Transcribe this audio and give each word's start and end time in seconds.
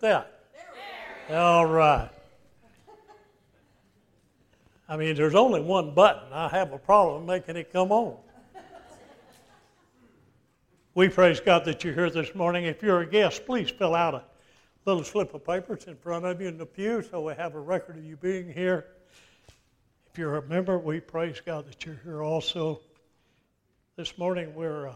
that? 0.00 0.40
All 1.30 1.66
right. 1.66 2.10
I 4.88 4.96
mean, 4.96 5.14
there's 5.14 5.36
only 5.36 5.60
one 5.60 5.94
button. 5.94 6.32
I 6.32 6.48
have 6.48 6.72
a 6.72 6.78
problem 6.78 7.24
making 7.24 7.56
it 7.56 7.72
come 7.72 7.92
on. 7.92 8.16
We 10.94 11.08
praise 11.08 11.38
God 11.38 11.64
that 11.66 11.84
you're 11.84 11.94
here 11.94 12.10
this 12.10 12.34
morning. 12.34 12.64
If 12.64 12.82
you're 12.82 13.02
a 13.02 13.06
guest, 13.06 13.46
please 13.46 13.70
fill 13.70 13.94
out 13.94 14.14
a 14.14 14.24
little 14.86 15.04
slip 15.04 15.32
of 15.32 15.46
paper. 15.46 15.74
It's 15.74 15.84
in 15.84 15.94
front 15.94 16.24
of 16.24 16.40
you 16.40 16.48
in 16.48 16.58
the 16.58 16.66
pew, 16.66 17.02
so 17.02 17.22
we 17.22 17.34
have 17.34 17.54
a 17.54 17.60
record 17.60 17.96
of 17.96 18.04
you 18.04 18.16
being 18.16 18.52
here. 18.52 18.86
If 20.10 20.18
you're 20.18 20.38
a 20.38 20.42
member, 20.42 20.76
we 20.76 20.98
praise 20.98 21.40
God 21.40 21.68
that 21.68 21.86
you're 21.86 22.00
here 22.02 22.24
also. 22.24 22.80
This 23.94 24.18
morning, 24.18 24.52
we're 24.56 24.88
uh, 24.88 24.94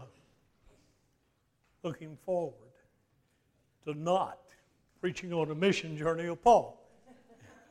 looking 1.83 2.17
forward 2.25 2.53
to 3.85 3.93
not 3.93 4.39
preaching 5.05 5.31
on 5.33 5.51
a 5.51 5.53
mission 5.53 5.95
journey 5.95 6.25
of 6.25 6.41
Paul. 6.41 6.83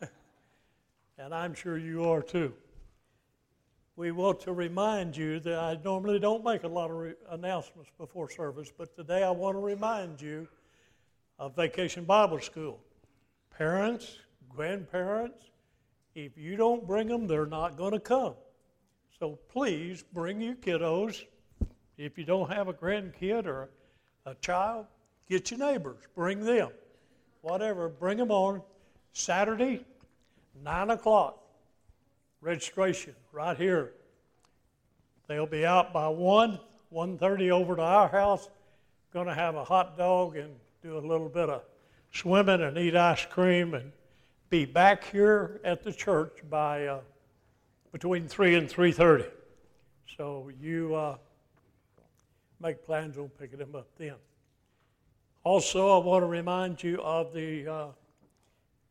and 1.18 1.34
I'm 1.34 1.52
sure 1.52 1.76
you 1.76 2.08
are 2.08 2.22
too. 2.22 2.52
We 3.96 4.12
want 4.12 4.38
to 4.42 4.52
remind 4.52 5.16
you 5.16 5.40
that 5.40 5.58
I 5.58 5.76
normally 5.82 6.20
don't 6.20 6.44
make 6.44 6.62
a 6.62 6.68
lot 6.68 6.92
of 6.92 6.96
re- 6.96 7.14
announcements 7.30 7.90
before 7.98 8.30
service, 8.30 8.70
but 8.78 8.94
today 8.94 9.24
I 9.24 9.32
want 9.32 9.56
to 9.56 9.58
remind 9.58 10.22
you 10.22 10.46
of 11.40 11.56
Vacation 11.56 12.04
Bible 12.04 12.38
School. 12.38 12.78
Parents, 13.58 14.16
grandparents, 14.48 15.50
if 16.14 16.38
you 16.38 16.54
don't 16.54 16.86
bring 16.86 17.08
them, 17.08 17.26
they're 17.26 17.46
not 17.46 17.76
going 17.76 17.94
to 17.94 17.98
come. 17.98 18.34
So 19.18 19.40
please 19.48 20.04
bring 20.12 20.40
your 20.40 20.54
kiddos. 20.54 21.24
If 21.98 22.16
you 22.16 22.24
don't 22.24 22.52
have 22.52 22.68
a 22.68 22.72
grandkid 22.72 23.46
or 23.46 23.70
a 24.24 24.36
child, 24.36 24.86
get 25.28 25.50
your 25.50 25.58
neighbors, 25.58 25.98
bring 26.14 26.44
them 26.44 26.70
whatever, 27.44 27.88
bring 27.88 28.16
them 28.18 28.30
on 28.30 28.62
Saturday, 29.12 29.84
9 30.62 30.90
o'clock. 30.90 31.38
Registration 32.40 33.14
right 33.32 33.56
here. 33.56 33.92
They'll 35.28 35.46
be 35.46 35.64
out 35.64 35.92
by 35.92 36.08
1, 36.08 36.58
1.30 36.92 37.50
over 37.50 37.76
to 37.76 37.82
our 37.82 38.08
house. 38.08 38.48
Going 39.12 39.26
to 39.26 39.34
have 39.34 39.54
a 39.54 39.64
hot 39.64 39.96
dog 39.96 40.36
and 40.36 40.50
do 40.82 40.98
a 40.98 41.00
little 41.00 41.28
bit 41.28 41.48
of 41.48 41.62
swimming 42.12 42.62
and 42.62 42.76
eat 42.76 42.96
ice 42.96 43.24
cream 43.26 43.74
and 43.74 43.92
be 44.50 44.64
back 44.64 45.04
here 45.04 45.60
at 45.64 45.82
the 45.82 45.92
church 45.92 46.38
by 46.50 46.86
uh, 46.86 47.00
between 47.92 48.26
3 48.26 48.56
and 48.56 48.68
3.30. 48.68 49.30
So 50.16 50.50
you 50.60 50.94
uh, 50.94 51.16
make 52.60 52.84
plans 52.84 53.18
on 53.18 53.28
picking 53.38 53.58
them 53.58 53.74
up 53.74 53.86
then. 53.98 54.14
Also, 55.44 55.90
I 55.90 56.02
want 56.02 56.22
to 56.22 56.26
remind 56.26 56.82
you 56.82 57.02
of 57.02 57.34
the 57.34 57.70
uh, 57.70 57.86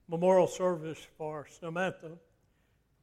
memorial 0.07 0.45
service 0.45 0.99
for 1.17 1.47
Samantha 1.59 2.11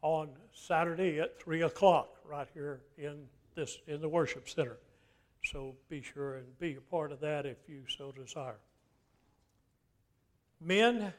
on 0.02 0.28
Saturday 0.52 1.18
at 1.18 1.42
3 1.42 1.62
o'clock 1.62 2.10
right 2.24 2.46
here 2.54 2.82
in, 2.96 3.26
this, 3.56 3.78
in 3.88 4.00
the 4.00 4.08
worship 4.08 4.48
center. 4.48 4.78
So 5.44 5.74
be 5.88 6.00
sure 6.00 6.36
and 6.36 6.58
be 6.60 6.76
a 6.76 6.80
part 6.80 7.10
of 7.10 7.18
that 7.20 7.44
if 7.44 7.56
you 7.66 7.82
so 7.88 8.12
desire. 8.12 8.60
Men, 10.60 11.12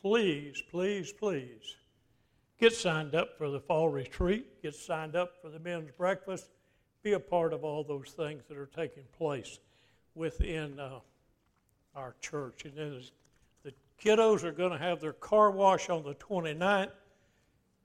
please, 0.00 0.62
please, 0.70 1.12
please 1.12 1.74
get 2.60 2.72
signed 2.72 3.16
up 3.16 3.36
for 3.36 3.50
the 3.50 3.58
fall 3.58 3.88
retreat, 3.88 4.62
get 4.62 4.76
signed 4.76 5.16
up 5.16 5.32
for 5.42 5.48
the 5.48 5.58
men's 5.58 5.90
breakfast, 5.98 6.50
be 7.02 7.14
a 7.14 7.20
part 7.20 7.52
of 7.52 7.64
all 7.64 7.82
those 7.82 8.10
things 8.16 8.44
that 8.48 8.56
are 8.56 8.70
taking 8.76 9.02
place 9.18 9.58
within 10.14 10.78
uh, 10.78 11.00
our 11.94 12.14
church. 12.20 12.64
And 12.64 12.74
then 12.76 13.02
the 13.62 13.72
kiddos 14.02 14.44
are 14.44 14.52
going 14.52 14.72
to 14.72 14.78
have 14.78 15.00
their 15.00 15.12
car 15.12 15.50
wash 15.50 15.90
on 15.90 16.02
the 16.02 16.14
29th. 16.14 16.90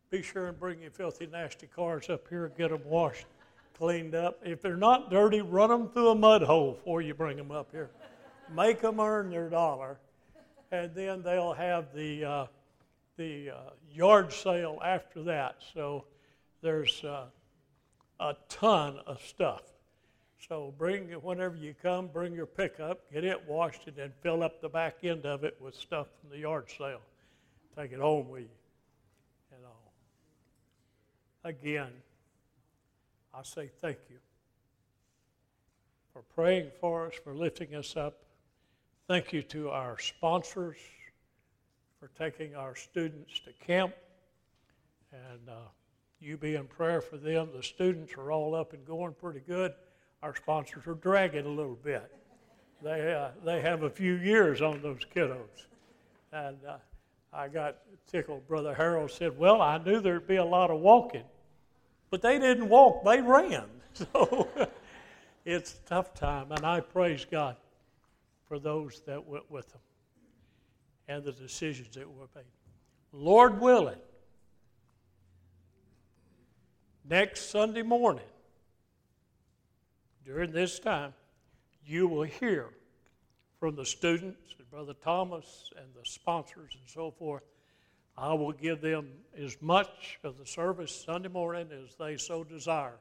Be 0.10 0.22
sure 0.24 0.48
and 0.48 0.60
bring 0.60 0.82
your 0.82 0.92
filthy, 0.92 1.28
nasty 1.28 1.68
cars 1.68 2.10
up 2.10 2.28
here 2.30 2.52
get 2.58 2.70
them 2.70 2.82
washed, 2.84 3.28
cleaned 3.78 4.16
up. 4.16 4.40
If 4.44 4.62
they're 4.62 4.76
not 4.76 5.12
dirty, 5.12 5.42
run 5.42 5.70
them 5.70 5.90
through 5.90 6.10
a 6.10 6.16
mud 6.16 6.42
hole 6.42 6.74
before 6.74 7.02
you 7.02 7.14
bring 7.14 7.38
them 7.38 7.52
up 7.52 7.70
here. 7.72 7.92
Make 8.56 8.82
them 8.82 9.00
earn 9.00 9.30
their 9.30 9.50
dollar. 9.50 10.00
And 10.72 10.94
then 10.96 11.22
they'll 11.22 11.54
have 11.54 11.94
the, 11.94 12.26
uh, 12.26 12.46
the 13.18 13.52
uh, 13.52 13.56
yard 13.92 14.34
sale 14.34 14.80
after 14.84 15.22
that. 15.24 15.58
So 15.74 16.06
there's 16.62 17.04
uh, 17.04 17.26
a 18.20 18.36
ton 18.48 19.00
of 19.06 19.22
stuff. 19.22 19.62
So 20.50 20.74
bring 20.80 21.10
whenever 21.10 21.56
you 21.56 21.76
come, 21.80 22.08
bring 22.08 22.34
your 22.34 22.48
pickup, 22.48 23.12
get 23.14 23.24
it 23.24 23.48
washed, 23.48 23.82
and 23.86 23.96
then 23.96 24.12
fill 24.24 24.42
up 24.42 24.62
the 24.62 24.68
back 24.68 25.04
end 25.04 25.28
of 25.28 25.44
it 25.44 25.56
with 25.62 25.76
stuff 25.76 26.08
from 26.20 26.32
the 26.32 26.40
yard 26.40 26.72
sale. 26.76 27.02
Take 27.78 27.92
it 27.92 28.00
home 28.00 28.30
with 28.30 28.42
you. 28.42 28.50
You 29.52 29.58
know. 29.62 29.76
Again, 31.48 31.92
I 33.32 33.44
say 33.44 33.70
thank 33.80 34.00
you 34.10 34.18
for 36.14 36.24
praying 36.34 36.72
for 36.82 37.06
us, 37.06 37.14
for 37.24 37.36
lifting 37.36 37.76
us 37.76 37.96
up. 37.96 38.18
Thank 39.08 39.32
you 39.32 39.44
to 39.44 39.70
our 39.70 40.00
sponsors 40.00 40.78
for 42.00 42.10
taking 42.18 42.56
our 42.56 42.74
students 42.74 43.40
to 43.42 43.54
camp. 43.64 43.94
And 45.14 45.48
uh, 45.48 45.68
you 46.20 46.38
be 46.38 46.56
in 46.56 46.66
prayer 46.66 47.02
for 47.02 47.18
them. 47.18 47.50
The 47.56 47.62
students 47.62 48.14
are 48.18 48.32
all 48.32 48.56
up 48.56 48.74
and 48.74 48.84
going 48.84 49.14
pretty 49.14 49.42
good 49.42 49.74
our 50.22 50.36
sponsors 50.36 50.86
are 50.88 50.96
dragging 50.96 51.46
a 51.46 51.50
little 51.50 51.78
bit. 51.84 52.12
They, 52.82 53.14
uh, 53.14 53.30
they 53.44 53.62
have 53.62 53.84
a 53.84 53.90
few 53.90 54.16
years 54.16 54.62
on 54.62 54.82
those 54.82 55.02
kiddos. 55.16 55.66
And 56.32 56.58
uh, 56.68 56.78
I 57.34 57.48
got 57.48 57.78
tickled. 58.08 58.48
Brother 58.48 58.74
Harold 58.74 59.12
said, 59.12 59.38
Well, 59.38 59.62
I 59.62 59.78
knew 59.78 60.00
there'd 60.00 60.28
be 60.28 60.38
a 60.38 60.46
lot 60.46 60.72
of 60.72 60.80
walking, 60.80 61.24
but 62.10 62.22
they 62.22 62.40
didn't 62.40 62.70
walk, 62.70 63.04
they 63.04 63.22
ran. 63.22 63.66
So 64.14 64.48
it's 65.46 65.74
a 65.74 65.90
tough 65.90 66.14
time, 66.14 66.52
and 66.52 66.64
I 66.66 66.80
praise 66.80 67.26
God 67.30 67.58
for 68.48 68.60
those 68.60 69.02
that 69.08 69.26
went 69.26 69.50
with 69.52 69.68
them 69.70 69.82
and 71.10 71.24
the 71.24 71.32
decisions 71.34 71.96
that 71.96 72.08
were 72.08 72.28
made. 72.36 72.46
Lord 73.12 73.60
willing, 73.60 74.00
next 77.04 77.50
Sunday 77.50 77.82
morning, 77.82 78.24
during 80.30 80.52
this 80.52 80.78
time, 80.78 81.12
you 81.84 82.08
will 82.08 82.22
hear 82.22 82.68
from 83.60 83.76
the 83.76 83.84
students 83.84 84.54
and 84.60 84.70
Brother 84.70 84.94
Thomas 85.04 85.72
and 85.76 85.88
the 85.96 86.08
sponsors 86.08 86.78
and 86.80 86.88
so 86.88 87.10
forth. 87.10 87.42
I 88.16 88.36
will 88.36 88.52
give 88.52 88.80
them 88.80 89.08
as 89.36 89.58
much 89.60 90.20
of 90.24 90.38
the 90.38 90.46
service 90.46 91.04
Sunday 91.04 91.30
morning 91.30 91.70
as 91.72 91.96
they 91.96 92.16
so 92.18 92.44
desire 92.44 93.00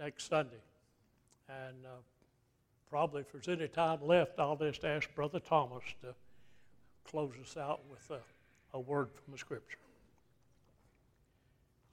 next 0.00 0.28
Sunday. 0.28 0.60
And 1.48 1.76
uh, 1.86 2.00
probably 2.90 3.20
if 3.20 3.30
there's 3.30 3.46
any 3.46 3.68
time 3.68 4.00
left, 4.04 4.40
I'll 4.40 4.56
just 4.56 4.84
ask 4.84 5.14
Brother 5.14 5.38
Thomas 5.38 5.84
to 6.02 6.12
close 7.08 7.34
us 7.40 7.56
out 7.56 7.82
with 7.88 8.10
a, 8.10 8.76
a 8.76 8.80
word 8.80 9.10
from 9.12 9.30
the 9.30 9.38
Scripture. 9.38 9.78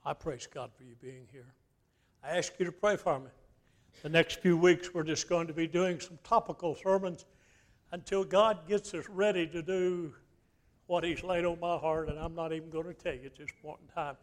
I 0.03 0.13
praise 0.13 0.47
God 0.51 0.71
for 0.75 0.85
you 0.85 0.95
being 0.99 1.27
here. 1.31 1.53
I 2.23 2.37
ask 2.37 2.51
you 2.57 2.65
to 2.65 2.71
pray 2.71 2.95
for 2.95 3.19
me. 3.19 3.29
The 4.01 4.09
next 4.09 4.39
few 4.39 4.55
weeks, 4.55 4.93
we're 4.93 5.03
just 5.03 5.27
going 5.27 5.47
to 5.47 5.53
be 5.53 5.67
doing 5.67 5.99
some 5.99 6.19
topical 6.23 6.75
sermons 6.75 7.25
until 7.91 8.23
God 8.23 8.67
gets 8.67 8.93
us 8.93 9.07
ready 9.09 9.47
to 9.47 9.61
do 9.61 10.13
what 10.87 11.03
He's 11.03 11.23
laid 11.23 11.45
on 11.45 11.59
my 11.59 11.77
heart, 11.77 12.09
and 12.09 12.19
I'm 12.19 12.35
not 12.35 12.53
even 12.53 12.69
going 12.69 12.85
to 12.85 12.93
tell 12.93 13.13
you 13.13 13.25
at 13.25 13.35
this 13.35 13.49
point 13.63 13.79
in 13.81 13.93
time 13.93 14.15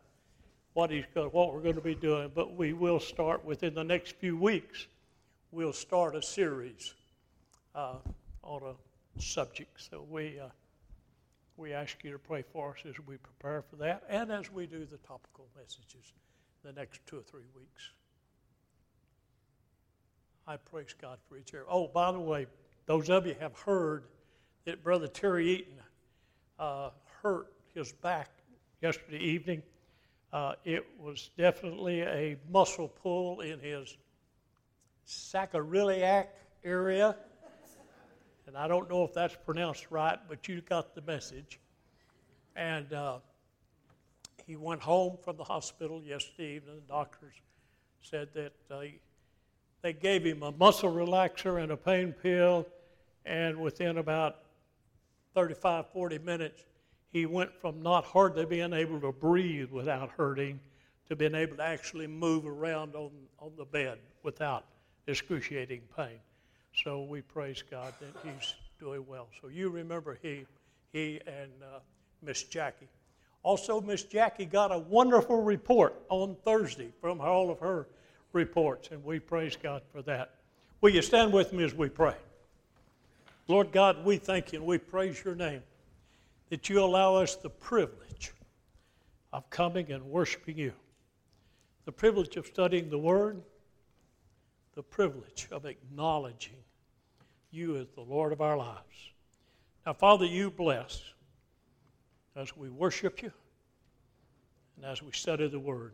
what 0.74 0.90
He's 0.90 1.04
what 1.14 1.52
we're 1.52 1.62
going 1.62 1.74
to 1.74 1.80
be 1.80 1.94
doing. 1.94 2.30
But 2.34 2.54
we 2.54 2.72
will 2.72 3.00
start 3.00 3.44
within 3.44 3.74
the 3.74 3.82
next 3.82 4.14
few 4.16 4.36
weeks. 4.36 4.86
We'll 5.50 5.72
start 5.72 6.14
a 6.14 6.22
series 6.22 6.94
uh, 7.74 7.96
on 8.42 8.62
a 8.62 9.20
subject. 9.20 9.80
So 9.80 10.06
we 10.08 10.38
uh, 10.38 10.48
we 11.56 11.72
ask 11.72 12.04
you 12.04 12.12
to 12.12 12.18
pray 12.18 12.44
for 12.52 12.70
us 12.70 12.84
as 12.88 12.94
we 13.06 13.16
prepare 13.16 13.62
for 13.62 13.76
that, 13.76 14.04
and 14.08 14.30
as 14.30 14.52
we 14.52 14.66
do 14.66 14.84
the 14.84 14.98
topical 14.98 15.46
messages 15.56 16.12
the 16.62 16.72
next 16.72 17.04
two 17.06 17.18
or 17.18 17.22
three 17.22 17.48
weeks. 17.56 17.90
I 20.52 20.58
praise 20.58 20.94
God 21.00 21.16
for 21.26 21.38
each 21.38 21.54
area. 21.54 21.64
Oh, 21.66 21.88
by 21.88 22.12
the 22.12 22.20
way, 22.20 22.46
those 22.84 23.08
of 23.08 23.26
you 23.26 23.34
have 23.40 23.58
heard 23.58 24.04
that 24.66 24.84
Brother 24.84 25.06
Terry 25.06 25.48
Eaton 25.48 25.78
uh, 26.58 26.90
hurt 27.22 27.54
his 27.74 27.90
back 27.90 28.28
yesterday 28.82 29.16
evening. 29.16 29.62
Uh, 30.30 30.52
it 30.66 30.84
was 31.00 31.30
definitely 31.38 32.02
a 32.02 32.36
muscle 32.50 32.88
pull 32.88 33.40
in 33.40 33.60
his 33.60 33.96
sacroiliac 35.08 36.26
area. 36.64 37.16
And 38.46 38.54
I 38.54 38.68
don't 38.68 38.90
know 38.90 39.04
if 39.04 39.14
that's 39.14 39.36
pronounced 39.46 39.86
right, 39.90 40.18
but 40.28 40.48
you 40.48 40.60
got 40.60 40.94
the 40.94 41.00
message. 41.00 41.60
And 42.56 42.92
uh, 42.92 43.20
he 44.46 44.56
went 44.56 44.82
home 44.82 45.16
from 45.24 45.38
the 45.38 45.44
hospital 45.44 46.02
yesterday 46.02 46.56
evening. 46.56 46.82
The 46.86 46.92
doctors 46.92 47.32
said 48.02 48.28
that 48.34 48.52
uh, 48.70 48.82
they 49.82 49.92
gave 49.92 50.24
him 50.24 50.42
a 50.42 50.52
muscle 50.52 50.92
relaxer 50.92 51.62
and 51.62 51.72
a 51.72 51.76
pain 51.76 52.12
pill, 52.12 52.66
and 53.24 53.60
within 53.60 53.98
about 53.98 54.36
35, 55.34 55.86
40 55.92 56.18
minutes, 56.18 56.64
he 57.10 57.26
went 57.26 57.52
from 57.60 57.82
not 57.82 58.04
hardly 58.04 58.46
being 58.46 58.72
able 58.72 59.00
to 59.00 59.12
breathe 59.12 59.70
without 59.70 60.10
hurting 60.10 60.60
to 61.08 61.16
being 61.16 61.34
able 61.34 61.56
to 61.56 61.62
actually 61.62 62.06
move 62.06 62.46
around 62.46 62.94
on, 62.94 63.10
on 63.38 63.52
the 63.56 63.64
bed 63.64 63.98
without 64.22 64.64
excruciating 65.06 65.82
pain. 65.96 66.18
So 66.84 67.02
we 67.02 67.20
praise 67.20 67.62
God 67.68 67.92
that 68.00 68.14
he's 68.24 68.54
doing 68.80 69.04
well. 69.06 69.28
So 69.40 69.48
you 69.48 69.68
remember 69.68 70.18
he, 70.22 70.46
he 70.92 71.20
and 71.26 71.50
uh, 71.62 71.80
Miss 72.22 72.44
Jackie. 72.44 72.88
Also, 73.42 73.80
Miss 73.80 74.04
Jackie 74.04 74.46
got 74.46 74.70
a 74.70 74.78
wonderful 74.78 75.42
report 75.42 76.00
on 76.08 76.36
Thursday 76.44 76.92
from 77.00 77.20
all 77.20 77.50
of 77.50 77.58
her 77.58 77.88
reports, 78.32 78.88
and 78.90 79.04
we 79.04 79.18
praise 79.18 79.56
God 79.56 79.82
for 79.92 80.02
that. 80.02 80.34
Will 80.80 80.90
you 80.90 81.02
stand 81.02 81.32
with 81.32 81.52
me 81.52 81.64
as 81.64 81.74
we 81.74 81.88
pray? 81.88 82.16
Lord 83.48 83.72
God, 83.72 84.04
we 84.04 84.16
thank 84.16 84.52
you 84.52 84.58
and 84.58 84.66
we 84.66 84.78
praise 84.78 85.22
your 85.24 85.34
name 85.34 85.62
that 86.50 86.68
you 86.68 86.82
allow 86.82 87.16
us 87.16 87.34
the 87.36 87.50
privilege 87.50 88.32
of 89.32 89.48
coming 89.50 89.90
and 89.90 90.04
worshiping 90.04 90.58
you, 90.58 90.72
the 91.84 91.92
privilege 91.92 92.36
of 92.36 92.46
studying 92.46 92.90
the 92.90 92.98
Word, 92.98 93.42
the 94.74 94.82
privilege 94.82 95.48
of 95.50 95.64
acknowledging 95.64 96.56
you 97.50 97.76
as 97.76 97.86
the 97.94 98.00
Lord 98.00 98.32
of 98.32 98.40
our 98.40 98.56
lives. 98.56 99.12
Now, 99.86 99.92
Father, 99.92 100.26
you 100.26 100.50
bless 100.50 101.02
as 102.36 102.56
we 102.56 102.68
worship 102.70 103.22
you 103.22 103.32
and 104.76 104.84
as 104.84 105.02
we 105.02 105.12
study 105.12 105.48
the 105.48 105.58
Word. 105.58 105.92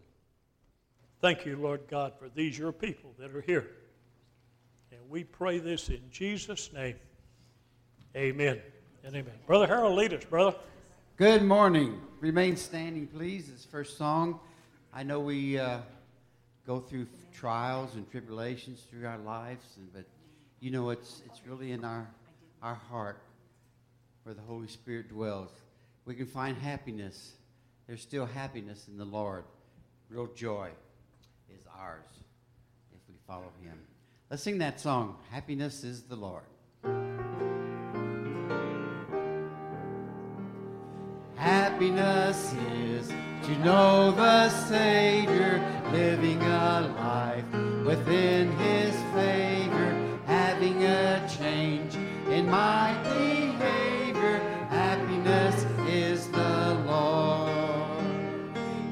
Thank 1.21 1.45
you, 1.45 1.57
Lord 1.57 1.81
God, 1.91 2.13
for 2.17 2.29
these 2.29 2.57
your 2.57 2.71
people 2.71 3.13
that 3.19 3.35
are 3.35 3.41
here. 3.41 3.67
And 4.93 5.01
we 5.11 5.25
pray 5.25 5.59
this 5.59 5.89
in 5.89 6.01
Jesus' 6.13 6.73
name. 6.73 6.95
Amen 8.15 8.61
and 9.03 9.17
amen. 9.17 9.35
Brother 9.45 9.67
Harold, 9.67 9.97
lead 9.97 10.15
us, 10.15 10.25
brother. 10.25 10.57
Good 11.17 11.43
morning. 11.43 12.01
Remain 12.21 12.55
standing, 12.57 13.09
please. 13.09 13.51
This 13.51 13.65
first 13.65 13.99
song. 13.99 14.39
I 14.95 15.03
know 15.03 15.19
we 15.19 15.59
uh, 15.59 15.79
go 16.65 16.79
through 16.79 17.09
trials 17.35 17.97
and 17.97 18.09
tribulations 18.09 18.83
through 18.89 19.05
our 19.09 19.19
lives, 19.19 19.65
and, 19.77 19.93
but 19.93 20.05
you 20.61 20.71
know 20.71 20.91
it's 20.91 21.23
it's 21.27 21.41
really 21.45 21.73
in 21.73 21.85
our 21.85 22.09
our 22.63 22.77
heart 22.77 23.21
where 24.23 24.37
the 24.37 24.43
Holy 24.43 24.69
Spirit 24.69 25.09
dwells. 25.09 25.51
We 26.05 26.15
can 26.15 26.27
find 26.27 26.57
happiness. 26.57 27.33
There's 27.89 28.03
still 28.03 28.27
happiness 28.27 28.87
in 28.87 28.97
the 28.97 29.05
Lord. 29.05 29.43
Real 30.11 30.29
joy 30.29 30.71
ours 31.79 32.25
if 32.93 33.01
we 33.09 33.15
follow 33.27 33.53
Him. 33.63 33.79
Let's 34.31 34.43
sing 34.43 34.59
that 34.59 34.81
song. 34.81 35.17
Happiness 35.31 35.85
is 35.85 36.03
the 36.03 36.17
Lord. 36.17 36.43
Happiness 41.37 42.55
is 42.75 43.09
to 43.09 43.59
know 43.65 44.11
the 44.11 44.49
Savior, 44.51 45.65
living 45.93 46.43
a 46.43 46.95
life 46.99 47.51
within 47.87 48.53
His 48.59 48.95
favor, 49.15 50.19
having 50.27 50.83
a 50.85 51.27
change 51.39 51.95
in 52.29 52.51
my 52.51 52.93
behavior. 53.05 54.39
Happiness 54.69 55.65
is 55.89 56.27
the 56.29 56.75
Lord. 56.87 58.05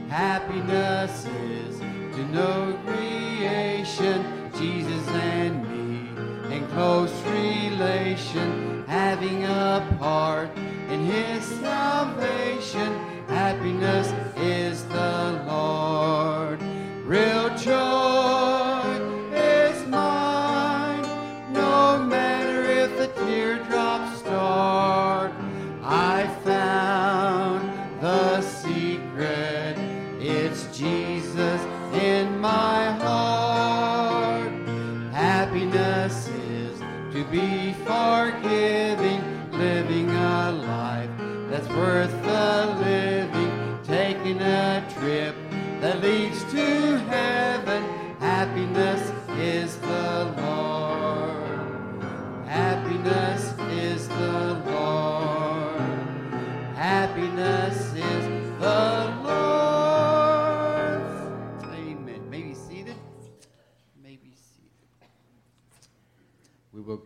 Happiness 0.09 1.27
is 1.27 1.79
to 2.17 2.27
know 2.29 2.66
close 6.77 7.23
relation, 7.23 8.85
having 8.87 9.45
a 9.45 9.97
part 9.99 10.51
in 10.91 11.07
his 11.07 11.43
salvation. 11.43 12.93
Happiness 13.29 14.13
is 14.37 14.85
the 14.85 14.96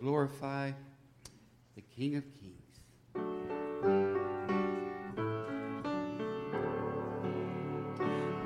glorify 0.00 0.72
the 1.74 1.82
King 1.82 2.16
of 2.16 2.24
Kings. 2.40 2.56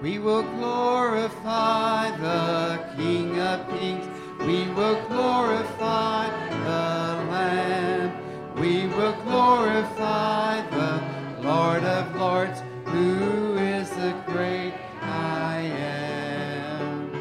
We 0.02 0.18
will 0.18 0.42
glorify 0.42 2.10
the 2.16 2.80
King 2.96 3.38
of 3.38 3.68
Kings. 3.78 4.04
We 4.40 4.68
will 4.72 5.00
glorify 5.06 6.28
the 6.50 7.30
Lamb. 7.30 8.56
We 8.56 8.88
will 8.88 9.14
glorify 9.22 10.60
the 10.70 11.02
Lord 11.40 11.84
of 11.84 12.16
Lords, 12.16 12.60
who 12.86 13.56
is 13.58 13.88
the 13.90 14.12
great 14.26 14.74
I 15.00 15.60
am. 15.60 17.12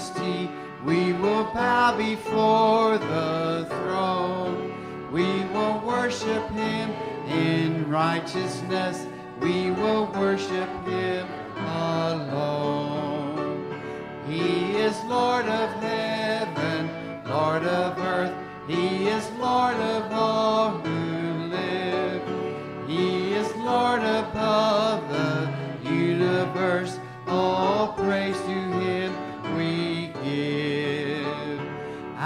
majesty. 0.00 0.50
We 0.84 1.12
will 1.12 1.44
bow 1.52 1.96
before 1.96 2.98
the 2.98 3.66
throne. 3.68 4.72
We 5.12 5.44
will 5.52 5.80
worship 5.80 6.48
him 6.50 6.90
in 7.28 7.88
righteousness. 7.90 9.06
We 9.40 9.70
will 9.72 10.06
worship 10.12 10.68
him 10.86 11.26
alone. 11.66 13.36
He 14.26 14.76
is 14.76 14.96
Lord 15.04 15.46
of 15.46 15.70
heaven, 15.82 16.90
Lord 17.28 17.64
of 17.64 17.98
earth. 17.98 18.34
He 18.68 19.08
is 19.08 19.28
Lord 19.38 19.76
of 19.76 20.12
all 20.12 20.70
who 20.78 21.48
live. 21.48 22.22
He 22.88 23.34
is 23.34 23.54
Lord 23.56 24.02
above 24.02 25.08
the 25.10 25.52
universe. 25.90 26.98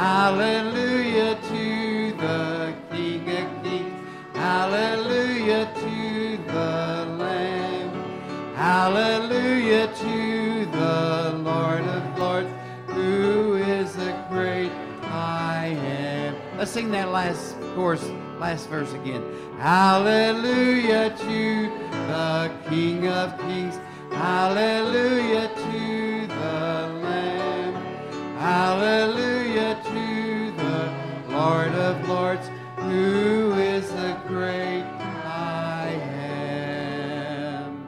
Hallelujah 0.05 1.39
to 1.49 2.13
the 2.19 2.75
King 2.91 3.27
of 3.27 3.63
Kings. 3.63 4.07
Hallelujah 4.35 5.73
to 5.77 6.37
the 6.47 7.07
Lamb. 7.17 8.55
Hallelujah 8.55 9.87
to 9.87 10.67
the 10.67 11.33
Lord 11.39 11.85
of 11.85 12.19
Lords, 12.19 12.51
who 12.89 13.55
is 13.55 13.95
the 13.95 14.13
great 14.29 14.71
I 15.05 15.69
am. 15.69 16.37
Let's 16.59 16.73
sing 16.73 16.91
that 16.91 17.09
last 17.09 17.57
chorus, 17.75 18.05
last 18.39 18.69
verse 18.69 18.93
again. 18.93 19.25
Hallelujah 19.59 21.17
to 21.17 21.73
the 22.09 22.53
King 22.69 23.09
of 23.09 23.39
Kings. 23.39 23.79
Hallelujah 24.11 25.49
to 25.49 26.27
the 26.27 26.93
Lamb. 27.03 27.75
Hallelujah 28.37 29.44
Lord 31.45 31.75
of 31.75 32.09
Lords, 32.09 32.49
who 32.77 33.53
is 33.53 33.87
the 33.91 34.19
great 34.27 34.81
I 34.81 35.91
am. 36.17 37.87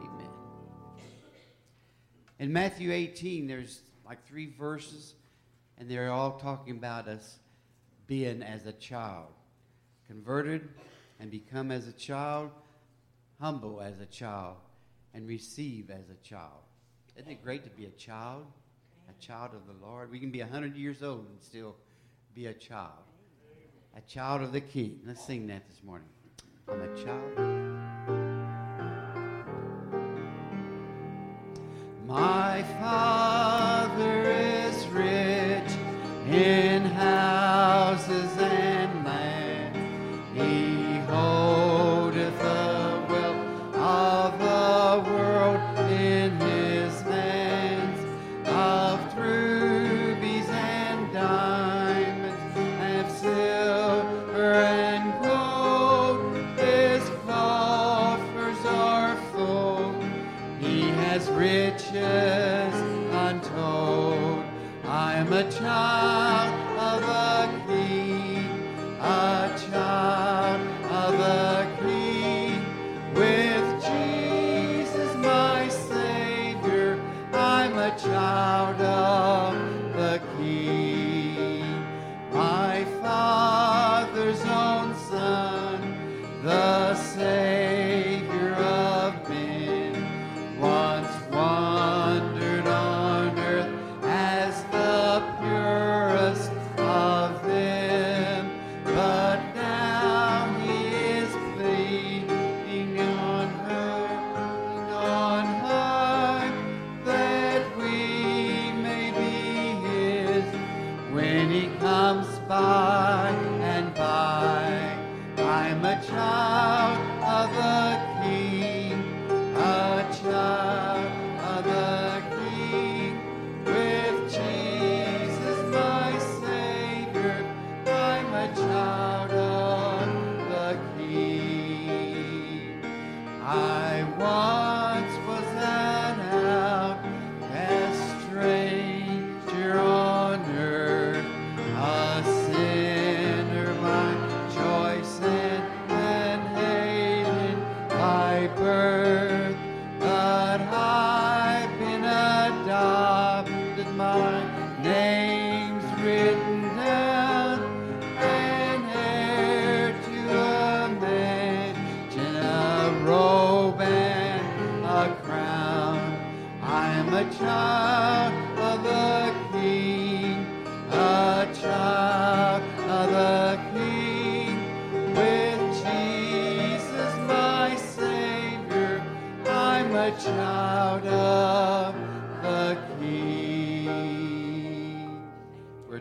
Amen. 0.00 0.28
In 2.40 2.52
Matthew 2.52 2.90
18, 2.90 3.46
there's 3.46 3.82
like 4.04 4.26
three 4.26 4.52
verses, 4.58 5.14
and 5.78 5.88
they're 5.88 6.10
all 6.10 6.40
talking 6.40 6.76
about 6.76 7.06
us 7.06 7.38
being 8.08 8.42
as 8.42 8.66
a 8.66 8.72
child, 8.72 9.30
converted 10.08 10.68
and 11.20 11.30
become 11.30 11.70
as 11.70 11.86
a 11.86 11.92
child, 11.92 12.50
humble 13.40 13.80
as 13.80 14.00
a 14.00 14.06
child, 14.06 14.56
and 15.14 15.28
receive 15.28 15.88
as 15.88 16.10
a 16.10 16.16
child. 16.28 16.64
Isn't 17.14 17.30
it 17.30 17.44
great 17.44 17.62
to 17.62 17.70
be 17.70 17.84
a 17.84 17.90
child? 17.90 18.44
A 19.08 19.24
child 19.24 19.52
of 19.54 19.68
the 19.68 19.86
Lord. 19.86 20.10
We 20.10 20.18
can 20.18 20.32
be 20.32 20.40
100 20.40 20.74
years 20.74 21.00
old 21.04 21.28
and 21.30 21.40
still 21.40 21.76
be 22.36 22.46
a 22.48 22.52
child, 22.52 22.90
a 23.96 24.00
child 24.02 24.42
of 24.42 24.52
the 24.52 24.60
King. 24.60 25.00
Let's 25.06 25.24
sing 25.24 25.46
that 25.46 25.66
this 25.66 25.82
morning. 25.82 26.10
I'm 26.70 26.82
a 26.82 26.94
child. 26.94 27.38
My 32.06 32.62
Father 32.78 34.22
is 34.30 34.86
rich 34.88 35.72
in 36.28 36.84
houses 36.84 38.30
and 38.36 38.75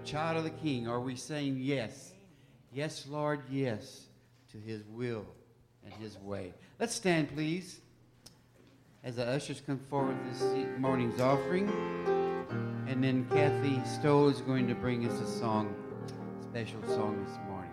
child 0.05 0.37
of 0.37 0.43
the 0.43 0.49
King. 0.61 0.87
Are 0.87 1.01
we 1.01 1.15
saying 1.15 1.57
yes? 1.59 2.13
Yes, 2.71 3.05
Lord, 3.09 3.41
yes, 3.49 4.05
to 4.51 4.57
His 4.57 4.83
will 4.87 5.25
and 5.83 5.93
His 5.95 6.17
way. 6.19 6.53
Let's 6.79 6.95
stand, 6.95 7.33
please, 7.33 7.79
as 9.05 9.17
the 9.17 9.25
ushers 9.27 9.61
come 9.63 9.79
forward 9.87 10.17
this 10.31 10.41
morning's 10.79 11.21
offering. 11.21 11.69
And 12.87 13.03
then 13.03 13.27
Kathy 13.29 13.79
Stowe 13.85 14.29
is 14.29 14.41
going 14.41 14.67
to 14.67 14.73
bring 14.73 15.07
us 15.07 15.21
a 15.21 15.27
song, 15.27 15.75
special 16.41 16.81
song 16.87 17.23
this 17.23 17.37
morning. 17.47 17.71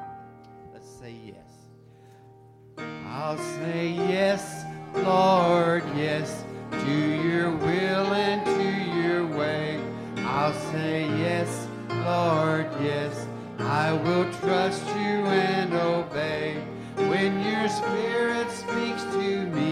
Let's 0.74 0.88
say 0.88 1.16
yes. 1.24 2.84
I'll 3.06 3.38
say 3.38 3.92
yes, 3.92 4.64
Lord, 4.94 5.82
yes, 5.96 6.44
to 6.70 7.26
your 7.26 7.50
will 7.50 8.12
and 8.12 8.44
to 8.44 9.00
your 9.00 9.26
way. 9.26 9.80
I'll 10.18 10.52
say 10.70 11.06
yes, 11.18 11.66
Lord, 11.88 12.66
yes, 12.82 13.26
I 13.58 13.92
will 13.92 14.30
trust 14.34 14.84
you 14.86 15.24
and 15.24 15.72
obey. 15.72 16.62
When 16.96 17.42
your 17.42 17.68
spirit 17.68 18.50
speaks 18.50 19.02
to 19.14 19.46
me, 19.46 19.71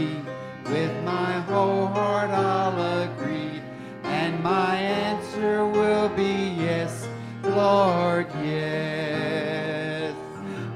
with 0.70 1.04
my 1.04 1.40
whole 1.40 1.86
heart 1.86 2.30
I'll 2.30 3.02
agree, 3.02 3.60
and 4.04 4.40
my 4.42 4.76
answer 4.76 5.66
will 5.66 6.08
be 6.10 6.54
yes, 6.58 7.08
Lord, 7.42 8.28
yes. 8.44 10.14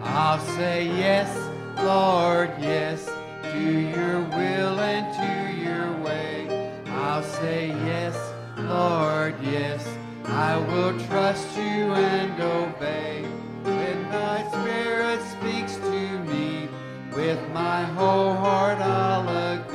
I'll 0.02 0.40
say 0.56 0.86
yes, 0.86 1.30
Lord, 1.78 2.50
yes, 2.58 3.06
to 3.52 3.60
your 3.60 4.20
will 4.20 4.80
and 4.80 5.06
to 5.22 5.62
your 5.62 5.92
way. 6.02 6.82
I'll 6.88 7.22
say 7.22 7.68
yes, 7.68 8.16
Lord, 8.56 9.34
yes, 9.42 9.86
I 10.24 10.56
will 10.56 10.98
trust 11.06 11.56
you 11.56 11.94
and 11.94 12.40
obey. 12.40 13.22
When 13.62 14.02
thy 14.10 14.48
spirit 14.50 15.20
speaks 15.36 15.76
to 15.76 16.18
me, 16.30 16.68
with 17.14 17.40
my 17.52 17.84
whole 17.84 18.34
heart 18.34 18.78
I'll 18.78 19.28
agree, 19.58 19.73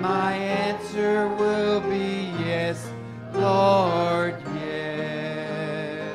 my 0.00 0.32
answer 0.32 1.28
will 1.34 1.80
be 1.80 2.32
yes, 2.44 2.88
Lord, 3.34 4.36
yes. 4.54 6.14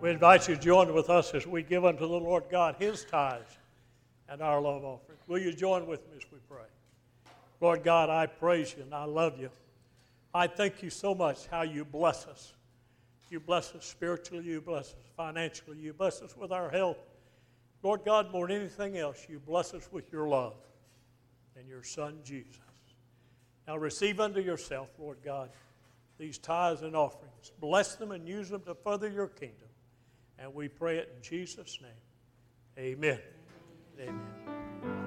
We 0.00 0.10
invite 0.10 0.46
you 0.48 0.54
to 0.54 0.60
join 0.60 0.94
with 0.94 1.10
us 1.10 1.34
as 1.34 1.46
we 1.46 1.62
give 1.62 1.84
unto 1.84 2.06
the 2.06 2.20
Lord 2.20 2.44
God 2.50 2.76
his 2.78 3.04
tithes 3.04 3.58
and 4.28 4.40
our 4.40 4.60
love 4.60 4.84
offering. 4.84 5.18
Will 5.26 5.38
you 5.38 5.52
join 5.52 5.86
with 5.86 6.06
me 6.08 6.18
as 6.18 6.22
we 6.30 6.38
pray? 6.48 6.66
Lord 7.60 7.82
God, 7.82 8.08
I 8.08 8.26
praise 8.26 8.74
you 8.76 8.84
and 8.84 8.94
I 8.94 9.04
love 9.04 9.40
you. 9.40 9.50
I 10.32 10.46
thank 10.46 10.82
you 10.82 10.90
so 10.90 11.14
much 11.14 11.46
how 11.46 11.62
you 11.62 11.84
bless 11.84 12.26
us. 12.26 12.52
You 13.28 13.40
bless 13.40 13.74
us 13.74 13.84
spiritually, 13.84 14.44
you 14.44 14.60
bless 14.60 14.90
us 14.90 14.94
financially, 15.16 15.78
you 15.78 15.92
bless 15.92 16.22
us 16.22 16.36
with 16.36 16.52
our 16.52 16.70
health. 16.70 16.98
Lord 17.82 18.04
God, 18.04 18.30
more 18.30 18.46
than 18.46 18.58
anything 18.58 18.98
else, 18.98 19.26
you 19.28 19.40
bless 19.40 19.74
us 19.74 19.88
with 19.90 20.12
your 20.12 20.28
love 20.28 20.54
and 21.58 21.68
your 21.68 21.82
Son 21.82 22.18
Jesus. 22.24 22.60
Now 23.66 23.76
receive 23.76 24.20
unto 24.20 24.40
yourself, 24.40 24.88
Lord 24.98 25.18
God, 25.24 25.50
these 26.18 26.38
tithes 26.38 26.82
and 26.82 26.94
offerings. 26.94 27.52
Bless 27.60 27.96
them 27.96 28.12
and 28.12 28.26
use 28.26 28.48
them 28.48 28.62
to 28.62 28.74
further 28.74 29.10
your 29.10 29.28
kingdom. 29.28 29.68
And 30.38 30.54
we 30.54 30.68
pray 30.68 30.98
it 30.98 31.12
in 31.16 31.22
Jesus' 31.22 31.78
name. 31.80 31.90
Amen. 32.78 33.18
Amen. 33.98 35.05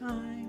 Time 0.00 0.39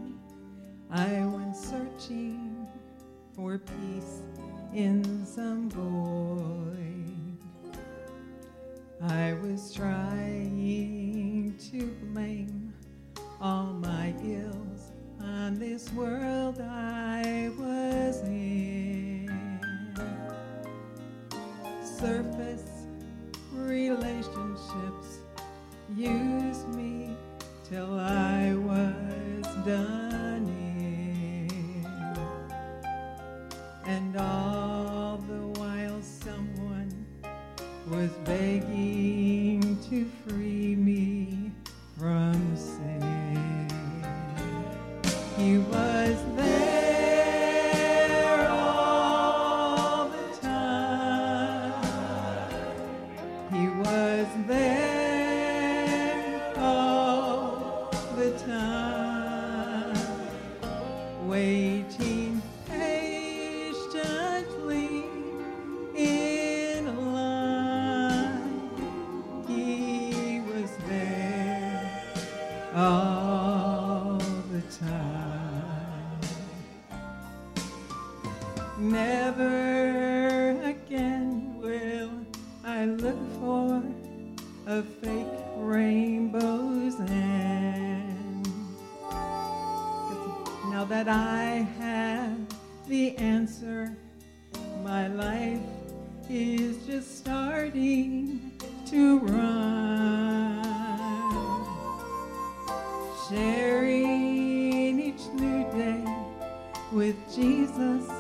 Jesus 107.72 108.12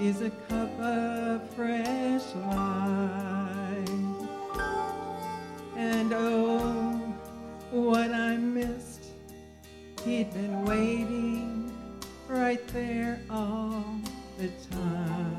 is 0.00 0.20
a 0.22 0.30
cup 0.48 0.80
of 0.80 1.48
fresh 1.50 2.34
life. 2.34 3.88
And 5.76 6.12
oh, 6.12 7.14
what 7.70 8.10
I 8.10 8.36
missed, 8.36 9.04
he'd 10.04 10.32
been 10.32 10.64
waiting 10.64 11.72
right 12.28 12.66
there 12.68 13.20
all 13.30 13.84
the 14.38 14.48
time. 14.70 15.33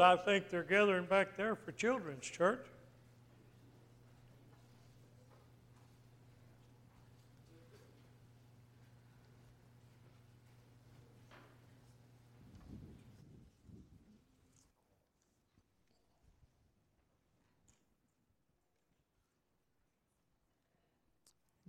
I 0.00 0.16
think 0.16 0.50
they're 0.50 0.62
gathering 0.62 1.06
back 1.06 1.36
there 1.36 1.54
for 1.54 1.72
children's 1.72 2.26
church. 2.26 2.64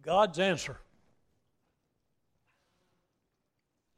God's 0.02 0.40
answer. 0.40 0.78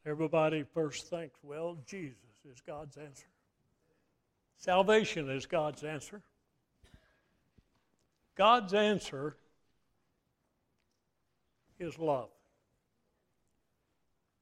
Everybody 0.05 0.63
first 0.73 1.09
thinks, 1.09 1.39
well, 1.41 1.77
Jesus 1.85 2.17
is 2.43 2.59
God's 2.67 2.97
answer. 2.97 3.27
Salvation 4.61 5.27
is 5.31 5.47
God's 5.47 5.83
answer. 5.83 6.21
God's 8.37 8.75
answer 8.75 9.35
is 11.79 11.97
love. 11.97 12.29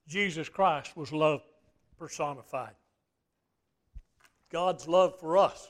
Jesus 0.06 0.50
Christ 0.50 0.94
was 0.94 1.10
love 1.10 1.40
personified. 1.98 2.74
God's 4.52 4.86
love 4.86 5.18
for 5.18 5.38
us 5.38 5.66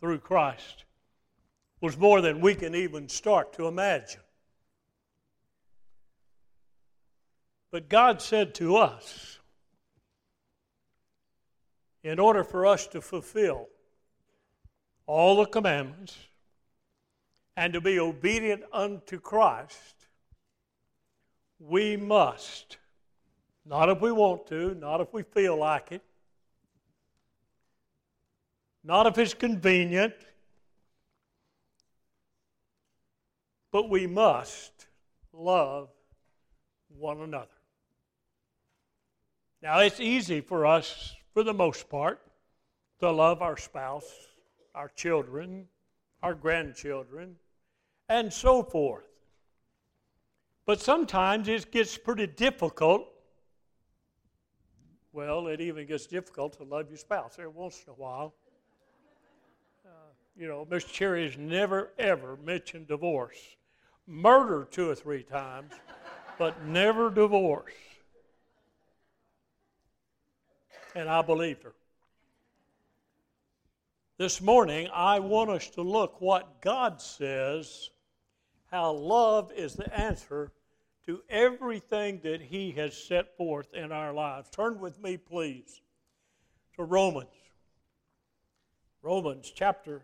through 0.00 0.18
Christ 0.18 0.84
was 1.80 1.96
more 1.96 2.20
than 2.20 2.42
we 2.42 2.54
can 2.54 2.74
even 2.74 3.08
start 3.08 3.54
to 3.54 3.68
imagine. 3.68 4.20
But 7.70 7.88
God 7.88 8.20
said 8.20 8.54
to 8.56 8.76
us, 8.76 9.38
in 12.02 12.18
order 12.18 12.44
for 12.44 12.66
us 12.66 12.86
to 12.88 13.00
fulfill 13.00 13.66
all 15.08 15.38
the 15.38 15.46
commandments 15.46 16.14
and 17.56 17.72
to 17.72 17.80
be 17.80 17.98
obedient 17.98 18.62
unto 18.72 19.18
Christ, 19.18 20.06
we 21.58 21.96
must, 21.96 22.76
not 23.64 23.88
if 23.88 24.00
we 24.02 24.12
want 24.12 24.46
to, 24.48 24.74
not 24.74 25.00
if 25.00 25.12
we 25.12 25.22
feel 25.22 25.56
like 25.56 25.90
it, 25.90 26.02
not 28.84 29.06
if 29.06 29.16
it's 29.16 29.32
convenient, 29.32 30.14
but 33.72 33.88
we 33.88 34.06
must 34.06 34.86
love 35.32 35.88
one 36.98 37.22
another. 37.22 37.46
Now, 39.62 39.80
it's 39.80 40.00
easy 40.00 40.42
for 40.42 40.66
us, 40.66 41.14
for 41.32 41.42
the 41.42 41.54
most 41.54 41.88
part, 41.88 42.20
to 43.00 43.10
love 43.10 43.40
our 43.40 43.56
spouse, 43.56 44.27
our 44.78 44.88
children, 44.94 45.66
our 46.22 46.34
grandchildren, 46.34 47.34
and 48.08 48.32
so 48.32 48.62
forth. 48.62 49.08
But 50.66 50.80
sometimes 50.80 51.48
it 51.48 51.72
gets 51.72 51.98
pretty 51.98 52.28
difficult. 52.28 53.08
Well, 55.12 55.48
it 55.48 55.60
even 55.60 55.84
gets 55.86 56.06
difficult 56.06 56.56
to 56.58 56.62
love 56.62 56.88
your 56.90 56.96
spouse 56.96 57.34
every 57.38 57.50
once 57.50 57.82
in 57.84 57.90
a 57.90 57.96
while. 57.96 58.34
Uh, 59.84 59.90
you 60.36 60.46
know, 60.46 60.64
Miss 60.70 60.84
Cherry 60.84 61.24
has 61.24 61.36
never, 61.36 61.90
ever 61.98 62.38
mentioned 62.44 62.86
divorce. 62.86 63.56
murder 64.06 64.68
two 64.70 64.88
or 64.88 64.94
three 64.94 65.24
times, 65.24 65.72
but 66.38 66.64
never 66.64 67.10
divorce. 67.10 67.72
And 70.94 71.08
I 71.08 71.20
believed 71.22 71.64
her. 71.64 71.74
This 74.18 74.40
morning, 74.40 74.88
I 74.92 75.20
want 75.20 75.48
us 75.48 75.70
to 75.70 75.82
look 75.82 76.20
what 76.20 76.60
God 76.60 77.00
says, 77.00 77.90
how 78.68 78.90
love 78.90 79.52
is 79.54 79.74
the 79.74 79.96
answer 79.96 80.50
to 81.06 81.20
everything 81.30 82.18
that 82.24 82.40
He 82.40 82.72
has 82.72 82.96
set 82.96 83.36
forth 83.36 83.72
in 83.74 83.92
our 83.92 84.12
lives. 84.12 84.50
Turn 84.50 84.80
with 84.80 85.00
me, 85.00 85.18
please, 85.18 85.82
to 86.74 86.82
Romans. 86.82 87.28
Romans 89.02 89.52
chapter, 89.54 90.02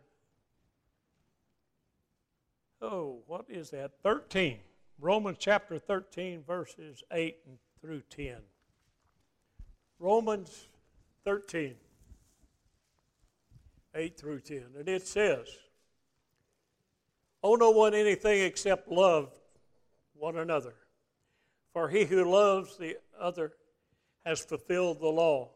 oh, 2.81 3.18
what 3.27 3.46
is 3.48 3.70
that? 3.70 3.90
13. 4.05 4.61
Romans 5.00 5.38
chapter 5.40 5.81
13, 5.81 6.44
verses 6.46 7.03
8 7.11 7.37
through 7.81 8.03
10. 8.11 8.37
Romans 9.98 10.68
13. 11.24 11.74
8 13.94 14.18
through 14.18 14.40
10. 14.40 14.64
And 14.78 14.88
it 14.88 15.07
says, 15.07 15.46
Owe 17.42 17.57
no 17.57 17.70
one 17.70 17.94
anything 17.94 18.40
except 18.40 18.88
love 18.88 19.30
one 20.14 20.38
another. 20.38 20.74
For 21.72 21.88
he 21.88 22.04
who 22.04 22.24
loves 22.30 22.76
the 22.78 22.96
other 23.20 23.52
has 24.24 24.40
fulfilled 24.40 25.00
the 25.00 25.09
law. 25.09 25.50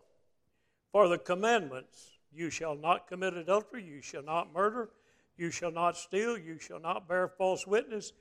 For 0.92 1.08
the 1.08 1.18
commandments, 1.18 2.18
you 2.32 2.50
shall 2.50 2.74
not 2.74 3.06
commit 3.08 3.34
adultery, 3.34 3.84
you 3.84 4.02
shall 4.02 4.22
not 4.22 4.52
murder, 4.52 4.90
you 5.36 5.50
shall 5.50 5.70
not 5.70 5.96
steal, 5.96 6.36
you 6.36 6.58
shall 6.58 6.80
not 6.80 7.08
bear 7.08 7.28
false 7.28 7.66
witness, 7.66 8.12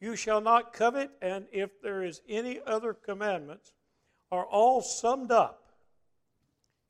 you 0.00 0.14
shall 0.14 0.40
not 0.40 0.72
covet, 0.72 1.10
and 1.20 1.46
if 1.50 1.80
there 1.82 2.04
is 2.04 2.20
any 2.28 2.60
other 2.66 2.94
commandments, 2.94 3.72
are 4.30 4.44
all 4.44 4.80
summed 4.82 5.32
up 5.32 5.72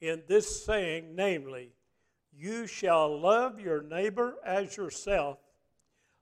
in 0.00 0.22
this 0.28 0.64
saying, 0.64 1.14
namely, 1.14 1.70
you 2.38 2.66
shall 2.68 3.18
love 3.18 3.58
your 3.58 3.82
neighbor 3.82 4.36
as 4.44 4.76
yourself. 4.76 5.38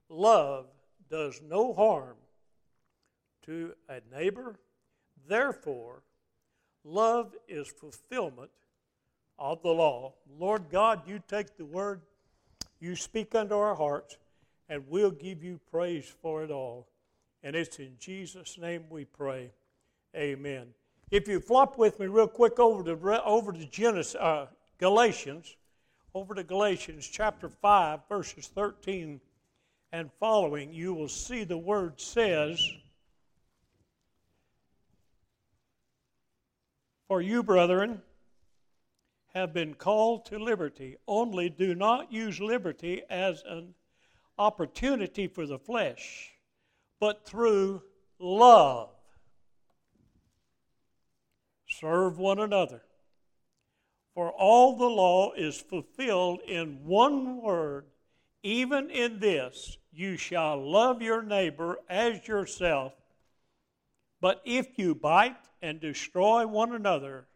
Love 0.09 0.65
does 1.09 1.41
no 1.47 1.73
harm 1.73 2.15
to 3.45 3.73
a 3.87 4.01
neighbor. 4.11 4.55
Therefore, 5.27 6.01
love 6.83 7.35
is 7.47 7.67
fulfillment 7.67 8.49
of 9.37 9.61
the 9.61 9.69
law. 9.69 10.13
Lord 10.39 10.69
God, 10.71 11.01
you 11.07 11.21
take 11.27 11.55
the 11.55 11.65
word, 11.65 12.01
you 12.79 12.95
speak 12.95 13.35
unto 13.35 13.55
our 13.55 13.75
hearts, 13.75 14.17
and 14.69 14.83
we'll 14.89 15.11
give 15.11 15.43
you 15.43 15.59
praise 15.69 16.11
for 16.21 16.43
it 16.43 16.51
all. 16.51 16.87
And 17.43 17.55
it's 17.55 17.77
in 17.77 17.93
Jesus' 17.99 18.57
name 18.57 18.85
we 18.89 19.05
pray. 19.05 19.51
Amen. 20.15 20.67
If 21.11 21.27
you 21.27 21.39
flop 21.39 21.77
with 21.77 21.99
me 21.99 22.07
real 22.07 22.27
quick 22.27 22.59
over 22.59 22.83
to 22.83 23.23
over 23.23 23.53
to 23.53 23.65
Genesis, 23.65 24.15
uh, 24.15 24.47
Galatians, 24.79 25.55
over 26.17 26.33
to 26.33 26.43
Galatians 26.43 27.07
chapter 27.07 27.47
5, 27.47 27.99
verses 28.09 28.47
13 28.47 29.21
and 29.91 30.09
following, 30.19 30.73
you 30.73 30.91
will 30.91 31.07
see 31.07 31.43
the 31.43 31.59
word 31.59 32.01
says, 32.01 32.59
For 37.07 37.21
you, 37.21 37.43
brethren, 37.43 38.01
have 39.35 39.53
been 39.53 39.75
called 39.75 40.25
to 40.25 40.39
liberty, 40.39 40.97
only 41.07 41.49
do 41.49 41.75
not 41.75 42.11
use 42.11 42.39
liberty 42.39 43.03
as 43.11 43.43
an 43.47 43.75
opportunity 44.39 45.27
for 45.27 45.45
the 45.45 45.59
flesh, 45.59 46.31
but 46.99 47.27
through 47.27 47.83
love. 48.17 48.89
Serve 51.67 52.17
one 52.17 52.39
another. 52.39 52.81
For 54.17 54.31
all 54.31 54.75
the 54.75 54.89
law 54.89 55.33
is 55.33 55.61
fulfilled 55.61 56.39
in 56.47 56.83
one 56.83 57.39
word, 57.39 57.85
even 58.41 58.89
in 58.89 59.19
this 59.19 59.77
you 59.93 60.17
shall 60.17 60.57
love 60.57 61.03
your 61.03 61.21
neighbor 61.21 61.77
as 61.87 62.27
yourself. 62.27 62.93
But 64.19 64.41
if 64.43 64.79
you 64.79 64.95
bite 64.95 65.37
and 65.61 65.79
destroy 65.79 66.47
one 66.47 66.73
another, 66.73 67.27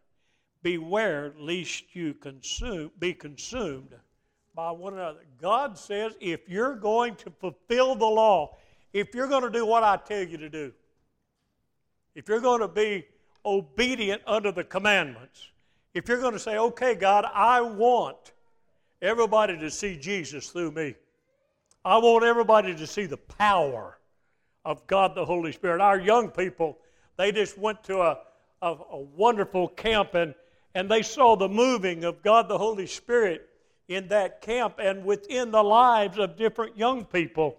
beware 0.64 1.32
lest 1.38 1.94
you 1.94 2.14
consume, 2.14 2.90
be 2.98 3.14
consumed 3.14 3.94
by 4.52 4.72
one 4.72 4.94
another. 4.94 5.20
God 5.40 5.78
says 5.78 6.14
if 6.20 6.48
you're 6.48 6.74
going 6.74 7.14
to 7.14 7.30
fulfill 7.30 7.94
the 7.94 8.06
law, 8.06 8.56
if 8.92 9.14
you're 9.14 9.28
going 9.28 9.44
to 9.44 9.50
do 9.50 9.64
what 9.64 9.84
I 9.84 9.98
tell 9.98 10.24
you 10.24 10.36
to 10.36 10.48
do, 10.48 10.72
if 12.16 12.28
you're 12.28 12.40
going 12.40 12.60
to 12.60 12.66
be 12.66 13.06
obedient 13.44 14.22
under 14.26 14.50
the 14.50 14.64
commandments, 14.64 15.51
if 15.94 16.08
you're 16.08 16.20
going 16.20 16.32
to 16.32 16.38
say, 16.38 16.56
okay, 16.56 16.94
God, 16.94 17.26
I 17.32 17.60
want 17.60 18.32
everybody 19.00 19.58
to 19.58 19.70
see 19.70 19.96
Jesus 19.96 20.48
through 20.48 20.72
me, 20.72 20.94
I 21.84 21.98
want 21.98 22.24
everybody 22.24 22.74
to 22.74 22.86
see 22.86 23.06
the 23.06 23.16
power 23.16 23.98
of 24.64 24.86
God 24.86 25.14
the 25.14 25.24
Holy 25.24 25.52
Spirit. 25.52 25.80
Our 25.80 25.98
young 25.98 26.30
people, 26.30 26.78
they 27.16 27.32
just 27.32 27.58
went 27.58 27.82
to 27.84 28.00
a, 28.00 28.18
a, 28.62 28.76
a 28.90 29.00
wonderful 29.00 29.68
camp 29.68 30.14
and, 30.14 30.34
and 30.74 30.88
they 30.90 31.02
saw 31.02 31.36
the 31.36 31.48
moving 31.48 32.04
of 32.04 32.22
God 32.22 32.48
the 32.48 32.58
Holy 32.58 32.86
Spirit 32.86 33.48
in 33.88 34.08
that 34.08 34.40
camp 34.40 34.76
and 34.78 35.04
within 35.04 35.50
the 35.50 35.62
lives 35.62 36.18
of 36.18 36.36
different 36.36 36.78
young 36.78 37.04
people. 37.04 37.58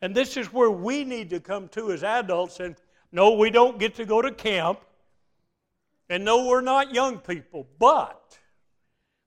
And 0.00 0.14
this 0.14 0.36
is 0.36 0.52
where 0.52 0.70
we 0.70 1.04
need 1.04 1.30
to 1.30 1.40
come 1.40 1.68
to 1.70 1.90
as 1.92 2.04
adults 2.04 2.60
and 2.60 2.76
no, 3.10 3.32
we 3.32 3.50
don't 3.50 3.78
get 3.78 3.94
to 3.96 4.04
go 4.04 4.20
to 4.20 4.32
camp. 4.32 4.80
And 6.08 6.24
no, 6.24 6.46
we're 6.46 6.60
not 6.60 6.94
young 6.94 7.18
people, 7.18 7.66
but 7.78 8.38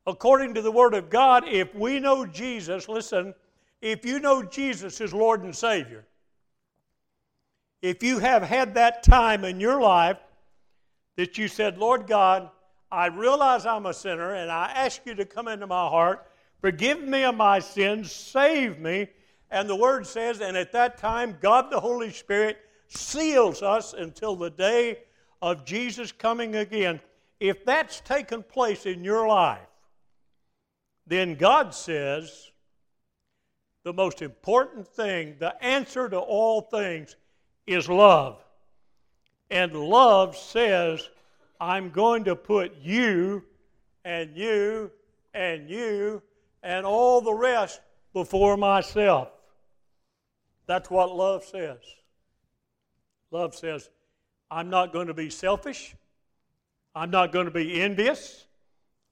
according 0.05 0.53
to 0.53 0.61
the 0.61 0.71
Word 0.71 0.93
of 0.93 1.09
God, 1.09 1.47
if 1.47 1.73
we 1.73 1.99
know 1.99 2.25
Jesus, 2.25 2.87
listen, 2.87 3.33
if 3.81 4.05
you 4.05 4.19
know 4.19 4.43
Jesus 4.43 5.01
as 5.01 5.13
Lord 5.13 5.43
and 5.43 5.55
Savior, 5.55 6.05
if 7.81 8.01
you 8.01 8.19
have 8.19 8.43
had 8.43 8.73
that 8.75 9.03
time 9.03 9.43
in 9.43 9.59
your 9.59 9.81
life 9.81 10.17
that 11.15 11.37
you 11.37 11.47
said, 11.47 11.77
Lord 11.77 12.07
God, 12.07 12.49
I 12.91 13.07
realize 13.07 13.65
I'm 13.65 13.85
a 13.85 13.93
sinner 13.93 14.35
and 14.35 14.51
I 14.51 14.71
ask 14.73 15.01
you 15.05 15.13
to 15.15 15.25
come 15.25 15.47
into 15.47 15.67
my 15.67 15.87
heart, 15.87 16.27
forgive 16.61 17.01
me 17.03 17.23
of 17.23 17.35
my 17.35 17.59
sins, 17.59 18.11
save 18.11 18.79
me. 18.79 19.07
And 19.49 19.69
the 19.69 19.75
Word 19.75 20.05
says, 20.05 20.41
and 20.41 20.55
at 20.57 20.71
that 20.73 20.97
time, 20.97 21.37
God 21.41 21.71
the 21.71 21.79
Holy 21.79 22.11
Spirit 22.11 22.57
seals 22.87 23.61
us 23.61 23.93
until 23.93 24.35
the 24.35 24.49
day 24.49 24.99
of 25.41 25.65
Jesus 25.65 26.11
coming 26.11 26.55
again, 26.55 26.99
if 27.39 27.63
that's 27.65 28.01
taken 28.01 28.43
place 28.43 28.85
in 28.85 29.03
your 29.03 29.27
life, 29.27 29.59
then 31.05 31.35
God 31.35 31.73
says 31.73 32.51
the 33.83 33.93
most 33.93 34.21
important 34.21 34.87
thing, 34.87 35.35
the 35.39 35.63
answer 35.63 36.09
to 36.09 36.17
all 36.17 36.61
things, 36.61 37.15
is 37.65 37.87
love. 37.87 38.43
And 39.49 39.73
love 39.73 40.35
says, 40.35 41.09
I'm 41.59 41.91
going 41.91 42.25
to 42.25 42.35
put 42.35 42.75
you 42.81 43.43
and 44.03 44.35
you 44.35 44.91
and 45.33 45.69
you 45.69 46.21
and 46.63 46.85
all 46.85 47.21
the 47.21 47.33
rest 47.33 47.79
before 48.13 48.57
myself. 48.57 49.29
That's 50.65 50.89
what 50.89 51.15
love 51.15 51.45
says. 51.45 51.79
Love 53.31 53.55
says, 53.55 53.89
I'm 54.49 54.69
not 54.69 54.93
going 54.93 55.07
to 55.07 55.13
be 55.13 55.29
selfish. 55.29 55.95
I'm 56.95 57.11
not 57.11 57.31
going 57.31 57.45
to 57.45 57.51
be 57.51 57.81
envious. 57.81 58.45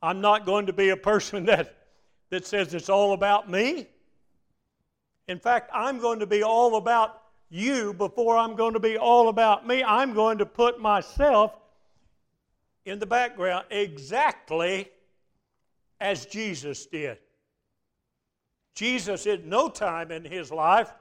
I'm 0.02 0.22
not 0.22 0.46
going 0.46 0.68
to 0.68 0.74
be 0.74 0.90
a 0.90 0.98
person 0.98 1.46
that, 1.48 1.76
that 2.30 2.46
says 2.46 2.74
it's 2.74 2.90
all 2.90 3.14
about 3.14 3.50
me. 3.50 3.88
In 5.28 5.40
fact, 5.40 5.70
I'm 5.74 6.00
going 6.00 6.20
to 6.20 6.28
be 6.28 6.44
all 6.44 6.76
about 6.76 7.22
you 7.50 7.94
before 7.94 8.38
I'm 8.38 8.56
going 8.56 8.74
to 8.74 8.80
be 8.80 8.98
all 8.98 9.30
about 9.30 9.68
me. 9.68 9.84
I'm 9.84 10.14
going 10.14 10.38
to 10.40 10.46
put 10.46 10.80
myself 10.80 11.56
in 12.86 13.00
the 13.00 13.06
background 13.06 13.66
exactly 13.72 14.90
as 16.00 16.26
Jesus 16.26 16.86
did. 16.86 17.18
Jesus, 18.76 19.26
at 19.26 19.46
no 19.46 19.70
time 19.70 20.12
in 20.12 20.24
his 20.24 20.52
life, 20.52 20.92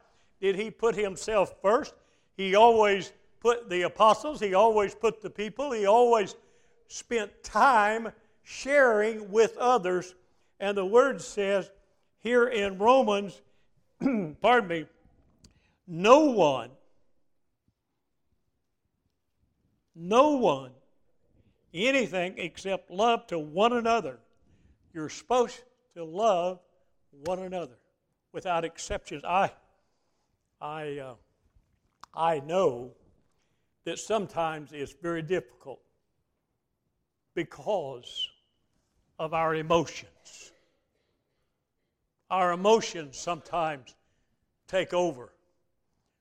did 0.41 0.57
he 0.57 0.71
put 0.71 0.95
himself 0.95 1.55
first. 1.61 1.93
He 2.37 2.55
always 2.55 3.13
put 3.45 3.69
the 3.69 3.83
apostles, 3.83 4.41
he 4.41 4.55
always 4.55 4.95
put 4.95 5.21
the 5.21 5.29
people, 5.29 5.71
he 5.71 5.85
always 5.85 6.35
spent 6.89 7.31
time 7.43 8.11
sharing 8.43 9.31
with 9.31 9.55
others. 9.59 10.15
And 10.59 10.75
the 10.75 10.87
word 10.87 11.21
says 11.21 11.71
here 12.21 12.47
in 12.47 12.79
Romans, 12.79 13.43
pardon 14.41 14.69
me, 14.69 14.87
no 15.87 16.21
one, 16.21 16.71
no 19.95 20.31
one, 20.37 20.71
anything 21.75 22.37
except 22.39 22.91
love 22.91 23.27
to 23.27 23.39
one 23.39 23.75
another. 23.75 24.21
You're 24.95 25.11
supposed 25.11 25.63
to 25.97 26.03
love 26.03 26.61
one 27.11 27.41
another 27.41 27.77
without 28.33 28.65
exceptions. 28.65 29.23
I, 29.23 29.51
I, 30.63 30.97
uh, 30.97 31.15
I 32.15 32.41
know 32.41 32.93
that 33.85 33.99
sometimes 33.99 34.73
it's 34.73 34.95
very 35.03 35.23
difficult 35.23 35.81
because 37.35 38.29
of 39.19 39.35
our 39.35 39.55
emotions. 39.55 40.53
Our 42.31 42.53
emotions 42.53 43.19
sometimes 43.19 43.95
take 44.67 44.95
over. 44.95 45.33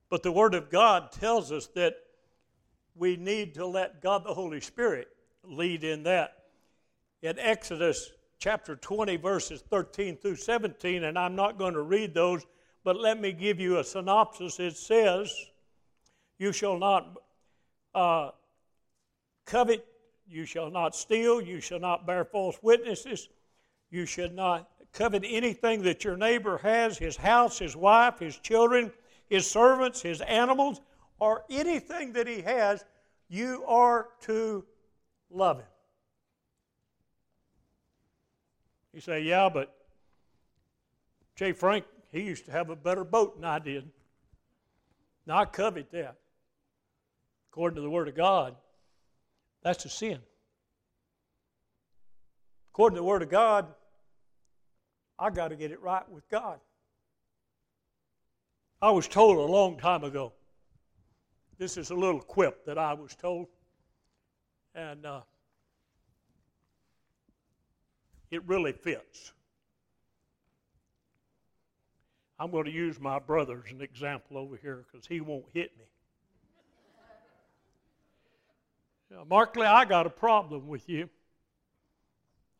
But 0.10 0.23
the 0.23 0.32
Word 0.32 0.54
of 0.54 0.69
God 0.69 1.12
tells 1.12 1.52
us 1.52 1.67
that 1.76 1.95
we 2.95 3.15
need 3.15 3.56
to 3.56 3.65
let 3.65 4.02
God 4.02 4.23
the 4.23 4.34
Holy 4.34 4.62
Spirit 4.62 5.08
lead 5.43 5.84
in 5.84 6.04
that. 6.04 6.43
In 7.21 7.39
Exodus 7.39 8.12
chapter 8.38 8.76
20, 8.76 9.15
verses 9.17 9.63
13 9.69 10.17
through 10.17 10.36
17, 10.36 11.06
and 11.06 11.17
I'm 11.17 11.36
not 11.36 11.58
going 11.58 11.73
to 11.73 11.82
read 11.82 12.13
those, 12.13 12.45
but 12.84 12.99
let 12.99 13.19
me 13.19 13.32
give 13.32 13.60
you 13.60 13.80
a 13.80 13.84
synopsis. 13.84 14.60
It 14.60 14.76
says, 14.76 15.34
You 16.38 16.52
shall 16.52 16.78
not 16.78 17.17
uh, 17.95 18.32
covet, 19.45 19.86
you 20.27 20.45
shall 20.45 20.69
not 20.69 20.95
steal, 20.95 21.41
you 21.41 21.60
shall 21.60 21.79
not 21.79 22.08
bear 22.08 22.25
false 22.25 22.58
witnesses, 22.62 23.29
you 23.91 24.06
should 24.06 24.34
not 24.34 24.69
covet 24.93 25.23
anything 25.27 25.82
that 25.84 26.03
your 26.03 26.15
neighbor 26.15 26.58
has 26.60 26.97
his 26.97 27.17
house, 27.17 27.60
his 27.60 27.75
wife, 27.75 28.19
his 28.19 28.38
children, 28.38 28.91
his 29.27 29.49
servants, 29.49 30.01
his 30.01 30.21
animals, 30.21 30.82
or 31.19 31.43
anything 31.49 32.13
that 32.13 32.27
he 32.27 32.41
has, 32.41 32.86
you 33.29 33.63
are 33.65 34.10
to 34.21 34.63
love 35.29 35.58
him. 35.58 35.65
You 38.93 39.01
say, 39.01 39.21
yeah, 39.21 39.49
but 39.49 39.75
Jay 41.36 41.51
Frank, 41.51 41.86
he 42.12 42.21
used 42.21 42.45
to 42.45 42.51
have 42.51 42.69
a 42.69 42.75
better 42.75 43.03
boat 43.03 43.36
than 43.36 43.45
I 43.45 43.58
did. 43.58 43.89
Now, 45.25 45.39
I 45.39 45.45
covet 45.45 45.91
that. 45.91 46.17
According 47.53 47.75
to 47.75 47.81
the 47.81 47.89
Word 47.89 48.07
of 48.07 48.15
God, 48.15 48.55
that's 49.61 49.85
a 49.85 49.89
sin. 49.89 50.17
According 52.71 52.95
to 52.95 53.01
the 53.01 53.05
Word 53.05 53.21
of 53.21 53.29
God, 53.29 53.67
I 55.19 55.29
got 55.29 55.49
to 55.49 55.55
get 55.55 55.69
it 55.69 55.79
right 55.79 56.09
with 56.09 56.27
God. 56.29 56.59
I 58.81 58.89
was 58.89 59.07
told 59.07 59.37
a 59.37 59.51
long 59.51 59.77
time 59.77 60.03
ago, 60.03 60.33
this 61.59 61.77
is 61.77 61.91
a 61.91 61.95
little 61.95 62.21
quip 62.21 62.65
that 62.65 62.79
I 62.79 62.95
was 62.95 63.13
told, 63.13 63.45
and 64.73 65.05
uh, 65.05 65.21
it 68.31 68.41
really 68.47 68.71
fits. 68.71 69.31
I'm 72.39 72.49
going 72.49 72.65
to 72.65 72.71
use 72.71 72.99
my 72.99 73.19
brother 73.19 73.61
as 73.63 73.71
an 73.71 73.81
example 73.81 74.39
over 74.39 74.57
here 74.57 74.85
because 74.91 75.05
he 75.05 75.21
won't 75.21 75.45
hit 75.53 75.77
me. 75.77 75.85
Markley, 79.28 79.67
I 79.67 79.86
got 79.86 80.06
a 80.06 80.10
problem 80.10 80.67
with 80.67 80.88
you. 80.89 81.10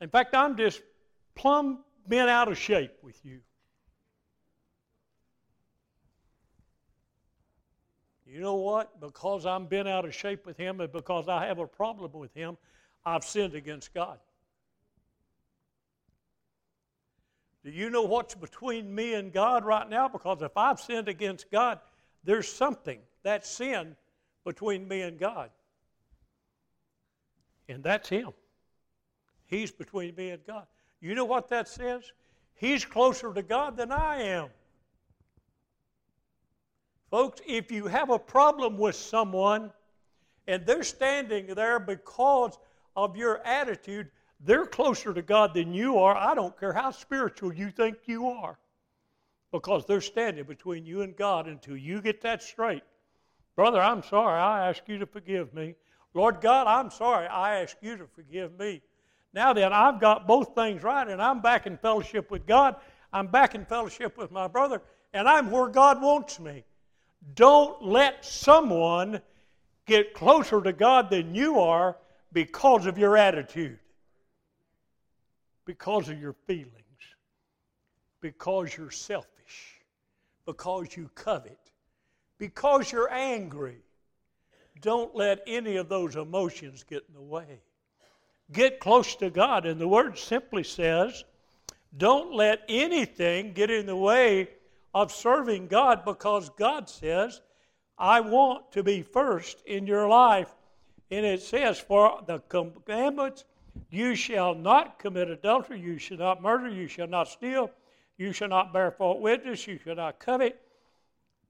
In 0.02 0.10
fact, 0.10 0.36
I'm 0.36 0.58
just 0.58 0.82
plumb 1.36 1.84
bent 2.08 2.30
out 2.30 2.50
of 2.50 2.58
shape 2.58 2.92
with 3.02 3.24
you. 3.24 3.39
You 8.26 8.39
know 8.39 8.56
what? 8.56 9.00
Because 9.00 9.46
I'm 9.46 9.68
bent 9.68 9.88
out 9.88 10.06
of 10.06 10.16
shape 10.16 10.46
with 10.46 10.58
him 10.58 10.82
and 10.82 10.92
because 10.92 11.28
I 11.28 11.46
have 11.46 11.60
a 11.60 11.68
problem 11.68 12.12
with 12.13 12.34
him, 12.34 12.58
I've 13.06 13.24
sinned 13.24 13.54
against 13.54 13.94
God. 13.94 14.18
Do 17.63 17.72
you 17.72 17.89
know 17.89 18.02
what's 18.02 18.36
between 18.36 18.94
me 18.94 19.13
and 19.13 19.32
God 19.32 19.63
right 19.63 19.88
now? 19.88 20.10
Because 20.10 20.42
if 20.42 20.58
I've 20.58 20.80
sinned 20.80 21.08
against 21.08 21.50
God, 21.52 21.80
there's 22.24 22.52
something, 22.52 23.00
that 23.24 23.46
sin, 23.46 23.96
between 24.44 24.88
me 24.88 25.02
and 25.02 25.18
God. 25.18 25.50
And 27.74 27.84
that's 27.84 28.08
Him. 28.08 28.30
He's 29.48 29.72
between 29.72 30.16
me 30.16 30.30
and 30.30 30.46
God. 30.46 30.66
You 31.02 31.16
know 31.16 31.26
what 31.26 31.50
that 31.50 31.68
says? 31.68 32.12
He's 32.56 32.86
closer 32.86 33.34
to 33.34 33.42
God 33.42 33.76
than 33.76 33.92
I 33.92 34.22
am. 34.22 34.50
Folks, 37.10 37.42
if 37.48 37.72
you 37.72 37.88
have 37.88 38.10
a 38.10 38.20
problem 38.20 38.78
with 38.78 38.96
someone 38.96 39.72
and 40.48 40.66
they're 40.66 40.84
standing 40.84 41.48
there 41.48 41.80
because 41.80 42.58
of 42.96 43.18
your 43.18 43.46
attitude, 43.46 44.10
they're 44.40 44.66
closer 44.66 45.14
to 45.14 45.22
God 45.22 45.54
than 45.54 45.74
you 45.74 45.98
are. 46.00 46.16
I 46.16 46.36
don't 46.36 46.58
care 46.60 46.74
how 46.74 46.92
spiritual 46.92 47.54
you 47.54 47.72
think 47.72 47.98
you 48.06 48.30
are, 48.30 48.58
because 49.52 49.86
they're 49.86 50.02
standing 50.02 50.44
between 50.46 50.86
you 50.86 51.02
and 51.02 51.16
God 51.16 51.48
until 51.48 51.78
you 51.78 52.02
get 52.02 52.22
that 52.22 52.44
straight. 52.44 52.84
Brother, 53.56 53.82
I'm 53.82 54.04
sorry. 54.04 54.40
I 54.40 54.70
ask 54.70 54.84
you 54.88 54.98
to 55.00 55.06
forgive 55.06 55.54
me. 55.54 55.76
Lord 56.13 56.41
God, 56.41 56.67
I'm 56.67 56.91
sorry. 56.91 57.28
I 57.28 57.62
ask 57.62 57.76
you 57.82 57.97
to 57.97 58.06
forgive 58.08 58.58
me. 58.60 58.82
Now 59.34 59.54
then, 59.54 59.73
I've 59.73 59.99
got 59.99 60.28
both 60.28 60.54
things 60.54 60.84
right, 60.84 61.08
and 61.08 61.21
I'm 61.21 61.41
back 61.41 61.65
in 61.65 61.78
fellowship 61.78 62.30
with 62.30 62.45
God. 62.45 62.76
I'm 63.12 63.28
back 63.28 63.56
in 63.56 63.65
fellowship 63.65 64.17
with 64.17 64.32
my 64.32 64.47
brother, 64.47 64.82
and 65.13 65.28
I'm 65.28 65.49
where 65.49 65.67
God 65.67 66.02
wants 66.02 66.39
me. 66.39 66.63
Don't 67.36 67.84
let 67.84 68.23
someone 68.23 69.21
get 69.86 70.13
closer 70.13 70.62
to 70.62 70.73
God 70.73 71.10
than 71.10 71.34
you 71.34 71.60
are 71.60 71.97
because 72.32 72.86
of 72.86 72.97
your 72.97 73.17
attitude 73.17 73.80
because 75.65 76.10
of 76.10 76.19
your 76.19 76.34
feelings, 76.45 76.71
because 78.21 78.76
you're 78.76 78.91
selfish, 78.91 79.82
because 80.45 80.95
you 80.95 81.10
covet, 81.15 81.71
because 82.38 82.91
you're 82.91 83.12
angry. 83.12 83.83
Don't 84.84 85.15
let 85.15 85.41
any 85.48 85.78
of 85.78 85.89
those 85.89 86.15
emotions 86.15 86.84
get 86.84 87.04
in 87.08 87.15
the 87.15 87.22
way. 87.22 87.62
Get 88.52 88.80
close 88.80 89.15
to 89.15 89.32
God. 89.32 89.65
And 89.65 89.82
the 89.82 89.88
word 89.88 90.19
simply 90.19 90.63
says, 90.63 91.24
don't 91.98 92.34
let 92.34 92.63
anything 92.67 93.54
get 93.54 93.69
in 93.69 93.86
the 93.86 93.96
way 93.96 94.50
of 94.93 95.12
serving 95.12 95.67
God 95.67 96.04
because 96.04 96.50
God 96.50 96.89
says, 96.89 97.41
I 97.98 98.19
want 98.19 98.72
to 98.72 98.84
be 98.84 99.02
first 99.04 99.62
in 99.65 99.86
your 99.86 100.08
life. 100.08 100.54
And 101.12 101.26
it 101.26 101.41
says, 101.41 101.80
For 101.80 102.22
the 102.26 102.39
commandments 102.50 103.46
you 103.91 104.15
shall 104.15 104.56
not 104.56 104.98
commit 104.98 105.30
adultery, 105.30 105.80
you 105.80 106.00
shall 106.00 106.17
not 106.17 106.41
murder, 106.41 106.69
you 106.69 106.88
shall 106.88 107.08
not 107.08 107.28
steal, 107.28 107.69
you 108.17 108.34
shall 108.34 108.50
not 108.50 108.74
bear 108.74 108.89
false 108.89 109.22
witness, 109.22 109.67
you 109.67 109.78
shall 109.78 109.96
not 109.96 110.19
covet. 110.19 110.60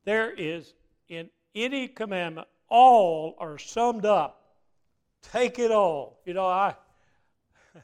There 0.04 0.32
is 0.32 0.74
in 1.08 1.30
any 1.56 1.88
commandment, 1.88 2.48
all 2.70 3.36
are 3.40 3.58
summed 3.58 4.06
up. 4.06 4.42
Take 5.22 5.60
it 5.60 5.72
all. 5.72 6.20
You 6.26 6.34
know, 6.34 6.46
I 6.46 6.76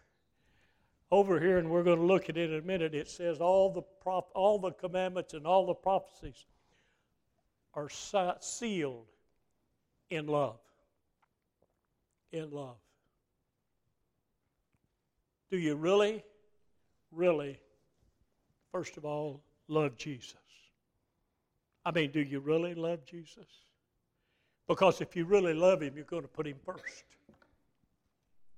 over 1.12 1.40
here, 1.40 1.58
and 1.58 1.70
we're 1.70 1.84
going 1.84 2.00
to 2.00 2.06
look 2.06 2.30
at 2.30 2.38
it 2.38 2.52
in 2.52 2.60
a 2.60 2.62
minute. 2.62 2.94
It 2.94 3.10
says 3.10 3.40
all 3.40 3.72
the 3.72 3.82
prop, 3.82 4.32
all 4.36 4.60
the 4.60 4.72
commandments 4.72 5.34
and 5.34 5.46
all 5.46 5.66
the 5.66 5.74
prophecies 5.74 6.46
are 7.74 7.90
sealed 8.42 9.08
in 10.10 10.28
love. 10.28 10.60
In 12.32 12.52
love. 12.52 12.78
Do 15.50 15.58
you 15.58 15.76
really, 15.76 16.24
really, 17.12 17.60
first 18.72 18.98
of 18.98 19.06
all, 19.06 19.42
love 19.68 19.98
Jesus? 19.98 20.36
I 21.86 21.92
mean, 21.92 22.12
do 22.12 22.20
you 22.20 22.40
really 22.40 22.76
love 22.76 23.04
Jesus? 23.06 23.48
Because 24.70 25.02
if 25.02 25.18
you 25.18 25.26
really 25.26 25.54
love 25.54 25.82
Him, 25.82 25.98
you're 25.98 26.06
going 26.06 26.22
to 26.22 26.30
put 26.30 26.48
Him 26.48 26.56
first. 26.64 27.04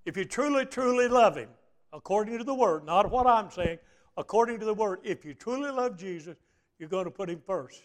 If 0.05 0.15
you 0.15 0.25
truly, 0.25 0.65
truly 0.65 1.07
love 1.07 1.35
Him, 1.35 1.49
according 1.91 2.37
to 2.37 2.43
the 2.43 2.53
Word, 2.53 2.85
not 2.85 3.09
what 3.09 3.25
I'm 3.25 3.49
saying, 3.49 3.79
according 4.15 4.59
to 4.59 4.65
the 4.65 4.75
Word, 4.75 4.99
if 5.03 5.25
you 5.25 5.33
truly 5.33 5.71
love 5.71 5.97
Jesus, 5.97 6.37
you're 6.77 6.89
going 6.89 7.05
to 7.05 7.11
put 7.11 7.31
Him 7.31 7.41
first. 7.47 7.81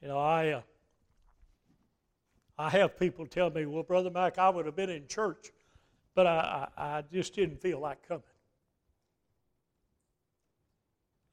You 0.00 0.06
know, 0.06 0.18
I, 0.20 0.50
uh, 0.50 0.60
I 2.56 2.70
have 2.70 2.96
people 2.96 3.26
tell 3.26 3.50
me, 3.50 3.66
well, 3.66 3.82
Brother 3.82 4.10
Mac, 4.10 4.38
I 4.38 4.48
would 4.48 4.66
have 4.66 4.76
been 4.76 4.90
in 4.90 5.08
church 5.08 5.50
but 6.18 6.26
I, 6.26 6.68
I, 6.76 6.96
I 6.96 7.02
just 7.12 7.32
didn't 7.32 7.62
feel 7.62 7.78
like 7.78 7.98
coming. 8.08 8.24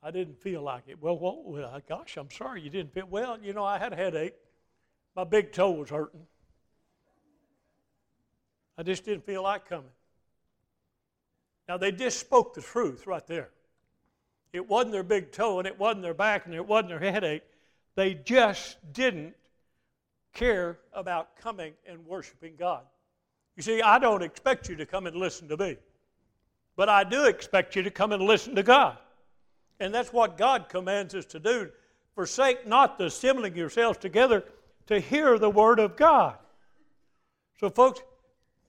I 0.03 0.11
didn't 0.11 0.39
feel 0.39 0.61
like 0.61 0.83
it. 0.85 1.01
Well, 1.01 1.17
well, 1.43 1.81
gosh, 1.89 2.17
I'm 2.17 2.29
sorry 2.29 2.61
you 2.61 2.69
didn't 2.69 2.93
feel 2.93 3.07
well. 3.09 3.39
You 3.41 3.53
know, 3.53 3.63
I 3.63 3.79
had 3.79 3.93
a 3.93 3.95
headache. 3.95 4.35
My 5.15 5.23
big 5.23 5.51
toe 5.51 5.71
was 5.71 5.89
hurting. 5.89 6.27
I 8.77 8.83
just 8.83 9.05
didn't 9.05 9.25
feel 9.25 9.43
like 9.43 9.67
coming. 9.67 9.89
Now, 11.67 11.77
they 11.77 11.91
just 11.91 12.19
spoke 12.19 12.53
the 12.53 12.61
truth 12.61 13.07
right 13.07 13.25
there. 13.25 13.49
It 14.53 14.67
wasn't 14.67 14.91
their 14.91 15.03
big 15.03 15.31
toe, 15.31 15.59
and 15.59 15.67
it 15.67 15.79
wasn't 15.79 16.03
their 16.03 16.13
back, 16.13 16.45
and 16.45 16.53
it 16.53 16.65
wasn't 16.65 16.89
their 16.89 16.99
headache. 16.99 17.43
They 17.95 18.13
just 18.13 18.77
didn't 18.93 19.33
care 20.33 20.77
about 20.93 21.37
coming 21.37 21.73
and 21.87 22.05
worshiping 22.05 22.55
God. 22.57 22.83
You 23.55 23.63
see, 23.63 23.81
I 23.81 23.99
don't 23.99 24.21
expect 24.21 24.69
you 24.69 24.75
to 24.75 24.85
come 24.85 25.07
and 25.07 25.15
listen 25.15 25.47
to 25.47 25.57
me, 25.57 25.77
but 26.75 26.89
I 26.89 27.05
do 27.05 27.25
expect 27.25 27.75
you 27.75 27.83
to 27.83 27.91
come 27.91 28.11
and 28.11 28.21
listen 28.21 28.53
to 28.55 28.63
God. 28.63 28.97
And 29.79 29.93
that's 29.93 30.11
what 30.11 30.37
God 30.37 30.67
commands 30.69 31.15
us 31.15 31.25
to 31.27 31.39
do. 31.39 31.69
Forsake 32.15 32.67
not 32.67 32.97
the 32.97 33.05
assembling 33.05 33.55
yourselves 33.55 33.97
together 33.97 34.43
to 34.87 34.99
hear 34.99 35.37
the 35.39 35.49
Word 35.49 35.79
of 35.79 35.95
God. 35.95 36.37
So, 37.59 37.69
folks, 37.69 38.01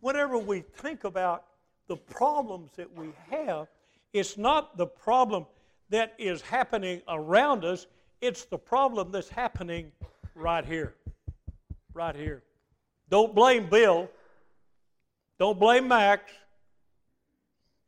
whenever 0.01 0.39
we 0.39 0.61
think 0.61 1.05
about 1.05 1.45
the 1.89 1.97
problems 1.97 2.71
that 2.77 2.93
we 2.97 3.09
have, 3.31 3.69
it's 4.13 4.39
not 4.39 4.77
the 4.77 4.87
problem 4.87 5.47
that 5.91 6.15
is 6.19 6.41
happening 6.41 7.03
around 7.09 7.65
us, 7.65 7.87
it's 8.21 8.45
the 8.45 8.59
problem 8.59 9.11
that's 9.13 9.29
happening 9.29 9.93
right 10.35 10.65
here. 10.65 10.95
Right 11.93 12.17
here. 12.17 12.43
Don't 13.09 13.35
blame 13.35 13.69
Bill. 13.69 14.09
Don't 15.39 15.59
blame 15.59 15.89
Max. 15.89 16.33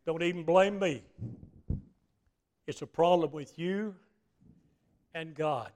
Don't 0.06 0.22
even 0.22 0.44
blame 0.44 0.78
me. 0.78 1.02
It's 2.66 2.82
a 2.82 2.86
problem 2.86 3.30
with 3.32 3.58
you 3.58 3.94
and 5.14 5.34
God. 5.34 5.70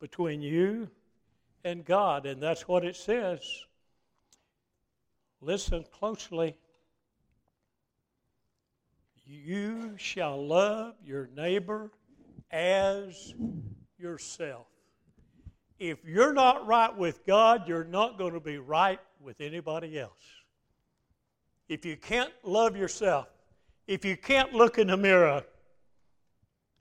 Between 0.00 0.42
you 0.42 0.88
and 1.66 1.84
God. 1.84 2.24
And 2.26 2.40
that's 2.40 2.68
what 2.68 2.84
it 2.84 2.96
says. 2.96 3.40
Listen 5.40 5.84
closely. 5.90 6.56
You 9.26 9.94
shall 9.96 10.46
love 10.46 10.94
your 11.04 11.28
neighbor 11.36 11.90
as 12.52 13.34
yourself. 13.98 14.66
If 15.78 15.98
you're 16.04 16.32
not 16.32 16.66
right 16.66 16.96
with 16.96 17.26
God, 17.26 17.68
you're 17.68 17.84
not 17.84 18.16
going 18.16 18.32
to 18.32 18.40
be 18.40 18.58
right 18.58 19.00
with 19.20 19.40
anybody 19.40 19.98
else. 19.98 20.12
If 21.68 21.84
you 21.84 21.96
can't 21.96 22.32
love 22.44 22.76
yourself, 22.76 23.26
if 23.88 24.04
you 24.04 24.16
can't 24.16 24.54
look 24.54 24.78
in 24.78 24.86
the 24.86 24.96
mirror 24.96 25.42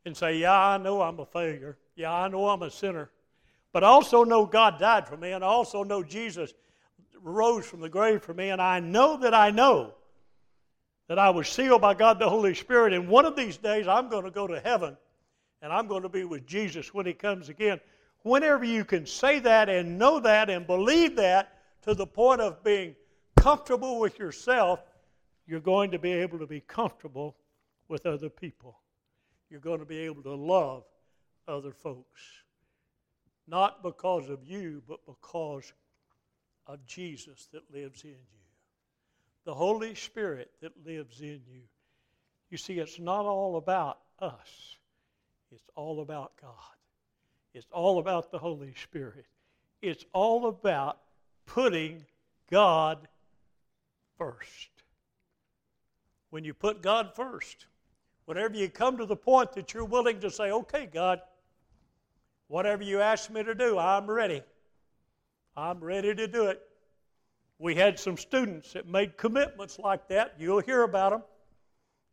and 0.06 0.16
say, 0.16 0.38
Yeah, 0.38 0.58
I 0.58 0.78
know 0.78 1.02
I'm 1.02 1.20
a 1.20 1.26
failure. 1.26 1.78
Yeah, 1.96 2.14
I 2.14 2.28
know 2.28 2.48
I'm 2.48 2.62
a 2.62 2.70
sinner. 2.70 3.10
But 3.76 3.84
I 3.84 3.88
also 3.88 4.24
know 4.24 4.46
God 4.46 4.80
died 4.80 5.06
for 5.06 5.18
me, 5.18 5.34
and 5.34 5.44
I 5.44 5.48
also 5.48 5.84
know 5.84 6.02
Jesus 6.02 6.54
rose 7.22 7.66
from 7.66 7.82
the 7.82 7.90
grave 7.90 8.24
for 8.24 8.34
me, 8.34 8.48
and 8.48 8.62
I 8.62 8.80
know 8.80 9.18
that 9.18 9.34
I 9.34 9.52
know 9.52 9.96
that 11.10 11.20
I 11.20 11.32
was 11.32 11.50
sealed 11.50 11.82
by 11.82 11.94
God 11.94 12.18
the 12.18 12.30
Holy 12.30 12.56
Spirit, 12.56 12.94
and 12.94 13.10
one 13.10 13.26
of 13.26 13.36
these 13.36 13.58
days 13.58 13.86
I'm 13.86 14.08
going 14.08 14.24
to 14.24 14.32
go 14.32 14.48
to 14.48 14.62
heaven 14.62 14.96
and 15.62 15.74
I'm 15.74 15.88
going 15.88 16.04
to 16.04 16.10
be 16.10 16.24
with 16.24 16.48
Jesus 16.48 16.94
when 16.94 17.06
He 17.06 17.12
comes 17.12 17.50
again. 17.50 17.82
Whenever 18.24 18.64
you 18.64 18.86
can 18.86 19.06
say 19.06 19.40
that 19.40 19.68
and 19.68 20.00
know 20.00 20.22
that 20.22 20.50
and 20.50 20.66
believe 20.66 21.18
that 21.18 21.52
to 21.82 21.94
the 21.94 22.08
point 22.08 22.40
of 22.40 22.64
being 22.64 22.96
comfortable 23.36 24.00
with 24.00 24.18
yourself, 24.20 24.80
you're 25.48 25.60
going 25.60 25.92
to 25.92 26.00
be 26.00 26.14
able 26.14 26.40
to 26.40 26.48
be 26.48 26.62
comfortable 26.62 27.36
with 27.90 28.06
other 28.06 28.30
people. 28.30 28.80
You're 29.50 29.60
going 29.60 29.80
to 29.80 29.86
be 29.86 29.98
able 29.98 30.24
to 30.24 30.34
love 30.34 30.86
other 31.46 31.74
folks. 31.74 32.45
Not 33.48 33.84
because 33.84 34.30
of 34.30 34.44
you, 34.44 34.82
but 34.88 35.00
because 35.06 35.72
of 36.68 36.86
Jesus 36.86 37.48
that 37.52 37.64
lives 37.72 38.04
in 38.04 38.10
you 38.10 38.36
the 39.46 39.54
Holy 39.54 39.96
Spirit 39.96 40.52
that 40.62 40.74
lives 40.86 41.22
in 41.22 41.40
you. 41.48 41.62
You 42.50 42.58
see, 42.58 42.80
it's 42.80 43.00
not 43.00 43.26
all 43.26 43.58
about 43.58 44.00
us, 44.20 44.78
it's 45.52 45.70
all 45.76 46.02
about 46.02 46.34
God. 46.42 46.52
It's 47.54 47.68
all 47.72 48.00
about 48.00 48.32
the 48.32 48.38
Holy 48.38 48.74
Spirit. 48.84 49.26
It's 49.82 50.04
all 50.12 50.48
about 50.48 50.98
putting 51.46 52.04
God 52.52 53.08
first. 54.18 54.70
When 56.32 56.44
you 56.44 56.54
put 56.54 56.82
God 56.82 57.16
first, 57.16 57.68
whenever 58.26 58.58
you 58.58 58.68
come 58.68 58.98
to 58.98 59.06
the 59.06 59.16
point 59.16 59.54
that 59.54 59.74
you're 59.74 59.86
willing 59.86 60.20
to 60.20 60.30
say, 60.30 60.52
okay, 60.52 60.90
God, 60.92 61.22
whatever 62.48 62.84
you 62.84 63.02
ask 63.02 63.30
me 63.30 63.44
to 63.44 63.56
do, 63.56 63.78
I'm 63.78 64.10
ready. 64.10 64.42
I'm 65.56 65.80
ready 65.80 66.14
to 66.14 66.28
do 66.28 66.48
it. 66.48 66.62
We 67.58 67.76
had 67.76 67.98
some 68.00 68.18
students 68.18 68.74
that 68.74 68.88
made 68.88 69.18
commitments 69.18 69.80
like 69.80 70.10
that. 70.10 70.36
You'll 70.38 70.60
hear 70.60 70.84
about 70.84 71.12
them. 71.12 71.24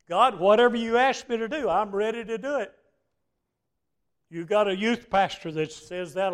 God, 0.09 0.39
whatever 0.39 0.77
you 0.77 0.97
ask 0.97 1.29
me 1.29 1.37
to 1.37 1.49
do, 1.49 1.69
I'm 1.69 1.91
ready 1.91 2.25
to 2.25 2.39
do 2.39 2.57
it. 2.57 2.73
You've 4.31 4.49
got 4.49 4.69
a 4.69 4.77
youth 4.77 5.11
pastor 5.11 5.51
that 5.53 5.73
says 5.73 6.15
that 6.15 6.33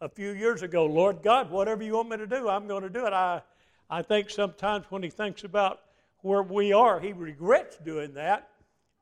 a 0.00 0.08
few 0.08 0.32
years 0.32 0.62
ago. 0.62 0.86
Lord 0.86 1.22
God, 1.22 1.50
whatever 1.50 1.82
you 1.82 1.94
want 1.94 2.08
me 2.08 2.16
to 2.16 2.26
do, 2.26 2.48
I'm 2.48 2.66
going 2.66 2.82
to 2.82 2.88
do 2.88 3.06
it. 3.06 3.12
I, 3.12 3.42
I 3.90 4.02
think 4.02 4.30
sometimes 4.30 4.86
when 4.88 5.02
he 5.02 5.10
thinks 5.10 5.44
about 5.44 5.80
where 6.20 6.42
we 6.42 6.72
are, 6.72 6.98
he 6.98 7.12
regrets 7.12 7.76
doing 7.78 8.14
that 8.14 8.48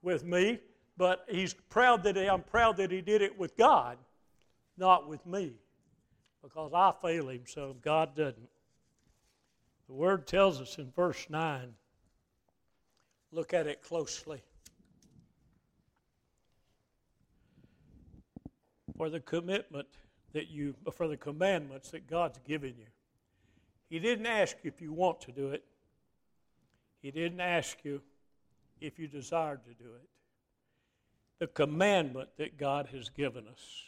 with 0.03 0.25
me, 0.25 0.59
but 0.97 1.25
he's 1.29 1.55
proud 1.55 2.03
that 2.05 2.17
he, 2.17 2.27
I'm 2.27 2.43
proud 2.43 2.77
that 2.77 2.91
he 2.91 3.01
did 3.01 3.23
it 3.23 3.39
with 3.39 3.57
God, 3.57 3.97
not 4.77 5.09
with 5.09 5.25
me, 5.27 5.53
because 6.43 6.73
I 6.75 6.93
fail 7.01 7.29
him, 7.29 7.43
so 7.47 7.77
God 7.83 8.15
doesn't. 8.15 8.49
The 9.89 9.95
word 9.95 10.27
tells 10.27 10.61
us 10.61 10.79
in 10.79 10.91
verse 10.91 11.27
9, 11.29 11.73
look 13.33 13.55
at 13.55 13.67
it 13.67 13.83
closely. 13.83 14.43
For 18.97 19.11
the 19.11 19.21
commitment 19.21 19.87
that 20.33 20.49
you, 20.49 20.75
for 20.93 21.09
the 21.09 21.17
commandments 21.17 21.91
that 21.91 22.07
God's 22.09 22.39
given 22.47 22.75
you. 22.79 22.87
He 23.89 23.99
didn't 23.99 24.27
ask 24.27 24.57
you 24.63 24.69
if 24.75 24.81
you 24.83 24.93
want 24.93 25.21
to 25.23 25.33
do 25.33 25.49
it. 25.49 25.65
He 27.01 27.11
didn't 27.11 27.41
ask 27.41 27.79
you 27.85 28.03
if 28.81 28.99
you 28.99 29.07
desired 29.07 29.61
to 29.65 29.75
do 29.83 29.91
it. 29.91 30.09
The 31.39 31.47
commandment 31.47 32.31
that 32.39 32.59
God 32.59 32.89
has 32.93 33.09
given 33.09 33.47
us. 33.47 33.85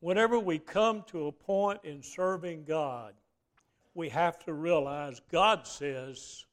Whenever 0.00 0.38
we 0.38 0.58
come 0.58 1.04
to 1.08 1.26
a 1.26 1.32
point 1.32 1.80
in 1.84 2.02
serving 2.02 2.64
God 2.64 3.14
we 3.94 4.08
have 4.08 4.38
to 4.44 4.52
realize 4.52 5.20
God 5.30 5.66
says 5.66 6.44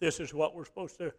this 0.00 0.20
is 0.20 0.34
what 0.34 0.54
we're 0.54 0.64
supposed 0.64 0.98
to 0.98 1.06
do. 1.06 1.12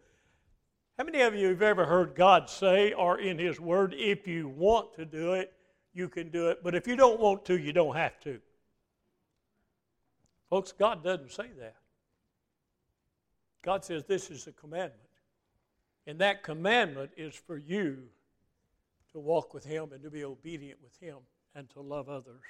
How 0.98 1.04
many 1.04 1.22
of 1.22 1.34
you 1.34 1.48
have 1.48 1.62
ever 1.62 1.84
heard 1.84 2.14
God 2.14 2.48
say, 2.48 2.92
or 2.92 3.18
in 3.18 3.38
His 3.38 3.58
Word, 3.58 3.94
if 3.96 4.28
you 4.28 4.48
want 4.48 4.94
to 4.94 5.04
do 5.04 5.32
it, 5.32 5.52
you 5.92 6.08
can 6.08 6.28
do 6.28 6.48
it, 6.48 6.62
but 6.62 6.74
if 6.74 6.86
you 6.86 6.96
don't 6.96 7.18
want 7.18 7.44
to, 7.46 7.58
you 7.58 7.72
don't 7.72 7.96
have 7.96 8.20
to? 8.20 8.40
Folks, 10.50 10.72
God 10.72 11.02
doesn't 11.02 11.32
say 11.32 11.48
that. 11.58 11.76
God 13.62 13.84
says 13.84 14.04
this 14.04 14.30
is 14.30 14.46
a 14.46 14.52
commandment. 14.52 15.00
And 16.06 16.18
that 16.20 16.42
commandment 16.42 17.10
is 17.16 17.34
for 17.34 17.56
you 17.56 18.02
to 19.12 19.18
walk 19.18 19.54
with 19.54 19.64
Him 19.64 19.90
and 19.92 20.02
to 20.02 20.10
be 20.10 20.22
obedient 20.22 20.78
with 20.82 20.96
Him 21.00 21.16
and 21.54 21.68
to 21.70 21.80
love 21.80 22.08
others. 22.08 22.42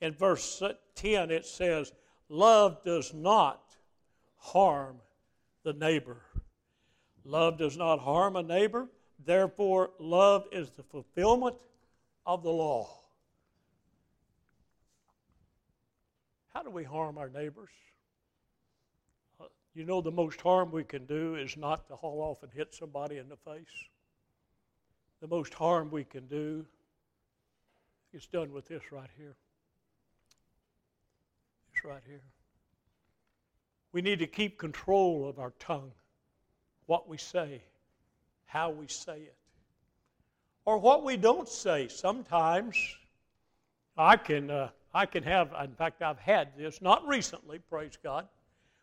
In 0.00 0.14
verse 0.14 0.62
10, 0.94 1.30
it 1.30 1.44
says, 1.44 1.92
Love 2.28 2.82
does 2.84 3.12
not 3.12 3.76
harm 4.36 4.96
the 5.62 5.72
neighbor. 5.72 6.22
Love 7.24 7.58
does 7.58 7.76
not 7.76 7.98
harm 7.98 8.36
a 8.36 8.42
neighbor. 8.42 8.88
Therefore, 9.24 9.90
love 9.98 10.46
is 10.52 10.70
the 10.70 10.82
fulfillment 10.82 11.56
of 12.24 12.42
the 12.42 12.50
law. 12.50 12.88
How 16.54 16.62
do 16.62 16.70
we 16.70 16.84
harm 16.84 17.18
our 17.18 17.28
neighbors? 17.28 17.68
Uh, 19.40 19.44
you 19.74 19.84
know, 19.84 20.00
the 20.00 20.10
most 20.10 20.40
harm 20.40 20.72
we 20.72 20.84
can 20.84 21.04
do 21.06 21.34
is 21.36 21.56
not 21.56 21.86
to 21.88 21.96
haul 21.96 22.20
off 22.22 22.42
and 22.42 22.52
hit 22.52 22.74
somebody 22.74 23.18
in 23.18 23.28
the 23.28 23.36
face. 23.36 23.88
The 25.20 25.28
most 25.28 25.52
harm 25.52 25.90
we 25.90 26.04
can 26.04 26.26
do 26.26 26.64
is 28.12 28.26
done 28.26 28.52
with 28.52 28.66
this 28.66 28.82
right 28.90 29.10
here 29.16 29.36
This 31.72 31.84
right 31.84 32.02
here. 32.06 32.22
We 33.92 34.02
need 34.02 34.20
to 34.20 34.26
keep 34.26 34.58
control 34.58 35.28
of 35.28 35.38
our 35.38 35.52
tongue, 35.58 35.92
what 36.86 37.08
we 37.08 37.16
say, 37.16 37.62
how 38.46 38.70
we 38.70 38.86
say 38.86 39.18
it, 39.18 39.34
or 40.64 40.78
what 40.78 41.04
we 41.04 41.16
don't 41.16 41.48
say. 41.48 41.88
Sometimes 41.88 42.76
I 43.96 44.16
can, 44.16 44.50
uh, 44.50 44.68
I 44.94 45.06
can 45.06 45.24
have, 45.24 45.52
in 45.64 45.74
fact, 45.74 46.02
I've 46.02 46.20
had 46.20 46.56
this, 46.56 46.80
not 46.80 47.06
recently, 47.06 47.58
praise 47.58 47.98
God, 48.02 48.28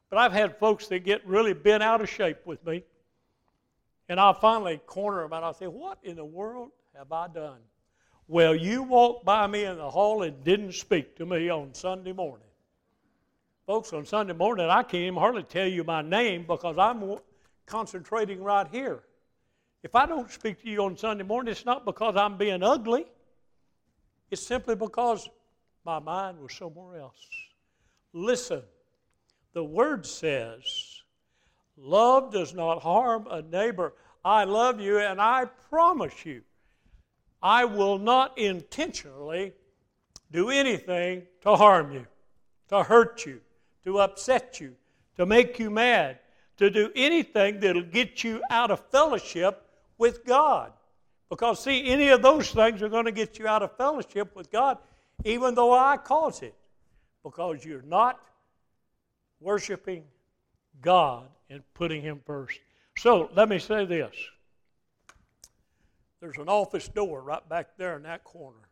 but 0.10 0.20
I've 0.20 0.34
had 0.34 0.58
folks 0.58 0.88
that 0.88 1.00
get 1.00 1.26
really 1.26 1.54
bent 1.54 1.84
out 1.84 2.02
of 2.02 2.10
shape 2.10 2.46
with 2.46 2.66
me. 2.66 2.84
And 4.10 4.20
I'll 4.20 4.34
finally 4.34 4.80
corner 4.86 5.24
them 5.24 5.34
and 5.34 5.44
I'll 5.44 5.54
say, 5.54 5.68
What 5.68 5.98
in 6.04 6.16
the 6.16 6.26
world 6.26 6.72
have 6.96 7.12
I 7.12 7.28
done? 7.28 7.60
Well, 8.28 8.56
you 8.56 8.84
walked 8.84 9.24
by 9.24 9.48
me 9.48 9.64
in 9.64 9.78
the 9.78 9.90
hall 9.90 10.24
and 10.24 10.44
didn't 10.44 10.74
speak 10.74 11.16
to 11.16 11.26
me 11.26 11.50
on 11.50 11.74
Sunday 11.74 12.12
morning. 12.12 12.48
Folks, 13.66 13.94
on 13.94 14.06
Sunday 14.06 14.34
morning, 14.34 14.70
I 14.70 14.84
can't 14.84 15.04
even 15.04 15.16
hardly 15.16 15.44
tell 15.44 15.68
you 15.68 15.84
my 15.86 16.02
name 16.02 16.46
because 16.46 16.78
I'm 16.78 17.18
concentrating 17.66 18.44
right 18.44 18.68
here. 18.70 19.04
If 19.82 19.96
I 19.96 20.06
don't 20.06 20.30
speak 20.30 20.62
to 20.64 20.70
you 20.70 20.84
on 20.84 20.98
Sunday 20.98 21.24
morning, 21.24 21.52
it's 21.52 21.66
not 21.66 21.86
because 21.86 22.18
I'm 22.18 22.38
being 22.38 22.64
ugly, 22.64 23.06
it's 24.30 24.46
simply 24.46 24.76
because 24.76 25.30
my 25.86 26.00
mind 26.00 26.40
was 26.40 26.54
somewhere 26.54 27.00
else. 27.00 27.28
Listen, 28.12 28.62
the 29.54 29.64
Word 29.64 30.06
says, 30.06 31.02
Love 31.78 32.34
does 32.34 32.54
not 32.54 32.82
harm 32.82 33.28
a 33.30 33.42
neighbor. 33.42 33.94
I 34.26 34.44
love 34.44 34.82
you, 34.82 35.00
and 35.00 35.22
I 35.22 35.46
promise 35.70 36.26
you, 36.26 36.42
I 37.42 37.66
will 37.66 37.98
not 37.98 38.38
intentionally 38.38 39.54
do 40.32 40.50
anything 40.50 41.24
to 41.42 41.56
harm 41.56 41.92
you, 41.92 42.08
to 42.70 42.84
hurt 42.84 43.26
you, 43.26 43.42
to 43.84 44.00
upset 44.00 44.60
you, 44.60 44.76
to 45.16 45.26
make 45.26 45.60
you 45.60 45.70
mad, 45.70 46.20
to 46.58 46.70
do 46.70 46.92
anything 46.96 47.60
that'll 47.60 47.84
get 47.84 48.24
you 48.24 48.42
out 48.50 48.72
of 48.72 48.80
fellowship 48.90 49.64
with 49.98 50.26
God. 50.26 50.72
Because, 51.30 51.64
see, 51.64 51.86
any 51.88 52.10
of 52.10 52.22
those 52.22 52.52
things 52.52 52.82
are 52.82 52.90
going 52.90 53.06
to 53.06 53.12
get 53.12 53.38
you 53.38 53.48
out 53.48 53.62
of 53.62 53.76
fellowship 53.78 54.36
with 54.36 54.52
God, 54.52 54.78
even 55.26 55.56
though 55.56 55.74
I 55.74 55.98
cause 55.98 56.42
it. 56.42 56.56
Because 57.24 57.64
you're 57.66 57.82
not 57.82 58.20
worshiping 59.40 60.04
God 60.82 61.28
and 61.50 61.62
putting 61.74 62.02
Him 62.02 62.22
first. 62.26 62.60
So, 62.98 63.30
let 63.36 63.50
me 63.50 63.60
say 63.60 63.86
this 63.86 64.16
there's 66.20 66.38
an 66.38 66.50
office 66.50 66.88
door 66.88 67.22
right 67.22 67.48
back 67.48 67.78
there 67.78 67.96
in 67.96 68.04
that 68.04 68.24
corner. 68.24 68.70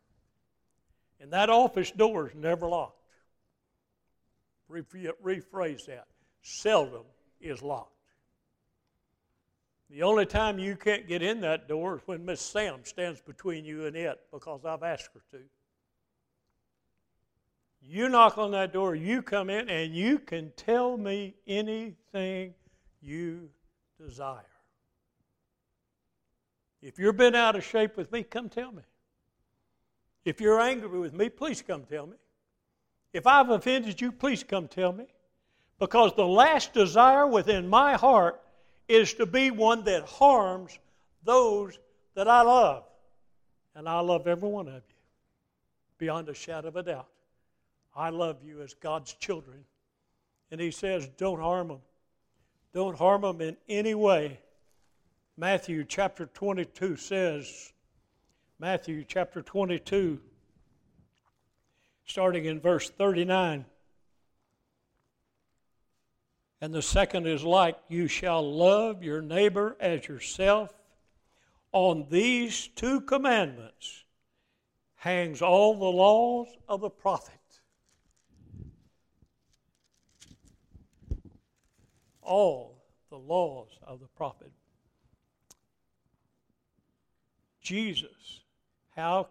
And 1.19 1.31
that 1.33 1.49
office 1.49 1.91
door 1.91 2.27
is 2.27 2.35
never 2.35 2.67
locked. 2.67 3.01
Rephrase 4.69 5.85
that. 5.85 6.07
Seldom 6.41 7.03
is 7.39 7.61
locked. 7.61 7.91
The 9.89 10.01
only 10.03 10.25
time 10.25 10.57
you 10.57 10.75
can't 10.75 11.07
get 11.07 11.21
in 11.21 11.41
that 11.41 11.67
door 11.67 11.97
is 11.97 12.01
when 12.05 12.25
Miss 12.25 12.41
Sam 12.41 12.79
stands 12.83 13.21
between 13.21 13.63
you 13.65 13.85
and 13.85 13.95
it 13.95 14.19
because 14.31 14.65
I've 14.65 14.83
asked 14.83 15.09
her 15.13 15.21
to. 15.37 15.43
You 17.87 18.09
knock 18.09 18.39
on 18.39 18.51
that 18.51 18.73
door, 18.73 18.95
you 18.95 19.21
come 19.21 19.51
in, 19.51 19.69
and 19.69 19.93
you 19.93 20.17
can 20.17 20.51
tell 20.57 20.97
me 20.97 21.35
anything 21.45 22.55
you 22.99 23.51
desire. 24.01 24.41
If 26.81 26.99
you've 26.99 27.17
been 27.17 27.35
out 27.35 27.55
of 27.55 27.63
shape 27.63 27.97
with 27.97 28.11
me, 28.11 28.23
come 28.23 28.49
tell 28.49 28.71
me. 28.71 28.83
If 30.23 30.41
you're 30.41 30.59
angry 30.59 30.99
with 30.99 31.13
me, 31.13 31.29
please 31.29 31.61
come 31.61 31.83
tell 31.83 32.07
me. 32.07 32.17
If 33.13 33.27
I've 33.27 33.49
offended 33.49 34.01
you, 34.01 34.11
please 34.11 34.43
come 34.43 34.67
tell 34.67 34.91
me. 34.91 35.05
Because 35.79 36.13
the 36.15 36.25
last 36.25 36.73
desire 36.73 37.27
within 37.27 37.67
my 37.67 37.93
heart 37.93 38.41
is 38.87 39.13
to 39.15 39.25
be 39.25 39.51
one 39.51 39.83
that 39.85 40.03
harms 40.03 40.77
those 41.23 41.79
that 42.15 42.27
I 42.27 42.41
love. 42.41 42.83
And 43.75 43.89
I 43.89 43.99
love 43.99 44.27
every 44.27 44.49
one 44.49 44.67
of 44.67 44.75
you 44.75 44.95
beyond 45.97 46.29
a 46.29 46.33
shadow 46.33 46.69
of 46.69 46.75
a 46.75 46.83
doubt. 46.83 47.07
I 47.95 48.09
love 48.09 48.37
you 48.43 48.61
as 48.61 48.73
God's 48.73 49.13
children. 49.13 49.63
And 50.51 50.59
He 50.61 50.71
says, 50.71 51.07
don't 51.17 51.39
harm 51.39 51.69
them. 51.69 51.81
Don't 52.73 52.97
harm 52.97 53.21
them 53.21 53.41
in 53.41 53.57
any 53.69 53.95
way. 53.95 54.39
Matthew 55.37 55.83
chapter 55.83 56.27
22 56.27 56.95
says, 56.95 57.73
Matthew 58.57 59.03
chapter 59.05 59.41
22, 59.41 60.21
starting 62.05 62.45
in 62.45 62.61
verse 62.61 62.89
39. 62.89 63.65
And 66.61 66.73
the 66.73 66.81
second 66.81 67.27
is 67.27 67.43
like, 67.43 67.77
You 67.89 68.07
shall 68.07 68.49
love 68.49 69.03
your 69.03 69.21
neighbor 69.21 69.75
as 69.81 70.07
yourself. 70.07 70.73
On 71.73 72.07
these 72.09 72.69
two 72.69 73.01
commandments 73.01 74.05
hangs 74.95 75.41
all 75.41 75.77
the 75.77 75.83
laws 75.83 76.47
of 76.69 76.79
the 76.79 76.89
prophet. 76.89 77.33
All 82.21 82.85
the 83.09 83.17
laws 83.17 83.77
of 83.85 83.99
the 83.99 84.07
prophet. 84.07 84.51
Jesus, 87.65 88.43
how, 88.95 89.27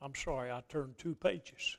I'm 0.00 0.14
sorry, 0.14 0.50
I 0.50 0.62
turned 0.70 0.96
two 0.96 1.14
pages. 1.14 1.76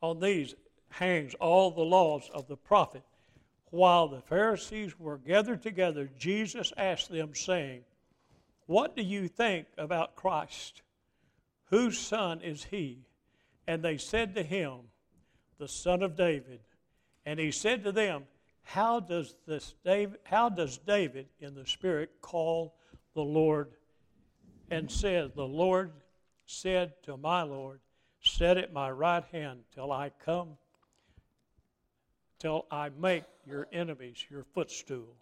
On 0.00 0.18
these 0.18 0.56
hangs 0.90 1.34
all 1.34 1.70
the 1.70 1.80
laws 1.80 2.28
of 2.34 2.48
the 2.48 2.56
prophet. 2.56 3.04
While 3.70 4.08
the 4.08 4.20
Pharisees 4.20 4.98
were 4.98 5.18
gathered 5.18 5.62
together, 5.62 6.10
Jesus 6.18 6.72
asked 6.76 7.12
them, 7.12 7.32
saying, 7.32 7.82
What 8.66 8.96
do 8.96 9.02
you 9.02 9.28
think 9.28 9.68
about 9.78 10.16
Christ? 10.16 10.82
Whose 11.66 11.96
son 11.96 12.40
is 12.42 12.64
he? 12.64 13.06
And 13.68 13.84
they 13.84 13.98
said 13.98 14.34
to 14.34 14.42
him, 14.42 14.80
The 15.58 15.68
son 15.68 16.02
of 16.02 16.16
David. 16.16 16.58
And 17.24 17.38
he 17.38 17.52
said 17.52 17.84
to 17.84 17.92
them, 17.92 18.24
How 18.64 19.00
does, 19.00 19.34
this 19.46 19.74
David, 19.84 20.18
how 20.24 20.48
does 20.48 20.78
David 20.78 21.28
in 21.40 21.54
the 21.54 21.66
Spirit 21.66 22.10
call 22.20 22.74
the 23.14 23.22
Lord 23.22 23.72
and 24.70 24.90
said, 24.90 25.32
The 25.34 25.46
Lord 25.46 25.92
said 26.46 26.94
to 27.04 27.16
my 27.16 27.42
Lord, 27.42 27.80
Set 28.22 28.56
at 28.56 28.72
my 28.72 28.90
right 28.90 29.24
hand 29.32 29.60
till 29.74 29.90
I 29.90 30.10
come, 30.24 30.56
till 32.38 32.66
I 32.70 32.90
make 32.98 33.24
your 33.44 33.66
enemies 33.72 34.24
your 34.30 34.44
footstool. 34.54 35.16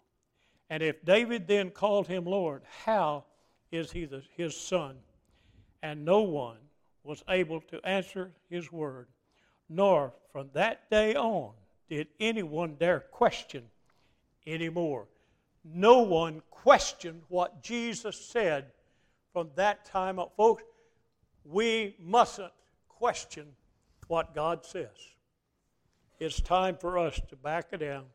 And 0.69 0.81
if 0.83 1.03
David 1.03 1.47
then 1.47 1.71
called 1.71 2.07
him 2.07 2.25
Lord, 2.25 2.61
how 2.85 3.25
is 3.71 3.91
he 3.91 4.05
the, 4.05 4.23
his 4.37 4.55
son? 4.55 4.97
And 5.83 6.05
no 6.05 6.21
one 6.21 6.57
was 7.03 7.23
able 7.27 7.59
to 7.61 7.85
answer 7.85 8.31
his 8.49 8.71
word, 8.71 9.07
nor 9.67 10.13
from 10.31 10.51
that 10.53 10.89
day 10.89 11.15
on 11.15 11.53
did 11.91 12.07
anyone 12.21 12.77
dare 12.79 13.01
question 13.01 13.63
anymore. 14.47 15.09
No 15.65 15.99
one 15.99 16.41
questioned 16.49 17.21
what 17.27 17.61
Jesus 17.61 18.15
said 18.15 18.67
from 19.33 19.49
that 19.55 19.83
time 19.83 20.17
on. 20.17 20.29
Folks, 20.37 20.63
we 21.43 21.97
mustn't 21.99 22.53
question 22.87 23.45
what 24.07 24.33
God 24.33 24.65
says. 24.65 24.87
It's 26.17 26.39
time 26.39 26.77
for 26.77 26.97
us 26.97 27.19
to 27.27 27.35
back 27.35 27.67
it 27.73 27.81
down. 27.81 28.05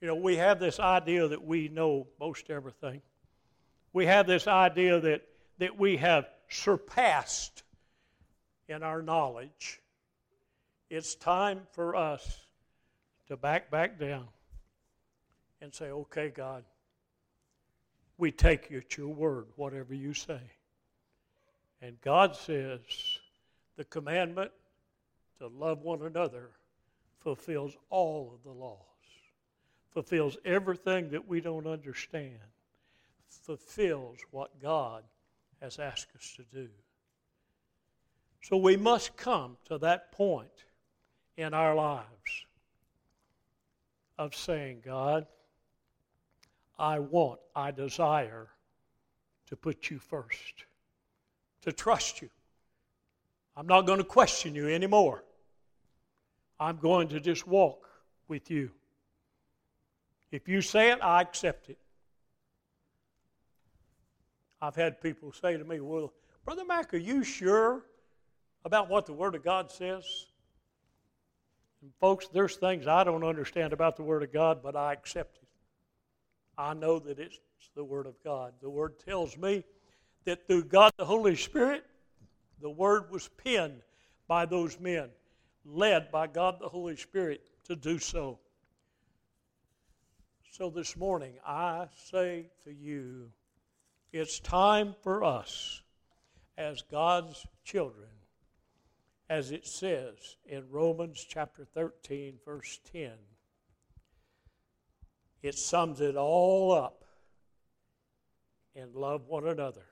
You 0.00 0.06
know, 0.06 0.14
we 0.14 0.36
have 0.36 0.60
this 0.60 0.78
idea 0.78 1.26
that 1.26 1.44
we 1.44 1.66
know 1.66 2.06
most 2.20 2.48
everything. 2.48 3.02
We 3.92 4.06
have 4.06 4.28
this 4.28 4.46
idea 4.46 5.00
that, 5.00 5.22
that 5.58 5.76
we 5.76 5.96
have 5.96 6.28
surpassed 6.48 7.64
in 8.68 8.84
our 8.84 9.02
knowledge. 9.02 9.80
It's 10.88 11.14
time 11.14 11.62
for 11.72 11.96
us 11.96 12.40
to 13.28 13.36
back 13.36 13.70
back 13.70 13.98
down 13.98 14.28
and 15.60 15.74
say, 15.74 15.86
okay, 15.86 16.28
God, 16.28 16.64
we 18.18 18.30
take 18.30 18.70
you 18.70 18.78
at 18.78 18.96
your 18.96 19.08
word, 19.08 19.46
whatever 19.56 19.94
you 19.94 20.14
say. 20.14 20.40
And 21.82 22.00
God 22.00 22.36
says, 22.36 22.80
the 23.76 23.84
commandment 23.84 24.52
to 25.38 25.48
love 25.48 25.82
one 25.82 26.02
another 26.02 26.50
fulfills 27.20 27.76
all 27.90 28.32
of 28.32 28.42
the 28.44 28.58
laws, 28.58 28.78
fulfills 29.90 30.38
everything 30.44 31.10
that 31.10 31.26
we 31.26 31.40
don't 31.40 31.66
understand, 31.66 32.38
fulfills 33.28 34.18
what 34.30 34.62
God 34.62 35.02
has 35.60 35.78
asked 35.78 36.14
us 36.16 36.32
to 36.36 36.44
do. 36.56 36.68
So 38.42 38.56
we 38.56 38.76
must 38.76 39.16
come 39.16 39.56
to 39.66 39.78
that 39.78 40.12
point 40.12 40.65
in 41.36 41.54
our 41.54 41.74
lives 41.74 42.06
of 44.18 44.34
saying, 44.34 44.82
God, 44.84 45.26
I 46.78 46.98
want, 46.98 47.40
I 47.54 47.70
desire 47.70 48.48
to 49.48 49.56
put 49.56 49.90
you 49.90 49.98
first, 49.98 50.64
to 51.62 51.72
trust 51.72 52.22
you, 52.22 52.28
I'm 53.56 53.66
not 53.66 53.82
going 53.82 53.98
to 53.98 54.04
question 54.04 54.54
you 54.54 54.68
anymore. 54.68 55.24
I'm 56.60 56.76
going 56.76 57.08
to 57.08 57.20
just 57.20 57.46
walk 57.46 57.88
with 58.28 58.50
you. 58.50 58.70
If 60.30 60.48
you 60.48 60.60
say 60.60 60.90
it, 60.90 60.98
I 61.02 61.22
accept 61.22 61.70
it. 61.70 61.78
I've 64.60 64.74
had 64.74 65.00
people 65.00 65.32
say 65.32 65.56
to 65.56 65.64
me, 65.64 65.80
Well, 65.80 66.12
Brother 66.44 66.64
Mac, 66.64 66.92
are 66.92 66.98
you 66.98 67.24
sure 67.24 67.84
about 68.64 68.88
what 68.88 69.06
the 69.06 69.12
Word 69.12 69.34
of 69.34 69.44
God 69.44 69.70
says? 69.70 70.04
And 71.82 71.92
folks, 72.00 72.28
there's 72.28 72.56
things 72.56 72.86
I 72.86 73.04
don't 73.04 73.24
understand 73.24 73.72
about 73.72 73.96
the 73.96 74.02
Word 74.02 74.22
of 74.22 74.32
God, 74.32 74.62
but 74.62 74.76
I 74.76 74.92
accept 74.92 75.36
it. 75.36 75.48
I 76.58 76.74
know 76.74 76.98
that 76.98 77.18
it's 77.18 77.38
the 77.74 77.84
Word 77.84 78.06
of 78.06 78.14
God. 78.24 78.54
The 78.60 78.70
Word 78.70 78.98
tells 78.98 79.36
me 79.36 79.64
that 80.24 80.46
through 80.46 80.64
God 80.64 80.92
the 80.96 81.04
Holy 81.04 81.36
Spirit, 81.36 81.84
the 82.60 82.70
word 82.70 83.10
was 83.10 83.28
penned 83.44 83.82
by 84.28 84.46
those 84.46 84.78
men, 84.78 85.08
led 85.64 86.10
by 86.10 86.26
God 86.26 86.58
the 86.60 86.68
Holy 86.68 86.96
Spirit 86.96 87.40
to 87.64 87.76
do 87.76 87.98
so. 87.98 88.38
So 90.52 90.70
this 90.70 90.96
morning, 90.96 91.34
I 91.46 91.86
say 92.10 92.50
to 92.64 92.72
you, 92.72 93.30
it's 94.12 94.40
time 94.40 94.94
for 95.02 95.22
us 95.22 95.82
as 96.56 96.82
God's 96.82 97.46
children, 97.64 98.08
as 99.28 99.50
it 99.50 99.66
says 99.66 100.36
in 100.46 100.64
Romans 100.70 101.24
chapter 101.28 101.64
13, 101.64 102.34
verse 102.44 102.78
10. 102.92 103.10
It 105.42 105.56
sums 105.56 106.00
it 106.00 106.16
all 106.16 106.72
up 106.72 107.04
and 108.74 108.94
love 108.94 109.26
one 109.26 109.46
another. 109.46 109.86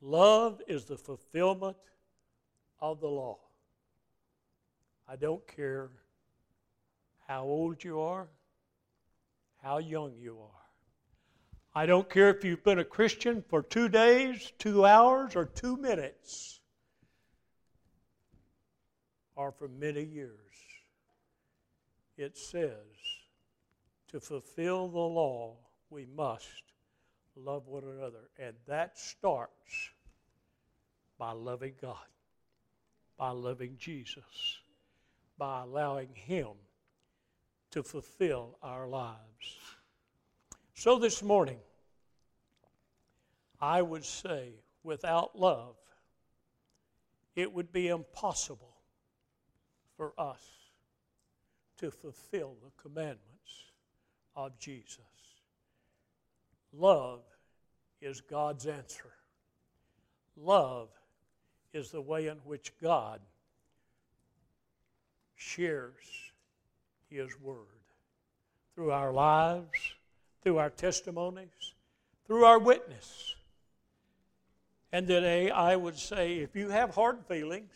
Love 0.00 0.60
is 0.66 0.84
the 0.84 0.96
fulfillment 0.96 1.76
of 2.80 3.00
the 3.00 3.08
law. 3.08 3.38
I 5.08 5.16
don't 5.16 5.46
care 5.46 5.90
how 7.26 7.44
old 7.44 7.82
you 7.82 8.00
are, 8.00 8.28
how 9.62 9.78
young 9.78 10.14
you 10.18 10.38
are. 10.40 10.62
I 11.74 11.86
don't 11.86 12.08
care 12.08 12.28
if 12.30 12.44
you've 12.44 12.64
been 12.64 12.80
a 12.80 12.84
Christian 12.84 13.42
for 13.48 13.62
two 13.62 13.88
days, 13.88 14.52
two 14.58 14.84
hours, 14.84 15.34
or 15.36 15.46
two 15.46 15.76
minutes, 15.76 16.60
or 19.36 19.52
for 19.52 19.68
many 19.68 20.02
years. 20.02 20.38
It 22.16 22.36
says, 22.36 22.72
to 24.08 24.20
fulfill 24.20 24.88
the 24.88 24.98
law, 24.98 25.56
we 25.88 26.06
must 26.14 26.62
love 27.34 27.66
one 27.66 27.84
another. 27.84 28.28
And 28.38 28.54
that 28.66 28.98
starts 28.98 29.90
by 31.18 31.32
loving 31.32 31.72
God, 31.80 31.96
by 33.16 33.30
loving 33.30 33.76
Jesus, 33.78 34.58
by 35.38 35.62
allowing 35.62 36.10
Him 36.14 36.48
to 37.70 37.82
fulfill 37.82 38.58
our 38.62 38.86
lives. 38.86 39.16
So 40.74 40.98
this 40.98 41.22
morning, 41.22 41.60
I 43.60 43.80
would 43.80 44.04
say 44.04 44.50
without 44.82 45.38
love, 45.38 45.76
it 47.34 47.50
would 47.50 47.72
be 47.72 47.88
impossible 47.88 48.71
for 50.02 50.20
us 50.20 50.42
to 51.78 51.88
fulfill 51.88 52.56
the 52.64 52.82
commandments 52.82 53.70
of 54.34 54.58
Jesus. 54.58 54.98
Love 56.76 57.20
is 58.00 58.20
God's 58.20 58.66
answer. 58.66 59.12
Love 60.36 60.88
is 61.72 61.92
the 61.92 62.00
way 62.00 62.26
in 62.26 62.38
which 62.38 62.72
God 62.82 63.20
shares 65.36 66.32
His 67.08 67.40
Word 67.40 67.56
through 68.74 68.90
our 68.90 69.12
lives, 69.12 69.94
through 70.42 70.58
our 70.58 70.70
testimonies, 70.70 71.74
through 72.26 72.44
our 72.44 72.58
witness. 72.58 73.36
And 74.90 75.06
today 75.06 75.48
I 75.48 75.76
would 75.76 75.96
say 75.96 76.38
if 76.38 76.56
you 76.56 76.70
have 76.70 76.92
hard 76.92 77.24
feelings, 77.28 77.70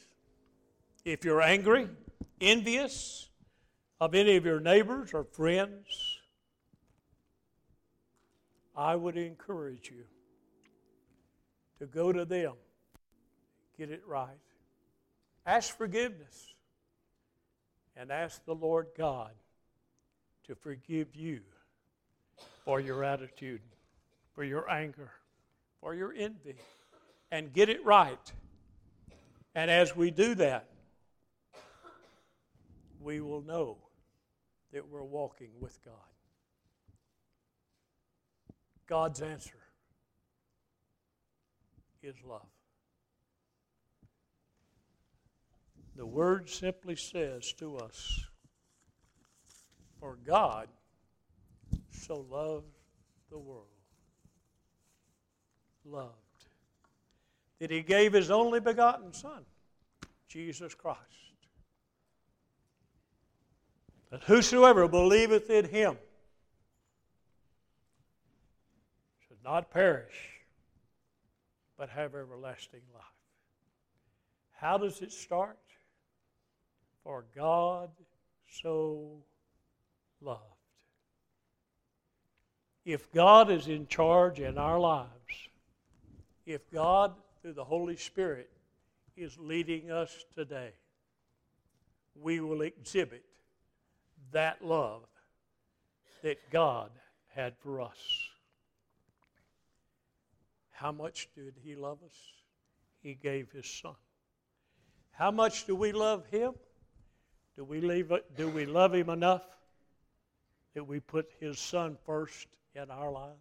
if 1.05 1.24
you're 1.24 1.41
angry, 1.41 1.89
envious 2.41 3.28
of 4.01 4.14
any 4.14 4.37
of 4.37 4.45
your 4.45 4.61
neighbors 4.61 5.14
or 5.14 5.24
friends, 5.24 6.18
I 8.76 8.95
would 8.95 9.16
encourage 9.16 9.91
you 9.91 10.05
to 11.78 11.87
go 11.87 12.12
to 12.12 12.24
them, 12.24 12.53
get 13.78 13.91
it 13.91 14.03
right. 14.07 14.28
Ask 15.47 15.76
forgiveness 15.76 16.55
and 17.97 18.11
ask 18.11 18.45
the 18.45 18.55
Lord 18.55 18.89
God 18.97 19.30
to 20.47 20.55
forgive 20.55 21.14
you 21.14 21.41
for 22.64 22.80
your 22.80 23.03
attitude, 23.03 23.62
for 24.34 24.45
your 24.45 24.70
anger, 24.70 25.11
for 25.80 25.95
your 25.95 26.12
envy, 26.12 26.57
and 27.30 27.53
get 27.53 27.68
it 27.68 27.84
right. 27.84 28.32
And 29.55 29.70
as 29.70 29.97
we 29.97 30.11
do 30.11 30.34
that, 30.34 30.68
we 33.07 33.20
will 33.20 33.42
know 33.42 33.76
that 34.72 34.88
we're 34.88 35.04
walking 35.04 35.50
with 35.61 35.78
God. 35.84 35.94
God's 38.88 39.22
answer 39.22 39.61
is 42.02 42.16
love. 42.28 42.48
The 45.94 46.04
word 46.04 46.50
simply 46.50 46.96
says 46.96 47.52
to 47.59 47.76
us, 47.76 48.24
For 50.00 50.18
God 50.26 50.66
so 51.92 52.26
loved 52.28 52.74
the 53.30 53.38
world, 53.38 53.68
loved, 55.84 56.11
that 57.61 57.70
he 57.70 57.82
gave 57.82 58.14
his 58.14 58.32
only 58.32 58.59
begotten 58.59 59.12
Son, 59.12 59.44
Jesus 60.26 60.74
Christ, 60.74 61.26
that 64.11 64.22
whosoever 64.24 64.86
believeth 64.88 65.50
in 65.50 65.68
him 65.68 65.96
should 69.26 69.42
not 69.44 69.70
perish, 69.70 70.30
but 71.76 71.88
have 71.90 72.14
everlasting 72.14 72.82
life. 72.94 73.02
How 74.52 74.78
does 74.78 75.02
it 75.02 75.12
start? 75.12 75.59
For 77.02 77.24
God 77.34 77.90
so 78.62 79.22
loved. 80.20 80.42
If 82.84 83.12
God 83.12 83.50
is 83.50 83.68
in 83.68 83.86
charge 83.88 84.40
in 84.40 84.59
our 84.59 84.78
lives, 84.78 85.11
if 86.46 86.70
God, 86.70 87.14
through 87.42 87.54
the 87.54 87.64
Holy 87.64 87.96
Spirit, 87.96 88.50
is 89.16 89.36
leading 89.38 89.90
us 89.90 90.24
today, 90.34 90.70
we 92.14 92.40
will 92.40 92.62
exhibit 92.62 93.24
that 94.33 94.64
love 94.64 95.03
that 96.22 96.39
God 96.51 96.91
had 97.35 97.55
for 97.59 97.81
us. 97.81 97.99
How 100.70 100.93
much 100.93 101.29
did 101.35 101.55
He 101.62 101.74
love 101.74 101.99
us? 102.05 102.16
He 103.03 103.14
gave 103.14 103.51
His 103.51 103.66
Son. 103.66 103.95
How 105.12 105.31
much 105.31 105.66
do 105.66 105.74
we 105.74 105.93
love 105.93 106.27
Him? 106.27 106.53
Do 107.57 107.64
we, 107.64 107.81
leave, 107.81 108.12
do 108.37 108.49
we 108.49 108.66
love 108.66 108.95
Him 108.95 109.09
enough 109.09 109.43
that 110.74 110.85
we 110.85 111.01
put 111.01 111.31
His 111.41 111.59
Son 111.59 111.97
first 112.05 112.49
in 112.74 112.91
our 112.91 113.11
lives? 113.11 113.35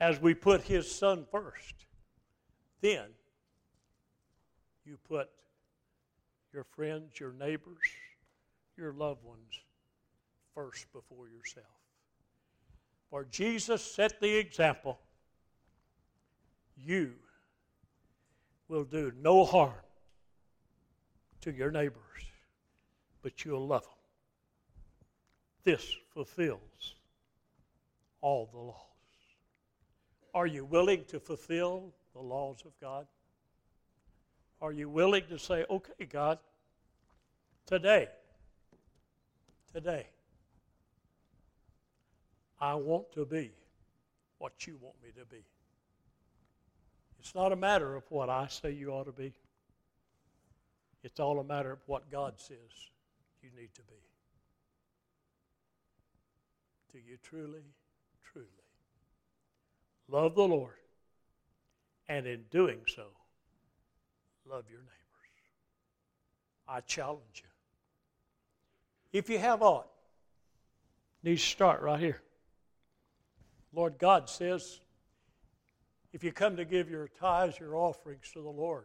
As 0.00 0.20
we 0.20 0.34
put 0.34 0.62
His 0.62 0.90
Son 0.90 1.26
first, 1.30 1.74
then 2.80 3.06
you 4.86 4.96
put 5.08 5.28
your 6.52 6.64
friends, 6.64 7.18
your 7.20 7.32
neighbors, 7.32 7.76
your 8.76 8.92
loved 8.92 9.24
ones 9.24 9.60
first 10.54 10.92
before 10.92 11.28
yourself. 11.28 11.66
For 13.10 13.24
Jesus 13.24 13.82
set 13.82 14.20
the 14.20 14.36
example 14.36 14.98
you 16.76 17.12
will 18.68 18.84
do 18.84 19.12
no 19.22 19.44
harm 19.44 19.72
to 21.40 21.52
your 21.52 21.70
neighbors, 21.70 22.00
but 23.22 23.44
you'll 23.44 23.66
love 23.66 23.82
them. 23.82 23.90
This 25.64 25.96
fulfills 26.12 26.94
all 28.20 28.48
the 28.52 28.58
laws. 28.58 28.76
Are 30.34 30.46
you 30.46 30.64
willing 30.64 31.04
to 31.06 31.18
fulfill 31.18 31.94
the 32.12 32.20
laws 32.20 32.62
of 32.66 32.72
God? 32.80 33.06
Are 34.60 34.72
you 34.72 34.88
willing 34.88 35.24
to 35.28 35.38
say, 35.38 35.64
okay, 35.70 36.04
God, 36.04 36.38
today, 37.66 38.08
today, 39.76 40.06
I 42.58 42.76
want 42.76 43.12
to 43.12 43.26
be 43.26 43.50
what 44.38 44.66
you 44.66 44.78
want 44.80 44.94
me 45.02 45.10
to 45.18 45.26
be? 45.26 45.44
It's 47.20 47.34
not 47.34 47.52
a 47.52 47.56
matter 47.56 47.94
of 47.94 48.02
what 48.08 48.30
I 48.30 48.46
say 48.46 48.70
you 48.70 48.88
ought 48.88 49.04
to 49.04 49.12
be. 49.12 49.34
It's 51.02 51.20
all 51.20 51.38
a 51.40 51.44
matter 51.44 51.70
of 51.70 51.80
what 51.84 52.10
God 52.10 52.40
says 52.40 52.56
you 53.42 53.50
need 53.54 53.68
to 53.74 53.82
be. 53.82 54.00
Do 56.94 56.98
you 57.06 57.18
truly, 57.22 57.66
truly 58.32 58.46
love 60.08 60.36
the 60.36 60.48
Lord? 60.48 60.72
And 62.08 62.26
in 62.26 62.44
doing 62.50 62.80
so, 62.86 63.08
love 64.50 64.64
your 64.70 64.80
neighbors. 64.80 64.94
I 66.66 66.80
challenge 66.80 67.42
you. 67.44 67.55
If 69.16 69.30
you 69.30 69.38
have 69.38 69.62
aught, 69.62 69.88
needs 71.22 71.42
to 71.42 71.48
start 71.48 71.80
right 71.80 71.98
here. 71.98 72.20
Lord 73.72 73.96
God 73.96 74.28
says, 74.28 74.80
if 76.12 76.22
you 76.22 76.32
come 76.32 76.56
to 76.56 76.66
give 76.66 76.90
your 76.90 77.08
tithes, 77.08 77.58
your 77.58 77.76
offerings 77.76 78.30
to 78.34 78.42
the 78.42 78.50
Lord, 78.50 78.84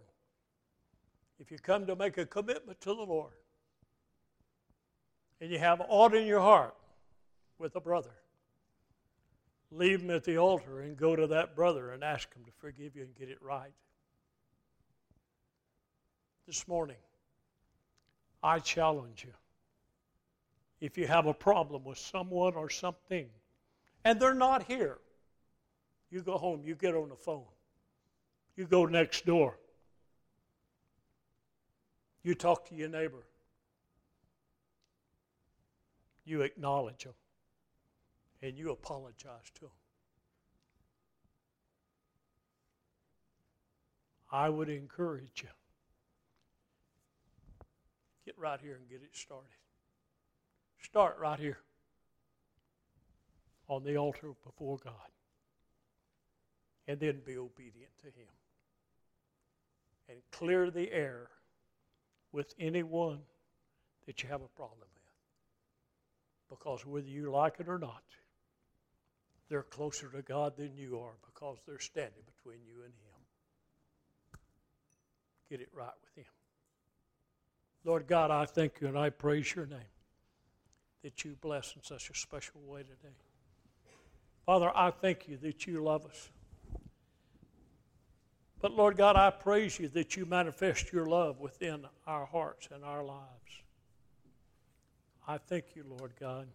if 1.38 1.51
you 1.51 1.57
come 1.59 1.86
to 1.86 1.97
make 1.97 2.17
a 2.17 2.25
commitment 2.25 2.79
to 2.79 2.93
the 2.93 3.01
Lord, 3.01 3.34
and 5.41 5.51
you 5.51 5.59
have 5.59 5.82
aught 5.89 6.15
in 6.15 6.25
your 6.25 6.39
heart 6.39 6.75
with 7.59 7.75
a 7.75 7.82
brother, 7.82 8.15
leave 9.69 10.01
him 10.01 10.11
at 10.11 10.23
the 10.23 10.38
altar 10.38 10.79
and 10.79 10.95
go 10.95 11.13
to 11.13 11.27
that 11.27 11.57
brother 11.57 11.91
and 11.91 12.05
ask 12.05 12.34
him 12.34 12.45
to 12.45 12.51
forgive 12.53 12.95
you 12.95 13.01
and 13.01 13.13
get 13.15 13.27
it 13.27 13.41
right. 13.41 13.73
This 16.47 16.69
morning, 16.69 16.95
I 18.41 18.59
challenge 18.59 19.25
you. 19.25 19.34
If 20.82 20.97
you 20.97 21.05
have 21.05 21.27
a 21.27 21.34
problem 21.34 21.84
with 21.84 21.99
someone 21.99 22.55
or 22.55 22.69
something, 22.69 23.29
and 24.03 24.19
they're 24.19 24.34
not 24.34 24.63
here, 24.63 24.97
you 26.09 26.21
go 26.21 26.38
home, 26.38 26.63
you 26.65 26.75
get 26.75 26.95
on 26.95 27.09
the 27.09 27.15
phone, 27.15 27.45
You 28.57 28.65
go 28.65 28.86
next 28.86 29.25
door. 29.25 29.57
You 32.23 32.36
talk 32.36 32.67
to 32.69 32.75
your 32.75 32.89
neighbor. 32.89 33.23
You 36.25 36.41
acknowledge 36.41 37.03
them. 37.03 37.13
And 38.41 38.57
you 38.57 38.71
apologize 38.71 39.51
to 39.55 39.61
them. 39.61 39.69
I 44.32 44.49
would 44.49 44.69
encourage 44.69 45.43
you. 45.43 45.49
Get 48.25 48.38
right 48.38 48.59
here 48.61 48.75
and 48.75 48.89
get 48.89 49.01
it 49.03 49.15
started. 49.15 49.61
Start 50.82 51.17
right 51.19 51.39
here 51.39 51.59
on 53.67 53.84
the 53.84 53.97
altar 53.97 54.32
before 54.43 54.77
God. 54.84 54.93
And 56.88 56.99
then 56.99 57.21
be 57.25 57.38
obedient 57.38 57.91
to 58.01 58.07
Him. 58.07 58.27
And 60.09 60.17
clear 60.32 60.69
the 60.69 60.91
air 60.91 61.29
with 62.32 62.53
anyone 62.59 63.19
that 64.05 64.21
you 64.21 64.29
have 64.29 64.41
a 64.41 64.47
problem 64.47 64.79
with. 64.79 66.57
Because 66.57 66.86
whether 66.86 67.07
you 67.07 67.32
like 67.32 67.59
it 67.59 67.69
or 67.69 67.79
not, 67.79 68.03
they're 69.47 69.63
closer 69.63 70.09
to 70.09 70.21
God 70.21 70.57
than 70.57 70.75
you 70.75 70.99
are 70.99 71.13
because 71.25 71.57
they're 71.65 71.79
standing 71.79 72.23
between 72.36 72.59
you 72.65 72.84
and 72.84 72.93
Him. 72.93 74.39
Get 75.49 75.61
it 75.61 75.69
right 75.73 75.93
with 76.01 76.25
Him. 76.25 76.32
Lord 77.86 78.07
God, 78.07 78.32
I 78.32 78.45
thank 78.45 78.82
you 78.82 78.88
and 78.88 78.97
I 78.97 79.09
praise 79.11 79.55
your 79.55 79.65
name 79.65 79.79
that 81.04 81.26
you 81.26 81.36
bless 81.41 81.76
in 81.76 81.84
such 81.84 82.10
a 82.10 82.16
special 82.16 82.62
way 82.66 82.82
today. 82.82 83.16
Father, 84.45 84.72
I 84.76 84.91
thank 84.91 85.28
you 85.28 85.38
that 85.38 85.66
you 85.68 85.84
love 85.84 86.06
us. 86.06 86.30
But 88.60 88.74
Lord 88.74 88.95
God, 88.95 89.16
I 89.16 89.32
praise 89.32 89.80
you 89.80 89.88
that 89.89 90.16
you 90.16 90.26
manifest 90.26 90.93
your 90.93 91.08
love 91.08 91.39
within 91.39 91.86
our 92.06 92.26
hearts 92.26 92.70
and 92.74 92.84
our 92.84 93.04
lives. 93.04 93.22
I 95.28 95.38
thank 95.38 95.76
you, 95.76 95.84
Lord 95.88 96.12
God, 96.20 96.47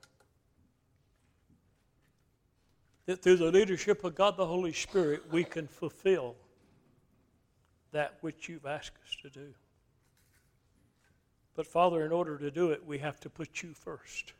that 3.06 3.22
through 3.22 3.36
the 3.36 3.50
leadership 3.50 4.04
of 4.04 4.14
God 4.14 4.36
the 4.36 4.46
Holy 4.46 4.72
Spirit, 4.72 5.22
we 5.32 5.44
can 5.44 5.66
fulfill 5.66 6.34
that 7.92 8.18
which 8.20 8.48
you've 8.48 8.66
asked 8.66 8.96
us 9.04 9.16
to 9.22 9.30
do. 9.30 9.54
But 11.56 11.66
Father, 11.66 12.04
in 12.04 12.12
order 12.12 12.36
to 12.36 12.50
do 12.50 12.70
it, 12.70 12.86
we 12.86 12.98
have 12.98 13.18
to 13.20 13.30
put 13.30 13.62
you 13.62 13.72
first. 13.72 14.34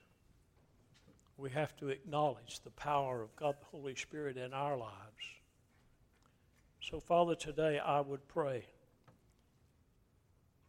We 1.38 1.50
have 1.50 1.74
to 1.78 1.88
acknowledge 1.88 2.60
the 2.60 2.70
power 2.70 3.22
of 3.22 3.34
God 3.36 3.56
the 3.58 3.66
Holy 3.66 3.94
Spirit 3.94 4.36
in 4.36 4.52
our 4.52 4.76
lives. 4.76 4.92
So, 6.80 7.00
Father, 7.00 7.34
today 7.34 7.78
I 7.78 8.00
would 8.00 8.26
pray. 8.28 8.64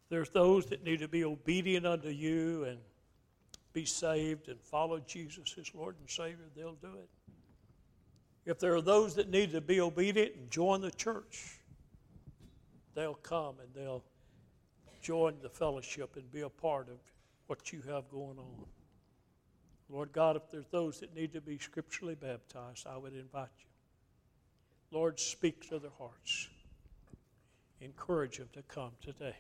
There's 0.10 0.30
those 0.30 0.66
that 0.68 0.84
need 0.86 1.00
to 1.00 1.08
be 1.10 1.26
obedient 1.26 1.86
unto 1.86 2.10
you 2.10 2.64
and 2.64 2.80
be 3.74 3.86
saved 3.86 4.48
and 4.48 4.60
follow 4.62 5.00
Jesus 5.00 5.54
as 5.60 5.76
Lord 5.76 5.95
and 6.00 6.10
Savior, 6.10 6.45
they'll 6.56 6.74
do 6.82 6.88
it. 6.88 7.10
If 8.45 8.60
there 8.60 8.74
are 8.74 8.82
those 8.82 9.16
that 9.16 9.30
need 9.30 9.52
to 9.52 9.62
be 9.62 9.82
obedient 9.82 10.36
and 10.36 10.50
join 10.50 10.80
the 10.80 10.91
church, 10.91 11.60
they'll 12.95 13.14
come 13.16 13.56
and 13.62 13.68
they'll 13.76 14.04
join 15.02 15.36
the 15.41 15.50
fellowship 15.50 16.16
and 16.16 16.32
be 16.32 16.41
a 16.41 16.50
part 16.50 16.88
of 16.89 16.98
what 17.48 17.72
you 17.72 17.82
have 17.88 18.10
going 18.10 18.38
on. 18.38 18.66
Lord 19.89 20.12
God, 20.12 20.36
if 20.36 20.43
there's 20.52 20.68
those 20.70 21.00
that 21.00 21.16
need 21.16 21.34
to 21.34 21.41
be 21.41 21.58
scripturally 21.58 22.16
baptized, 22.16 22.86
I 22.88 22.98
would 22.98 23.14
invite 23.14 23.48
you. 23.60 24.98
Lord, 24.98 25.20
speak 25.20 25.70
to 25.70 25.80
their 25.80 25.91
hearts. 25.98 26.48
Encourage 27.80 28.38
them 28.38 28.50
to 28.54 28.62
come 28.64 28.91
today. 29.02 29.36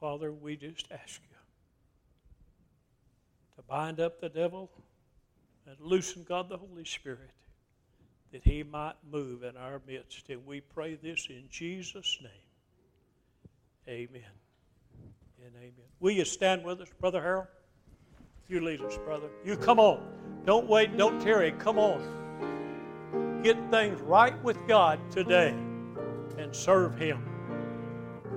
Father, 0.00 0.32
we 0.32 0.56
just 0.56 0.86
ask 0.92 1.20
you 1.28 1.36
to 3.56 3.62
bind 3.62 4.00
up 4.00 4.20
the 4.20 4.28
devil 4.28 4.70
and 5.66 5.76
loosen 5.80 6.24
God 6.26 6.48
the 6.48 6.56
Holy 6.56 6.84
Spirit 6.84 7.30
that 8.32 8.44
he 8.44 8.62
might 8.62 8.94
move 9.10 9.42
in 9.42 9.56
our 9.56 9.80
midst. 9.86 10.28
And 10.28 10.46
we 10.46 10.60
pray 10.60 10.94
this 10.94 11.26
in 11.28 11.44
Jesus' 11.50 12.18
name. 12.22 12.47
Amen 13.88 14.20
and 15.42 15.54
amen. 15.56 15.72
Will 15.98 16.10
you 16.10 16.26
stand 16.26 16.62
with 16.62 16.80
us, 16.82 16.88
Brother 17.00 17.22
Harold? 17.22 17.46
You 18.46 18.60
lead 18.60 18.82
us, 18.82 18.98
brother. 18.98 19.28
You 19.46 19.56
come 19.56 19.80
on. 19.80 20.02
Don't 20.44 20.68
wait, 20.68 20.96
don't 20.98 21.18
tarry. 21.20 21.52
Come 21.52 21.78
on. 21.78 23.40
Get 23.42 23.56
things 23.70 23.98
right 24.02 24.42
with 24.44 24.58
God 24.68 25.00
today 25.10 25.54
and 26.36 26.54
serve 26.54 26.98
Him. 26.98 27.24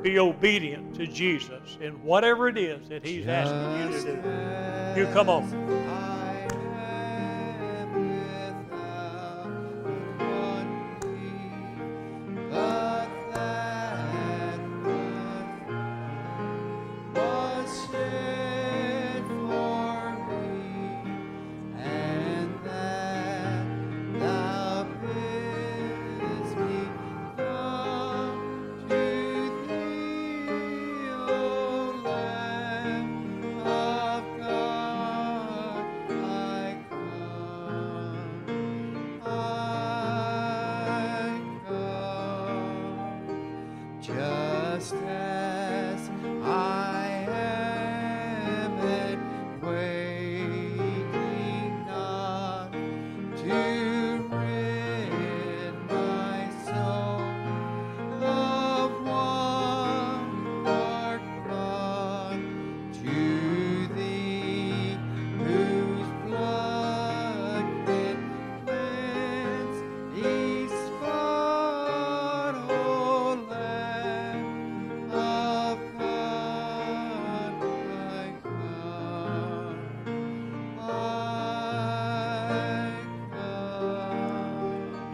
Be 0.02 0.20
obedient 0.20 0.96
to 0.96 1.06
Jesus 1.06 1.78
in 1.82 2.02
whatever 2.02 2.48
it 2.48 2.58
is 2.58 2.88
that 2.88 3.06
He's 3.06 3.28
asking 3.28 3.92
you 3.92 4.00
to 4.00 4.22
do. 4.96 5.02
You 5.02 5.14
come 5.14 5.30
on. 5.30 6.01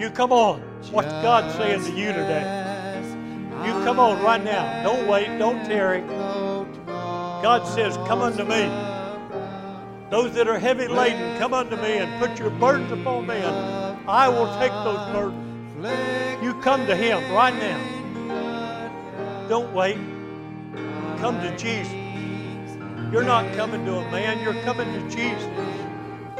You 0.07 0.13
come 0.13 0.31
on. 0.31 0.61
What's 0.91 1.09
God 1.09 1.53
saying 1.57 1.83
to 1.83 1.89
you 1.91 2.13
today? 2.13 3.03
You 3.65 3.73
come 3.83 3.99
on 3.99 4.23
right 4.23 4.41
now. 4.41 4.81
Don't 4.81 5.05
wait. 5.05 5.37
Don't 5.37 5.65
tarry. 5.65 5.99
God 6.85 7.67
says, 7.67 7.97
Come 8.07 8.21
unto 8.21 8.45
me. 8.45 8.71
Those 10.09 10.33
that 10.35 10.47
are 10.47 10.57
heavy 10.57 10.87
laden, 10.87 11.37
come 11.39 11.53
unto 11.53 11.75
me 11.75 11.97
and 11.97 12.21
put 12.21 12.39
your 12.39 12.51
burdens 12.51 12.89
upon 12.89 13.27
me, 13.27 13.35
and 13.35 14.09
I 14.09 14.29
will 14.29 14.47
take 14.59 14.71
those 14.71 15.11
burdens. 15.11 16.41
You 16.41 16.53
come 16.61 16.85
to 16.87 16.95
Him 16.95 17.17
right 17.33 17.53
now. 17.53 19.45
Don't 19.49 19.73
wait. 19.73 19.97
Come 21.17 21.35
to 21.41 21.53
Jesus. 21.57 21.91
You're 23.11 23.23
not 23.23 23.53
coming 23.57 23.83
to 23.83 23.95
a 23.97 24.09
man, 24.09 24.41
you're 24.41 24.63
coming 24.63 24.87
to 24.93 25.01
Jesus. 25.13 25.43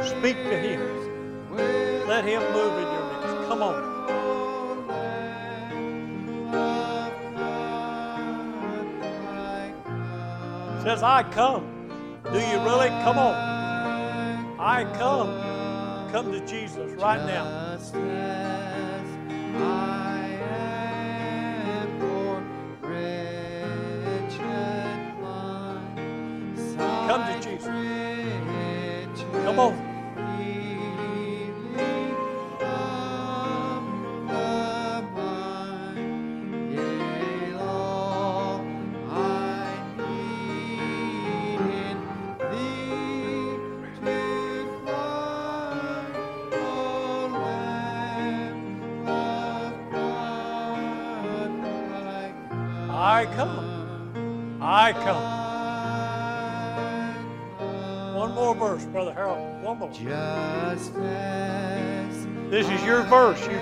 Speak 0.09 0.38
to 0.38 0.57
Him. 0.57 2.07
Let 2.07 2.24
Him 2.24 2.41
move 2.53 2.78
in 2.78 2.93
your. 2.93 3.07
Come 3.48 3.64
on. 3.64 3.98
Says, 10.84 11.02
I 11.02 11.24
come. 11.32 11.64
Do 12.26 12.39
you 12.39 12.60
really? 12.60 12.89
Come 12.89 13.18
on. 13.18 14.60
I 14.60 14.84
come. 14.98 16.12
Come 16.12 16.32
to 16.34 16.45
Jesus 16.45 16.91
right 17.02 17.26
now. 17.26 18.57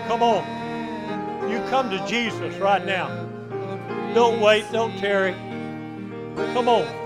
Come 0.07 0.23
on. 0.23 1.49
You 1.49 1.59
come 1.69 1.89
to 1.89 2.05
Jesus 2.07 2.55
right 2.57 2.85
now. 2.85 3.07
Don't 4.13 4.39
wait. 4.41 4.65
Don't 4.71 4.97
tarry. 4.97 5.33
Come 6.53 6.67
on. 6.69 7.04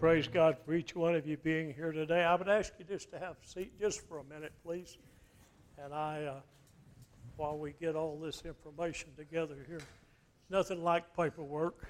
Praise 0.00 0.26
God 0.26 0.56
for 0.64 0.72
each 0.72 0.96
one 0.96 1.14
of 1.14 1.26
you 1.26 1.36
being 1.36 1.74
here 1.74 1.92
today. 1.92 2.24
I 2.24 2.34
would 2.34 2.48
ask 2.48 2.72
you 2.78 2.86
just 2.86 3.10
to 3.10 3.18
have 3.18 3.36
a 3.44 3.46
seat 3.46 3.78
just 3.78 4.00
for 4.08 4.20
a 4.20 4.24
minute, 4.24 4.50
please. 4.64 4.96
And 5.76 5.92
I, 5.92 6.24
uh, 6.24 6.40
while 7.36 7.58
we 7.58 7.74
get 7.78 7.94
all 7.96 8.18
this 8.18 8.42
information 8.46 9.10
together 9.18 9.56
here, 9.68 9.82
nothing 10.48 10.82
like 10.82 11.14
paperwork. 11.14 11.86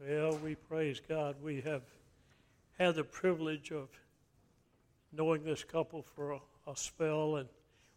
Well, 0.00 0.38
we 0.42 0.54
praise 0.54 1.02
God. 1.06 1.36
We 1.42 1.60
have 1.60 1.82
had 2.78 2.94
the 2.94 3.04
privilege 3.04 3.70
of 3.70 3.90
knowing 5.12 5.44
this 5.44 5.62
couple 5.62 6.00
for 6.00 6.32
a, 6.32 6.40
a 6.66 6.74
spell, 6.74 7.36
and 7.36 7.50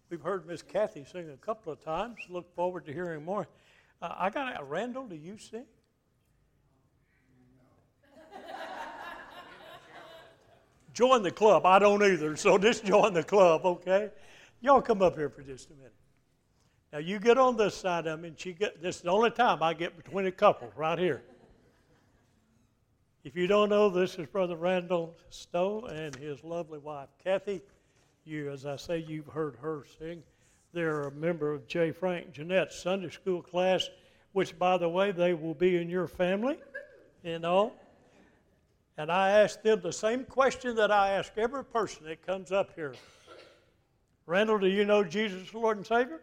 we've 0.09 0.21
heard 0.21 0.45
Miss 0.45 0.61
Kathy 0.61 1.05
sing 1.09 1.29
a 1.29 1.37
couple 1.37 1.71
of 1.71 1.81
times. 1.81 2.17
Look 2.27 2.53
forward 2.55 2.85
to 2.87 2.93
hearing 2.93 3.23
more. 3.23 3.47
Uh, 4.01 4.15
I 4.17 4.29
got 4.29 4.59
a 4.59 4.63
Randall. 4.63 5.07
Do 5.07 5.15
you 5.15 5.37
sing? 5.37 5.65
join 10.93 11.23
the 11.23 11.31
club. 11.31 11.65
I 11.65 11.79
don't 11.79 12.03
either, 12.03 12.35
so 12.35 12.57
just 12.67 12.83
join 12.83 13.13
the 13.13 13.23
club, 13.23 13.65
okay? 13.65 14.09
Y'all 14.61 14.81
come 14.81 15.01
up 15.01 15.15
here 15.15 15.29
for 15.29 15.41
just 15.41 15.69
a 15.69 15.73
minute. 15.73 15.93
Now 16.91 16.99
you 16.99 17.19
get 17.19 17.37
on 17.37 17.55
this 17.55 17.75
side 17.75 18.07
of 18.07 18.19
me, 18.19 18.29
and 18.29 18.39
she 18.39 18.51
get. 18.51 18.81
This 18.81 18.97
is 18.97 19.01
the 19.03 19.11
only 19.11 19.31
time 19.31 19.61
I 19.63 19.73
get 19.73 19.95
between 19.95 20.25
a 20.25 20.31
couple 20.31 20.71
right 20.75 20.97
here. 20.97 21.23
If 23.23 23.35
you 23.35 23.47
don't 23.47 23.69
know, 23.69 23.89
this 23.89 24.15
is 24.15 24.27
Brother 24.27 24.55
Randall 24.55 25.15
Stowe 25.29 25.81
and 25.85 26.15
his 26.15 26.43
lovely 26.43 26.79
wife, 26.79 27.09
Kathy. 27.23 27.61
You, 28.25 28.49
as 28.51 28.65
I 28.65 28.75
say, 28.75 28.97
you've 28.97 29.27
heard 29.27 29.55
her 29.61 29.83
sing. 29.99 30.23
They're 30.73 31.03
a 31.03 31.11
member 31.11 31.51
of 31.51 31.67
J. 31.67 31.91
Frank 31.91 32.31
Jeanette's 32.31 32.79
Sunday 32.79 33.09
school 33.09 33.41
class, 33.41 33.89
which, 34.33 34.57
by 34.57 34.77
the 34.77 34.89
way, 34.89 35.11
they 35.11 35.33
will 35.33 35.55
be 35.55 35.77
in 35.77 35.89
your 35.89 36.07
family 36.07 36.57
and 37.23 37.45
all. 37.45 37.73
And 38.97 39.11
I 39.11 39.31
asked 39.31 39.63
them 39.63 39.81
the 39.81 39.93
same 39.93 40.25
question 40.25 40.75
that 40.75 40.91
I 40.91 41.11
ask 41.11 41.31
every 41.37 41.63
person 41.63 42.05
that 42.05 42.25
comes 42.25 42.51
up 42.51 42.71
here 42.75 42.93
Randall, 44.25 44.59
do 44.59 44.67
you 44.67 44.85
know 44.85 45.03
Jesus 45.03 45.55
Lord 45.55 45.77
and 45.77 45.87
Savior? 45.87 46.21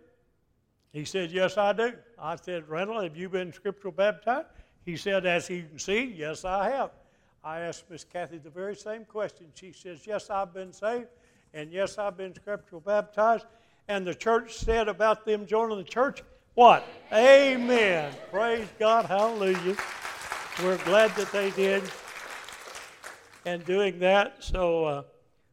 He 0.92 1.04
said, 1.04 1.32
Yes, 1.32 1.58
I 1.58 1.72
do. 1.72 1.92
I 2.16 2.36
said, 2.36 2.68
Randall, 2.68 3.02
have 3.02 3.16
you 3.16 3.28
been 3.28 3.52
scriptural 3.52 3.92
baptized? 3.92 4.46
He 4.84 4.96
said, 4.96 5.26
As 5.26 5.50
you 5.50 5.64
can 5.64 5.78
see, 5.78 6.04
yes, 6.16 6.44
I 6.44 6.70
have. 6.70 6.90
I 7.42 7.60
asked 7.60 7.90
Miss 7.90 8.04
Kathy 8.04 8.38
the 8.38 8.48
very 8.48 8.76
same 8.76 9.04
question. 9.04 9.46
She 9.54 9.72
says, 9.72 10.06
Yes, 10.06 10.30
I've 10.30 10.54
been 10.54 10.72
saved, 10.72 11.08
and 11.52 11.72
yes, 11.72 11.98
I've 11.98 12.16
been 12.16 12.34
scriptural 12.34 12.80
baptized. 12.80 13.46
And 13.88 14.06
the 14.06 14.14
church 14.14 14.54
said 14.54 14.88
about 14.88 15.24
them 15.24 15.46
joining 15.46 15.78
the 15.78 15.84
church, 15.84 16.22
What? 16.54 16.86
Amen. 17.12 18.12
Praise 18.30 18.66
God. 18.78 19.04
Hallelujah. 19.06 19.76
We're 20.62 20.78
glad 20.78 21.14
that 21.16 21.30
they 21.30 21.50
did. 21.50 21.84
And 23.44 23.64
doing 23.64 24.00
that, 24.00 24.42
so 24.42 24.84
uh, 24.84 25.02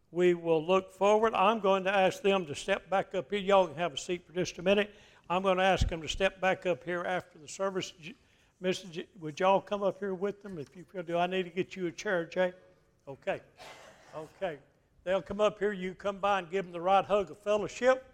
we 0.10 0.34
will 0.34 0.66
look 0.66 0.94
forward. 0.94 1.36
I'm 1.36 1.60
going 1.60 1.84
to 1.84 1.92
ask 1.92 2.24
them 2.24 2.46
to 2.48 2.56
step 2.56 2.90
back 2.90 3.14
up 3.14 3.30
here. 3.30 3.40
Y'all 3.40 3.68
can 3.68 3.76
have 3.76 3.94
a 3.94 3.98
seat 3.98 4.26
for 4.26 4.34
just 4.34 4.58
a 4.58 4.64
minute. 4.64 4.90
I'm 5.30 5.44
going 5.44 5.58
to 5.58 5.64
ask 5.64 5.88
them 5.88 6.02
to 6.02 6.08
step 6.08 6.42
back 6.42 6.66
up 6.66 6.84
here 6.84 7.04
after 7.04 7.38
the 7.38 7.48
service. 7.48 7.94
Mrs. 8.64 8.92
J- 8.92 9.08
would 9.20 9.40
y'all 9.40 9.62
come 9.62 9.84
up 9.84 10.00
here 10.00 10.16
with 10.16 10.42
them 10.42 10.58
if 10.58 10.76
you 10.76 10.86
feel? 10.86 11.04
Do 11.04 11.18
I 11.18 11.28
need 11.28 11.44
to 11.44 11.50
get 11.50 11.76
you 11.76 11.86
a 11.86 11.92
chair, 11.92 12.26
Jay? 12.26 12.52
Okay. 13.08 13.42
Okay. 14.16 14.58
They'll 15.04 15.22
come 15.22 15.42
up 15.42 15.60
here. 15.60 15.74
You 15.74 15.94
come 15.94 16.18
by 16.18 16.40
and 16.40 16.50
give 16.50 16.66
them 16.66 16.72
the 16.72 16.82
right 16.82 17.06
hug 17.06 17.30
of 17.30 17.38
fellowship. 17.40 18.13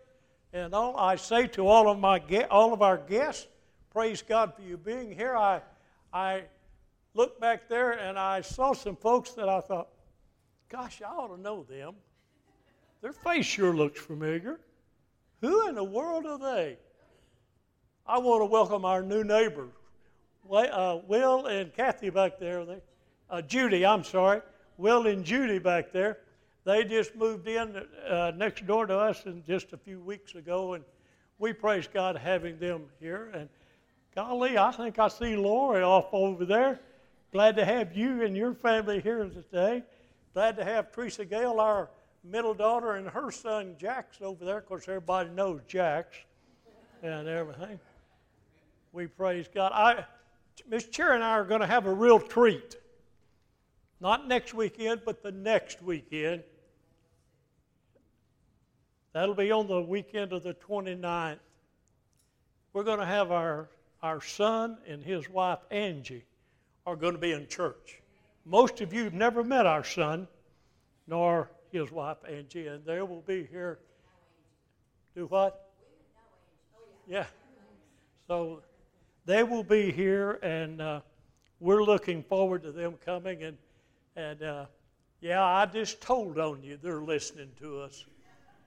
And 0.51 0.73
all 0.73 0.97
I 0.97 1.15
say 1.15 1.47
to 1.47 1.67
all 1.67 1.89
of 1.89 1.99
my 1.99 2.21
all 2.49 2.73
of 2.73 2.81
our 2.81 2.97
guests, 2.97 3.47
praise 3.91 4.21
God 4.21 4.53
for 4.55 4.63
you 4.63 4.77
being 4.77 5.11
here. 5.11 5.35
I 5.35 5.61
I 6.11 6.43
looked 7.13 7.39
back 7.39 7.69
there 7.69 7.91
and 7.91 8.17
I 8.17 8.41
saw 8.41 8.73
some 8.73 8.95
folks 8.95 9.31
that 9.31 9.47
I 9.47 9.61
thought, 9.61 9.89
gosh, 10.69 11.01
I 11.01 11.09
ought 11.09 11.35
to 11.35 11.41
know 11.41 11.63
them. 11.63 11.95
Their 13.01 13.13
face 13.13 13.45
sure 13.45 13.73
looks 13.73 13.99
familiar. 14.01 14.59
Who 15.41 15.67
in 15.67 15.75
the 15.75 15.83
world 15.83 16.25
are 16.25 16.39
they? 16.39 16.77
I 18.05 18.17
want 18.17 18.41
to 18.41 18.45
welcome 18.45 18.85
our 18.85 19.03
new 19.03 19.23
neighbors, 19.23 19.71
uh, 20.51 20.99
Will 21.07 21.45
and 21.45 21.71
Kathy 21.73 22.09
back 22.09 22.39
there. 22.39 22.65
Uh, 23.29 23.41
Judy, 23.43 23.85
I'm 23.85 24.03
sorry. 24.03 24.41
Will 24.77 25.05
and 25.05 25.23
Judy 25.23 25.59
back 25.59 25.91
there. 25.91 26.17
They 26.69 26.83
just 26.83 27.15
moved 27.15 27.47
in 27.47 27.83
uh, 28.07 28.31
next 28.37 28.67
door 28.67 28.85
to 28.85 28.95
us 28.95 29.25
and 29.25 29.43
just 29.43 29.73
a 29.73 29.77
few 29.77 29.99
weeks 29.99 30.35
ago, 30.35 30.73
and 30.73 30.83
we 31.39 31.51
praise 31.51 31.89
God 31.91 32.15
having 32.15 32.59
them 32.59 32.83
here. 32.99 33.31
And 33.33 33.49
golly, 34.13 34.55
I 34.55 34.71
think 34.71 34.99
I 34.99 35.07
see 35.07 35.35
Lori 35.35 35.81
off 35.81 36.09
over 36.11 36.45
there. 36.45 36.79
Glad 37.31 37.55
to 37.55 37.65
have 37.65 37.97
you 37.97 38.21
and 38.21 38.37
your 38.37 38.53
family 38.53 39.01
here 39.01 39.25
today. 39.25 39.81
Glad 40.35 40.57
to 40.57 40.63
have 40.63 40.91
Teresa 40.91 41.25
Gale, 41.25 41.59
our 41.59 41.89
middle 42.23 42.53
daughter, 42.53 42.97
and 42.97 43.07
her 43.07 43.31
son 43.31 43.73
Jax 43.79 44.21
over 44.21 44.45
there. 44.45 44.59
Of 44.59 44.67
course, 44.67 44.87
everybody 44.87 45.31
knows 45.31 45.61
Jax 45.67 46.17
and 47.01 47.27
everything. 47.27 47.79
We 48.91 49.07
praise 49.07 49.47
God. 49.51 49.71
I, 49.73 50.05
Miss 50.69 50.85
Cherry 50.85 51.15
and 51.15 51.23
I 51.23 51.31
are 51.31 51.45
going 51.45 51.61
to 51.61 51.67
have 51.67 51.87
a 51.87 51.93
real 51.93 52.19
treat. 52.19 52.75
Not 53.99 54.27
next 54.27 54.53
weekend, 54.53 55.01
but 55.03 55.23
the 55.23 55.31
next 55.31 55.81
weekend. 55.81 56.43
That'll 59.13 59.35
be 59.35 59.51
on 59.51 59.67
the 59.67 59.81
weekend 59.81 60.33
of 60.33 60.43
the 60.43 60.53
29th. 60.53 61.39
We're 62.73 62.83
going 62.83 62.99
to 62.99 63.05
have 63.05 63.31
our, 63.31 63.69
our 64.03 64.21
son 64.21 64.77
and 64.87 65.03
his 65.03 65.27
wife, 65.29 65.59
Angie, 65.71 66.23
are 66.85 66.95
going 66.95 67.13
to 67.13 67.19
be 67.19 67.31
in 67.31 67.47
church. 67.47 68.01
Most 68.45 68.81
of 68.81 68.93
you 68.93 69.03
have 69.03 69.13
never 69.13 69.43
met 69.43 69.65
our 69.65 69.83
son, 69.83 70.27
nor 71.07 71.49
his 71.71 71.91
wife, 71.91 72.17
Angie, 72.27 72.67
and 72.67 72.85
they 72.85 73.01
will 73.01 73.21
be 73.21 73.47
here. 73.49 73.79
Do 75.15 75.25
what? 75.25 75.71
Yeah. 77.07 77.25
So 78.27 78.61
they 79.25 79.43
will 79.43 79.63
be 79.63 79.91
here, 79.91 80.39
and 80.43 80.81
uh, 80.81 81.01
we're 81.59 81.83
looking 81.83 82.23
forward 82.23 82.61
to 82.63 82.71
them 82.71 82.95
coming. 83.03 83.43
And, 83.43 83.57
and 84.15 84.43
uh, 84.43 84.65
yeah, 85.19 85.43
I 85.43 85.65
just 85.65 85.99
told 86.01 86.37
on 86.37 86.61
you 86.63 86.77
they're 86.77 87.01
listening 87.01 87.49
to 87.59 87.81
us. 87.81 88.05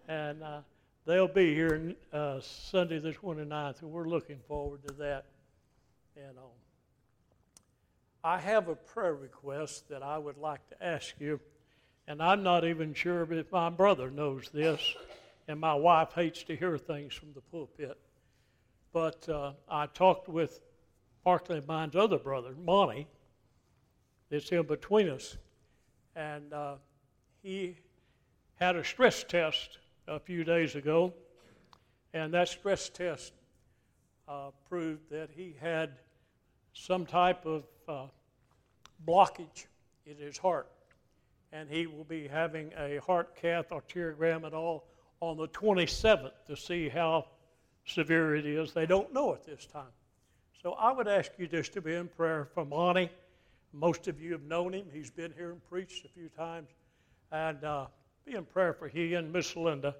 And 0.08 0.42
uh, 0.42 0.60
they'll 1.06 1.28
be 1.28 1.54
here 1.54 1.94
uh, 2.12 2.40
Sunday 2.40 2.98
the 2.98 3.12
29th, 3.12 3.82
and 3.82 3.90
we're 3.90 4.08
looking 4.08 4.38
forward 4.48 4.86
to 4.88 4.94
that. 4.94 5.26
And 6.16 6.36
um, 6.38 6.44
I 8.24 8.38
have 8.38 8.68
a 8.68 8.74
prayer 8.74 9.14
request 9.14 9.88
that 9.88 10.02
I 10.02 10.18
would 10.18 10.38
like 10.38 10.66
to 10.70 10.84
ask 10.84 11.14
you, 11.18 11.40
and 12.06 12.22
I'm 12.22 12.42
not 12.42 12.64
even 12.64 12.94
sure 12.94 13.30
if 13.32 13.50
my 13.52 13.70
brother 13.70 14.10
knows 14.10 14.48
this, 14.52 14.80
and 15.48 15.60
my 15.60 15.74
wife 15.74 16.12
hates 16.14 16.42
to 16.44 16.56
hear 16.56 16.78
things 16.78 17.14
from 17.14 17.32
the 17.32 17.40
pulpit. 17.40 17.98
But 18.92 19.28
uh, 19.28 19.52
I 19.68 19.86
talked 19.86 20.28
with 20.28 20.60
Parkland 21.24 21.66
Mine's 21.66 21.96
other 21.96 22.18
brother, 22.18 22.54
Monty. 22.64 23.06
It's 24.30 24.50
in 24.50 24.66
between 24.66 25.08
us. 25.08 25.36
And 26.14 26.52
uh, 26.52 26.74
he 27.42 27.76
had 28.56 28.76
a 28.76 28.84
stress 28.84 29.24
test 29.24 29.78
a 30.08 30.18
few 30.18 30.44
days 30.44 30.74
ago, 30.74 31.12
and 32.12 32.34
that 32.34 32.48
stress 32.48 32.88
test 32.88 33.32
uh, 34.28 34.50
proved 34.68 35.10
that 35.10 35.30
he 35.34 35.54
had 35.60 35.90
some 36.72 37.06
type 37.06 37.44
of 37.46 37.64
uh, 37.88 38.06
blockage 39.06 39.66
in 40.06 40.16
his 40.16 40.38
heart. 40.38 40.68
and 41.52 41.68
he 41.68 41.86
will 41.86 42.04
be 42.04 42.26
having 42.26 42.72
a 42.78 42.98
heart 43.06 43.36
cath, 43.36 43.68
arteriogram, 43.68 44.44
and 44.44 44.54
all 44.54 44.84
on 45.20 45.36
the 45.36 45.48
27th 45.48 46.32
to 46.46 46.56
see 46.56 46.88
how 46.88 47.26
severe 47.84 48.34
it 48.34 48.46
is. 48.46 48.72
They 48.72 48.86
don't 48.86 49.12
know 49.12 49.34
at 49.34 49.44
this 49.44 49.66
time. 49.66 49.92
So 50.62 50.72
I 50.72 50.92
would 50.92 51.08
ask 51.08 51.32
you 51.38 51.46
just 51.46 51.72
to 51.74 51.82
be 51.82 51.94
in 51.94 52.08
prayer 52.08 52.48
for 52.54 52.64
Monty. 52.64 53.10
Most 53.72 54.08
of 54.08 54.20
you 54.20 54.32
have 54.32 54.44
known 54.44 54.72
him. 54.72 54.86
He's 54.92 55.10
been 55.10 55.32
here 55.36 55.50
and 55.50 55.62
preached 55.68 56.04
a 56.04 56.08
few 56.08 56.28
times. 56.28 56.70
And 57.30 57.62
uh, 57.64 57.86
be 58.24 58.34
in 58.34 58.44
prayer 58.44 58.72
for 58.72 58.88
he 58.88 59.14
and 59.14 59.32
Miss 59.32 59.56
Linda 59.56 59.94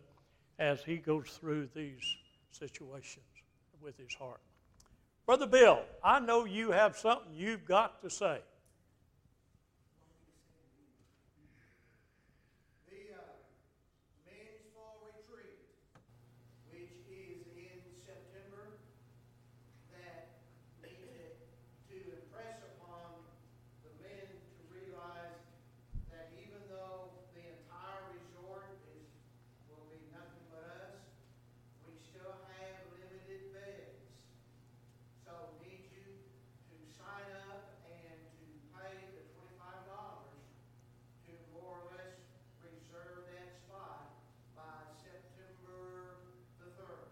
as 0.59 0.83
he 0.83 0.97
goes 0.97 1.39
through 1.41 1.69
these 1.75 2.17
situations 2.51 3.27
with 3.81 3.97
his 3.99 4.15
heart. 4.15 4.41
Brother 5.27 5.47
Bill, 5.47 5.81
I 6.05 6.21
know 6.21 6.45
you 6.45 6.71
have 6.71 6.97
something 6.97 7.33
you've 7.35 7.65
got 7.65 8.01
to 8.03 8.11
say. 8.11 8.39
The 12.91 13.15
uh, 13.15 13.23
men's 14.27 14.67
fall 14.75 14.99
retreat, 15.07 15.59
which 16.71 16.91
is 17.09 17.47
in 17.57 17.79
September, 18.05 18.79
that 19.91 20.43
needed 20.83 21.39
to 21.89 21.97
impress 21.97 22.59
upon 22.77 23.23
the 23.83 23.91
men 24.03 24.27
to 24.27 24.61
realize 24.75 25.39
that 26.11 26.35
even 26.39 26.61
though 26.69 27.15
the 27.35 27.47
entire 27.47 28.03
resort 28.11 28.75
is, 28.91 29.07
will 29.71 29.87
be 29.87 30.03
nothing 30.11 30.45
but 30.51 30.67
us, 30.83 30.99
we 31.87 31.95
still 32.03 32.35
have 32.59 32.75
limited 32.99 33.55
beds. 33.55 34.03
So 35.25 35.33
need 35.65 35.87
you 35.95 36.05
to 36.05 36.77
sign 36.93 37.31
up 37.49 37.79
and 37.89 38.19
to 38.37 38.45
pay 38.77 38.93
the 39.17 39.25
twenty-five 39.33 39.81
dollars 39.89 40.45
to 41.25 41.33
more 41.57 41.81
or 41.81 41.85
less 41.97 42.21
reserve 42.61 43.25
that 43.33 43.57
spot 43.65 44.13
by 44.53 44.77
September 45.01 46.21
the 46.61 46.69
third. 46.77 47.09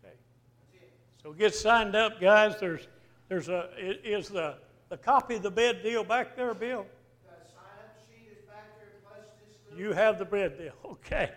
Okay. 0.00 0.16
That's 0.16 0.74
it. 0.80 0.96
Get 1.36 1.54
signed 1.54 1.94
up, 1.94 2.20
guys. 2.20 2.58
There's, 2.60 2.88
there's 3.28 3.48
a, 3.48 3.68
is 3.78 4.28
the, 4.28 4.56
the 4.88 4.96
copy 4.96 5.36
of 5.36 5.42
the 5.42 5.50
bed 5.50 5.82
deal 5.82 6.04
back 6.04 6.36
there, 6.36 6.54
Bill? 6.54 6.86
The 7.24 7.48
sign-up 7.50 7.96
sheet 8.08 8.28
is 8.32 8.44
back 8.46 8.78
there 8.78 8.88
plus. 9.02 9.78
You 9.78 9.92
have 9.92 10.18
the 10.18 10.24
bed 10.24 10.58
deal. 10.58 10.72
Okay. 10.84 11.30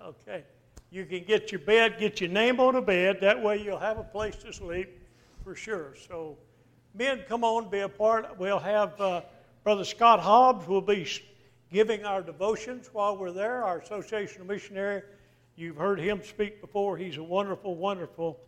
Okay. 0.00 0.44
You 0.90 1.04
can 1.04 1.24
get 1.24 1.52
your 1.52 1.58
bed, 1.58 1.96
get 1.98 2.20
your 2.20 2.30
name 2.30 2.60
on 2.60 2.76
a 2.76 2.80
bed. 2.80 3.18
That 3.20 3.42
way 3.42 3.62
you'll 3.62 3.78
have 3.78 3.98
a 3.98 4.04
place 4.04 4.36
to 4.36 4.52
sleep 4.52 4.88
for 5.44 5.54
sure. 5.54 5.94
So, 6.08 6.38
men, 6.94 7.24
come 7.28 7.44
on, 7.44 7.68
be 7.68 7.80
a 7.80 7.88
part. 7.88 8.38
We'll 8.38 8.58
have 8.58 8.98
uh, 8.98 9.20
Brother 9.64 9.84
Scott 9.84 10.20
Hobbs 10.20 10.66
will 10.66 10.80
be 10.80 11.06
giving 11.70 12.04
our 12.04 12.22
devotions 12.22 12.88
while 12.92 13.18
we're 13.18 13.32
there. 13.32 13.64
Our 13.64 13.80
Associational 13.80 14.46
Missionary. 14.46 15.02
You've 15.56 15.76
heard 15.76 16.00
him 16.00 16.22
speak 16.22 16.60
before. 16.60 16.96
He's 16.96 17.18
a 17.18 17.22
wonderful, 17.22 17.74
wonderful 17.74 18.38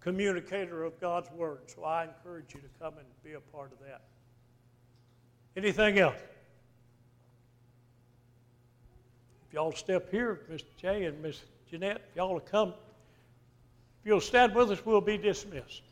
communicator 0.00 0.84
of 0.84 0.98
God's 1.00 1.30
word. 1.32 1.60
So 1.66 1.84
I 1.84 2.04
encourage 2.04 2.54
you 2.54 2.60
to 2.60 2.68
come 2.80 2.94
and 2.98 3.06
be 3.22 3.32
a 3.32 3.40
part 3.40 3.72
of 3.72 3.78
that. 3.86 4.02
Anything 5.56 5.98
else? 5.98 6.16
If 9.48 9.54
y'all 9.54 9.72
step 9.72 10.10
here, 10.10 10.40
Mr. 10.50 10.64
Jay 10.76 11.04
and 11.04 11.20
Miss 11.20 11.40
Jeanette, 11.70 12.02
if 12.10 12.16
y'all 12.16 12.32
will 12.32 12.40
come, 12.40 12.68
if 12.68 14.06
you'll 14.06 14.20
stand 14.20 14.54
with 14.54 14.70
us, 14.70 14.84
we'll 14.86 15.00
be 15.00 15.18
dismissed. 15.18 15.82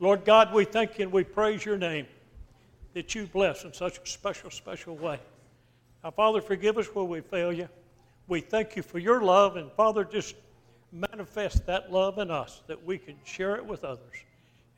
Lord 0.00 0.24
God, 0.24 0.52
we 0.52 0.64
thank 0.64 0.98
you 0.98 1.04
and 1.04 1.12
we 1.12 1.24
praise 1.24 1.64
your 1.64 1.78
name 1.78 2.06
that 2.92 3.14
you 3.14 3.26
bless 3.26 3.64
in 3.64 3.72
such 3.72 3.98
a 3.98 4.06
special, 4.06 4.50
special 4.50 4.96
way. 4.96 5.18
Now, 6.02 6.10
Father, 6.10 6.40
forgive 6.40 6.76
us 6.76 6.86
where 6.94 7.04
we 7.04 7.20
fail 7.20 7.52
you. 7.52 7.68
We 8.26 8.40
thank 8.40 8.76
you 8.76 8.82
for 8.82 8.98
your 8.98 9.22
love, 9.22 9.56
and 9.56 9.70
Father, 9.72 10.04
just 10.04 10.34
manifest 10.92 11.66
that 11.66 11.90
love 11.90 12.18
in 12.18 12.30
us 12.30 12.62
that 12.66 12.84
we 12.84 12.98
can 12.98 13.16
share 13.24 13.56
it 13.56 13.64
with 13.64 13.84
others. 13.84 14.14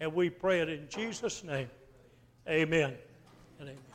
And 0.01 0.15
we 0.15 0.31
pray 0.31 0.61
it 0.61 0.69
in 0.69 0.89
Jesus' 0.89 1.45
name. 1.45 1.71
Amen 2.49 2.95
and 3.59 3.69
amen. 3.69 3.94